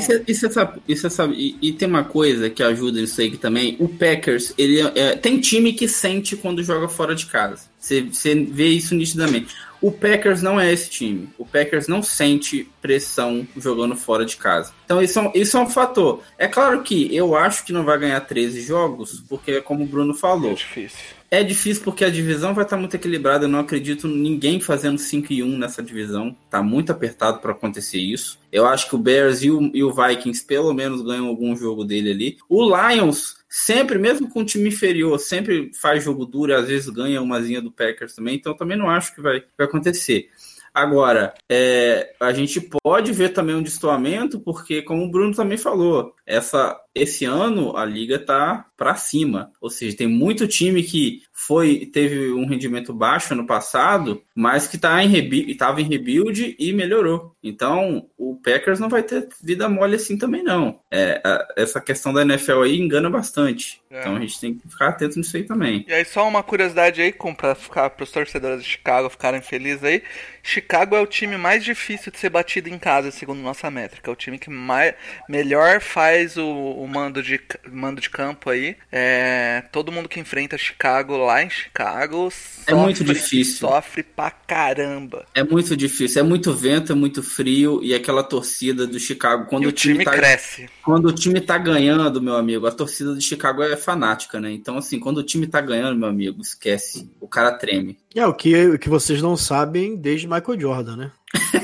E 0.87 0.95
você 0.97 1.11
sabe, 1.11 1.59
e, 1.61 1.73
tem 1.73 1.89
uma 1.89 2.05
coisa 2.05 2.49
que 2.49 2.63
ajuda 2.63 3.01
nisso 3.01 3.21
aí 3.21 3.37
também, 3.37 3.77
o 3.81 3.89
Packers, 3.89 4.55
ele 4.57 4.81
é- 4.81 4.93
é- 4.95 5.17
tem 5.17 5.41
time 5.41 5.73
que 5.73 5.89
sente 5.89 6.37
quando 6.37 6.63
joga 6.63 6.89
fora 6.89 7.15
de 7.15 7.27
casa. 7.27 7.63
Você 7.79 8.03
vê 8.03 8.69
isso 8.69 8.95
nitidamente. 8.95 9.55
O 9.87 9.93
Packers 9.93 10.41
não 10.41 10.59
é 10.59 10.73
esse 10.73 10.89
time. 10.89 11.29
O 11.37 11.45
Packers 11.45 11.87
não 11.89 12.03
sente 12.03 12.67
pressão 12.81 13.47
jogando 13.55 13.95
fora 13.95 14.25
de 14.25 14.35
casa. 14.35 14.73
Então 14.87 15.03
isso 15.03 15.19
é 15.19 15.23
um, 15.23 15.31
isso 15.35 15.57
é 15.59 15.61
um 15.61 15.69
fator. 15.69 16.23
É 16.39 16.49
claro 16.49 16.81
que 16.83 17.15
eu 17.15 17.37
acho 17.37 17.67
que 17.67 17.73
não 17.73 17.85
vai 17.85 17.99
ganhar 17.99 18.19
13 18.23 18.63
jogos, 18.63 19.23
porque 19.29 19.61
como 19.61 19.85
o 19.85 19.87
Bruno 19.87 20.15
É 20.15 20.17
falou, 20.17 20.55
difícil. 20.55 20.99
é 21.31 21.43
difícil 21.45 21.83
porque 21.85 22.03
a 22.03 22.09
divisão 22.09 22.55
vai 22.55 22.65
estar 22.65 22.79
muito 22.79 22.95
equilibrada. 22.97 23.45
Eu 23.45 23.51
não 23.51 23.59
acredito 23.59 24.07
em 24.09 24.17
ninguém 24.17 24.59
fazendo 24.59 24.97
5 24.97 25.31
e 25.35 25.43
1 25.43 25.59
nessa 25.59 25.83
divisão. 25.83 26.35
Tá 26.49 26.63
muito 26.63 26.91
apertado 26.91 27.41
para 27.41 27.53
acontecer 27.53 27.99
isso. 27.99 28.39
Eu 28.51 28.65
acho 28.67 28.89
que 28.89 28.95
o 28.95 28.99
Bears 28.99 29.43
e 29.43 29.51
o, 29.51 29.71
e 29.75 29.85
o 29.85 29.93
Vikings 29.93 30.47
pelo 30.47 30.73
menos 30.73 31.03
ganham 31.03 31.27
algum 31.27 31.55
jogo 31.55 31.85
dele 31.85 32.11
ali. 32.11 32.39
O 32.49 32.65
Lions 32.65 33.37
sempre, 33.57 33.99
mesmo 33.99 34.29
com 34.29 34.41
um 34.41 34.45
time 34.45 34.69
inferior, 34.69 35.17
sempre 35.17 35.71
faz 35.73 36.03
jogo 36.03 36.27
duro 36.27 36.57
às 36.57 36.67
vezes 36.67 36.89
ganha 36.89 37.23
umazinha 37.23 37.63
do 37.63 37.71
Packers 37.71 38.13
também. 38.13 38.35
Então 38.35 38.53
também 38.57 38.77
não 38.77 38.91
acho 38.91 39.15
que 39.15 39.21
vai, 39.23 39.45
vai 39.57 39.67
acontecer. 39.69 40.29
Agora, 40.75 41.33
é, 41.49 42.17
a 42.19 42.33
gente 42.33 42.61
pode 42.61 43.13
ver 43.13 43.29
também 43.29 43.55
um 43.55 43.63
destoamento, 43.63 44.41
porque, 44.41 44.83
como 44.83 45.05
o 45.05 45.11
Bruno 45.11 45.33
também 45.33 45.57
falou, 45.57 46.17
essa, 46.27 46.77
esse 46.93 47.25
ano 47.25 47.77
a 47.77 47.85
liga 47.85 48.19
tá 48.19 48.67
para 48.77 48.95
cima. 48.97 49.51
Ou 49.61 49.71
seja, 49.71 49.97
tem 49.97 50.07
muito 50.07 50.47
time 50.49 50.83
que 50.83 51.23
foi 51.33 51.87
teve 51.87 52.33
um 52.33 52.47
rendimento 52.47 52.93
baixo 52.93 53.35
ano 53.35 53.47
passado, 53.47 54.23
mas 54.35 54.67
que 54.67 54.79
tá 54.79 55.03
em 55.03 55.13
estava 55.51 55.81
em 55.81 55.85
rebuild 55.89 56.57
e 56.59 56.73
melhorou. 56.73 57.35
Então, 57.43 58.09
o 58.17 58.37
Packers 58.43 58.81
não 58.81 58.89
vai 58.89 59.03
ter 59.03 59.29
vida 59.43 59.69
mole 59.69 59.97
assim 59.97 60.17
também, 60.17 60.43
não. 60.43 60.81
É, 60.91 61.21
a- 61.25 61.47
essa 61.57 61.81
questão 61.81 62.13
da 62.13 62.23
NFL 62.23 62.63
aí 62.63 62.79
engana 62.79 63.11
bastante. 63.11 63.81
É. 63.91 64.01
Então 64.01 64.17
a 64.17 64.21
gente 64.21 64.41
tem 64.41 64.55
que 64.55 64.69
ficar 64.69 64.89
atento 64.89 65.19
nisso 65.19 65.37
aí 65.37 65.45
também. 65.45 65.85
E 65.87 65.93
aí, 65.93 66.05
só 66.05 66.27
uma 66.27 66.43
curiosidade 66.43 67.01
aí, 67.01 67.13
pra 67.37 67.55
ficar 67.55 67.91
pros 67.91 68.11
torcedores 68.11 68.63
de 68.63 68.69
Chicago 68.69 69.09
ficarem 69.11 69.41
felizes 69.41 69.85
aí. 69.85 70.03
Chicago 70.43 70.97
é 70.97 71.01
o 71.01 71.07
time 71.07 71.37
mais 71.37 71.63
difícil 71.65 72.11
de 72.11 72.19
ser 72.19 72.31
batido 72.31 72.69
em 72.69 72.79
casa, 72.79 73.11
segundo 73.11 73.41
nossa 73.41 73.71
métrica. 73.71 74.11
É 74.11 74.13
o 74.13 74.17
time 74.17 74.39
que 74.39 74.51
mais, 74.51 74.95
melhor 75.29 75.81
faz 75.81 76.37
o, 76.37 76.45
o 76.47 76.87
mando, 76.89 77.23
de, 77.23 77.41
mando 77.71 78.01
de 78.01 78.11
campo 78.11 78.51
aí. 78.51 78.64
É, 78.91 79.65
todo 79.73 79.93
mundo 79.93 80.09
que 80.09 80.21
enfrenta 80.21 80.57
Chicago 80.59 81.17
lá 81.17 81.43
em 81.43 81.51
Chicago 81.51 82.33
É 82.67 82.75
muito 82.75 83.05
difícil. 83.05 83.69
Sofre 83.69 84.03
pra 84.03 84.31
caramba. 84.31 85.27
É 85.35 85.43
muito 85.43 85.77
difícil, 85.77 86.21
é 86.21 86.25
muito 86.25 86.53
vento, 86.53 86.93
é 86.93 86.95
muito 86.95 87.23
frio 87.23 87.81
e 87.83 87.95
aquela 87.95 88.23
torcida 88.23 88.87
do 88.87 88.99
Chicago 88.99 89.47
quando 89.47 89.65
e 89.65 89.67
o 89.67 89.73
time, 89.73 90.05
tá 90.05 90.13
cresce. 90.13 90.69
quando 90.83 91.07
o 91.07 91.13
time 91.13 91.41
tá 91.41 91.59
ganhando, 91.59 92.21
meu 92.21 92.37
amigo, 92.37 92.67
a 92.67 92.73
torcida 92.73 93.15
de 93.15 93.23
Chicago 93.23 93.63
é 93.63 93.77
fanática, 93.77 94.41
né? 94.41 94.53
Então 94.53 94.79
assim, 94.79 94.99
quando 94.99 95.19
o 95.19 95.23
time 95.23 95.47
tá 95.47 95.61
ganhando, 95.61 95.99
meu 95.99 96.09
amigo, 96.09 96.41
esquece, 96.41 97.11
o 97.21 97.29
cara 97.29 97.53
treme. 97.53 97.99
É 98.15 98.27
o 98.27 98.35
que, 98.35 98.67
o 98.69 98.79
que 98.79 98.89
vocês 98.89 99.21
não 99.21 99.37
sabem 99.37 99.97
desde 99.97 100.27
Michael 100.27 100.61
Jordan, 100.61 100.97
né? 100.97 101.13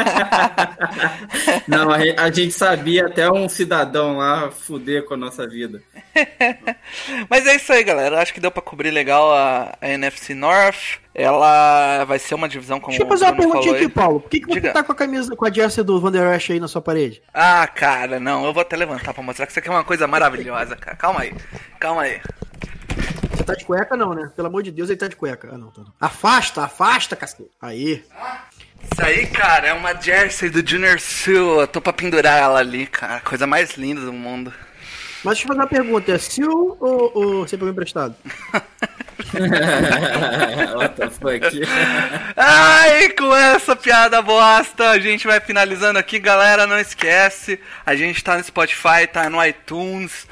Não, 1.66 1.90
a, 1.90 2.30
gente 2.30 2.52
sabia 2.52 3.06
até 3.06 3.30
um 3.30 3.48
cidadão 3.48 4.18
lá 4.18 4.50
fuder 4.50 5.04
com 5.04 5.14
a 5.14 5.16
nossa 5.16 5.46
vida. 5.46 5.82
Mas 7.28 7.46
é 7.46 7.56
isso 7.56 7.72
aí, 7.72 7.84
galera. 7.84 8.20
Acho 8.20 8.34
que 8.34 8.40
deu 8.40 8.50
pra 8.50 8.62
cobrir 8.62 8.90
legal 8.90 9.32
a, 9.32 9.76
a 9.80 9.88
NFC 9.88 10.34
North. 10.34 10.98
Ela 11.14 12.04
vai 12.04 12.18
ser 12.18 12.34
uma 12.34 12.48
divisão 12.48 12.78
como 12.80 12.90
Deixa 12.90 13.04
eu 13.04 13.08
fazer 13.08 13.24
uma 13.24 13.36
perguntinha 13.36 13.74
aqui, 13.74 13.84
aí. 13.84 13.88
Paulo. 13.88 14.20
Por 14.20 14.30
que, 14.30 14.40
que 14.40 14.46
você 14.46 14.54
Diga. 14.54 14.72
tá 14.72 14.82
com 14.82 14.92
a 14.92 14.94
camisa, 14.94 15.34
com 15.34 15.44
a 15.44 15.52
jersey 15.52 15.82
do 15.82 16.00
Van 16.00 16.12
Der 16.12 16.34
Esch 16.36 16.50
aí 16.50 16.60
na 16.60 16.68
sua 16.68 16.80
parede? 16.80 17.22
Ah, 17.34 17.66
cara, 17.66 18.20
não. 18.20 18.44
Eu 18.44 18.52
vou 18.52 18.60
até 18.62 18.76
levantar 18.76 19.12
pra 19.12 19.22
mostrar 19.22 19.46
que 19.46 19.52
isso 19.52 19.58
aqui 19.58 19.68
é 19.68 19.72
uma 19.72 19.84
coisa 19.84 20.06
maravilhosa, 20.06 20.76
cara. 20.76 20.96
Calma 20.96 21.22
aí. 21.22 21.34
Calma 21.78 22.02
aí. 22.02 22.20
Você 23.32 23.44
tá 23.44 23.54
de 23.54 23.64
cueca 23.64 23.96
não, 23.96 24.14
né? 24.14 24.30
Pelo 24.36 24.48
amor 24.48 24.62
de 24.62 24.70
Deus, 24.70 24.88
ele 24.90 24.98
tá 24.98 25.08
de 25.08 25.16
cueca. 25.16 25.48
Ah, 25.52 25.58
não, 25.58 25.70
tá 25.70 25.82
não. 25.82 25.92
Afasta, 26.00 26.62
afasta, 26.62 27.16
cacete. 27.16 27.50
Aí. 27.60 28.04
Essa 28.92 29.06
aí, 29.06 29.26
cara, 29.26 29.68
é 29.68 29.72
uma 29.72 29.94
jersey 29.94 30.50
do 30.50 30.68
Junior 30.68 30.98
Sul. 31.00 31.60
Eu 31.60 31.66
tô 31.66 31.80
pra 31.80 31.92
pendurar 31.92 32.38
ela 32.38 32.58
ali, 32.58 32.86
cara. 32.86 33.20
Coisa 33.20 33.46
mais 33.46 33.72
linda 33.76 34.00
do 34.00 34.12
mundo. 34.12 34.52
Mas 35.24 35.34
deixa 35.34 35.44
eu 35.44 35.48
fazer 35.48 35.60
uma 35.60 35.66
pergunta: 35.66 36.12
é 36.12 36.18
Sil 36.18 36.76
ou, 36.80 37.12
ou 37.14 37.46
você 37.46 37.56
pegou 37.56 37.70
emprestado? 37.70 38.14
What 40.76 40.94
the 40.96 41.10
fuck? 41.10 41.62
Ai, 42.36 43.10
com 43.10 43.34
essa 43.34 43.76
piada 43.76 44.20
bosta, 44.22 44.90
a 44.90 44.98
gente 44.98 45.26
vai 45.26 45.40
finalizando 45.40 45.98
aqui, 45.98 46.18
galera. 46.18 46.66
Não 46.66 46.78
esquece, 46.78 47.60
a 47.84 47.94
gente 47.94 48.24
tá 48.24 48.36
no 48.36 48.44
Spotify, 48.44 49.06
tá 49.10 49.30
no 49.30 49.44
iTunes. 49.44 50.26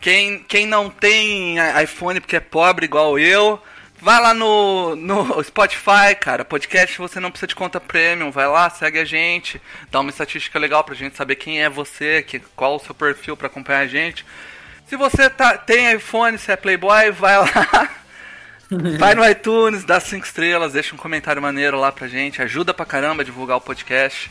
Quem, 0.00 0.42
quem 0.48 0.66
não 0.66 0.88
tem 0.88 1.56
iPhone 1.82 2.20
porque 2.20 2.36
é 2.36 2.40
pobre 2.40 2.86
igual 2.86 3.18
eu, 3.18 3.60
vai 4.00 4.20
lá 4.20 4.34
no, 4.34 4.96
no 4.96 5.42
Spotify, 5.42 6.14
cara. 6.18 6.44
Podcast 6.44 6.98
você 6.98 7.20
não 7.20 7.30
precisa 7.30 7.48
de 7.48 7.54
conta 7.54 7.80
premium. 7.80 8.30
Vai 8.30 8.48
lá, 8.48 8.68
segue 8.70 8.98
a 8.98 9.04
gente, 9.04 9.60
dá 9.90 10.00
uma 10.00 10.10
estatística 10.10 10.58
legal 10.58 10.82
pra 10.82 10.94
gente 10.94 11.16
saber 11.16 11.36
quem 11.36 11.62
é 11.62 11.68
você, 11.68 12.22
que, 12.22 12.38
qual 12.56 12.76
o 12.76 12.80
seu 12.80 12.94
perfil 12.94 13.36
pra 13.36 13.46
acompanhar 13.46 13.80
a 13.80 13.86
gente. 13.86 14.24
Se 14.86 14.96
você 14.96 15.30
tá, 15.30 15.56
tem 15.56 15.92
iPhone, 15.92 16.36
se 16.36 16.50
é 16.50 16.56
Playboy, 16.56 17.10
vai 17.12 17.38
lá. 17.38 17.90
Vai 19.00 19.16
no 19.16 19.28
iTunes, 19.28 19.82
dá 19.82 19.98
cinco 19.98 20.24
estrelas, 20.24 20.74
deixa 20.74 20.94
um 20.94 20.98
comentário 20.98 21.42
maneiro 21.42 21.76
lá 21.76 21.90
pra 21.90 22.06
gente, 22.06 22.40
ajuda 22.40 22.72
pra 22.72 22.86
caramba 22.86 23.22
a 23.22 23.24
divulgar 23.24 23.56
o 23.56 23.60
podcast. 23.60 24.30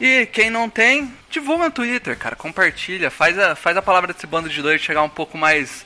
E 0.00 0.26
quem 0.26 0.48
não 0.48 0.70
tem, 0.70 1.12
divulga 1.28 1.64
no 1.64 1.70
Twitter, 1.72 2.16
cara, 2.16 2.36
compartilha, 2.36 3.10
faz 3.10 3.36
a, 3.36 3.56
faz 3.56 3.76
a 3.76 3.82
palavra 3.82 4.12
desse 4.12 4.28
bando 4.28 4.48
de 4.48 4.62
dois 4.62 4.80
chegar 4.80 5.02
um 5.02 5.08
pouco 5.08 5.36
mais 5.36 5.84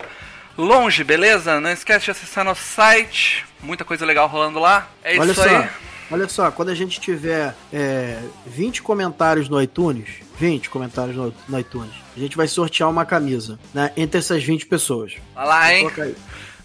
longe, 0.59 1.05
beleza? 1.05 1.61
Não 1.61 1.71
esquece 1.71 2.07
de 2.07 2.11
acessar 2.11 2.45
nosso 2.45 2.63
site, 2.63 3.47
muita 3.63 3.85
coisa 3.85 4.05
legal 4.05 4.27
rolando 4.27 4.59
lá. 4.59 4.91
É 5.03 5.19
Olha 5.19 5.31
isso 5.31 5.43
só, 5.43 5.49
aí. 5.49 5.69
olha 6.11 6.29
só, 6.29 6.51
quando 6.51 6.71
a 6.71 6.75
gente 6.75 7.01
tiver 7.01 7.55
é, 7.73 8.19
20 8.47 8.83
comentários 8.83 9.49
no 9.49 9.63
iTunes, 9.63 10.09
20 10.39 10.69
comentários 10.69 11.17
no, 11.17 11.33
no 11.49 11.59
iTunes, 11.59 11.95
a 12.17 12.21
gente 12.21 12.37
vai 12.37 12.49
sortear 12.49 12.91
uma 12.91 13.07
camisa, 13.07 13.59
né? 13.73 13.93
Entre 13.97 14.19
essas 14.19 14.43
20 14.43 14.67
pessoas. 14.67 15.15
Vai 15.35 15.47
lá, 15.47 15.73
hein? 15.73 15.91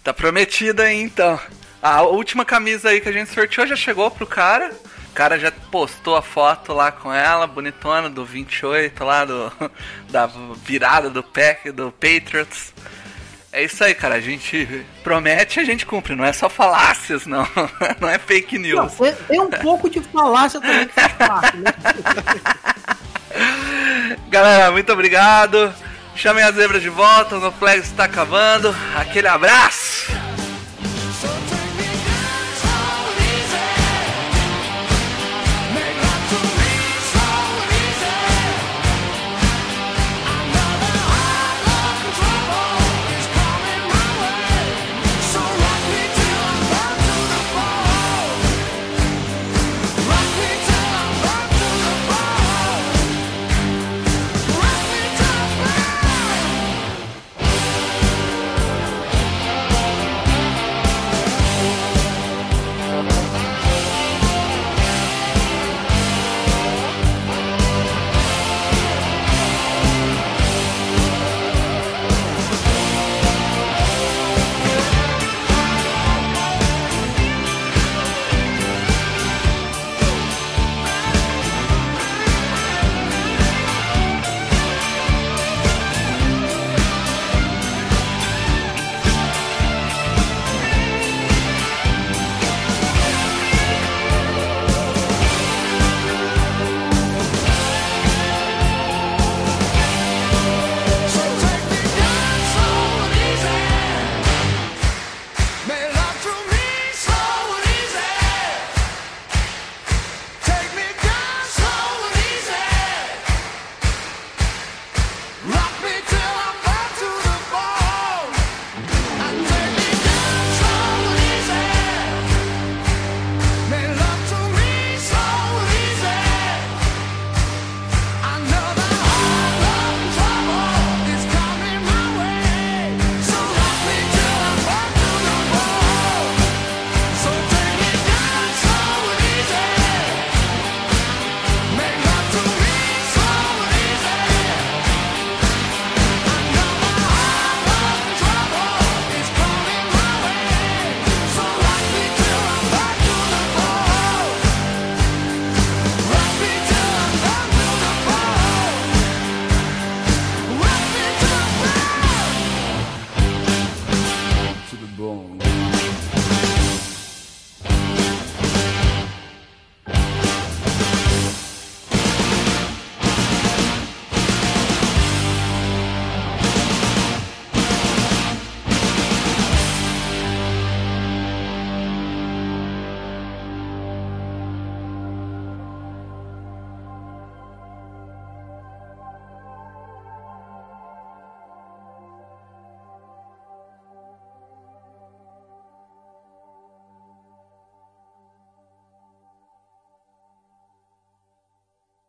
Tá 0.02 0.12
prometido 0.12 0.82
aí 0.82 1.00
então. 1.00 1.38
A 1.80 2.02
última 2.02 2.44
camisa 2.44 2.88
aí 2.88 3.00
que 3.00 3.08
a 3.08 3.12
gente 3.12 3.32
sorteou 3.32 3.66
já 3.66 3.76
chegou 3.76 4.10
pro 4.10 4.26
cara. 4.26 4.72
O 5.10 5.14
cara 5.14 5.38
já 5.38 5.52
postou 5.70 6.16
a 6.16 6.22
foto 6.22 6.72
lá 6.72 6.90
com 6.90 7.12
ela, 7.12 7.46
bonitona, 7.46 8.10
do 8.10 8.24
28 8.24 9.04
lá, 9.04 9.24
do, 9.24 9.52
da 10.10 10.26
virada 10.64 11.08
do 11.08 11.22
pack 11.22 11.70
do 11.70 11.92
Patriots. 11.92 12.74
É 13.56 13.62
isso 13.62 13.84
aí, 13.84 13.94
cara. 13.94 14.16
A 14.16 14.20
gente 14.20 14.84
promete, 15.04 15.60
a 15.60 15.64
gente 15.64 15.86
cumpre. 15.86 16.16
Não 16.16 16.24
é 16.24 16.32
só 16.32 16.48
falácias, 16.50 17.24
não. 17.24 17.46
Não 18.00 18.08
é 18.08 18.18
fake 18.18 18.58
Não, 18.58 18.82
news. 18.82 18.94
tem, 18.94 19.12
tem 19.28 19.40
um 19.40 19.48
pouco 19.48 19.88
de 19.88 20.00
falácia 20.00 20.60
também 20.60 20.88
que 20.88 20.92
faz 20.92 21.12
parte, 21.12 21.56
né? 21.58 21.72
Galera, 24.28 24.72
muito 24.72 24.92
obrigado. 24.92 25.72
Chamem 26.16 26.42
as 26.42 26.56
zebras 26.56 26.82
de 26.82 26.88
volta. 26.88 27.36
O 27.36 27.40
No 27.40 27.52
Flags 27.52 27.86
está 27.86 28.04
acabando. 28.04 28.74
Aquele 28.96 29.28
abraço. 29.28 30.10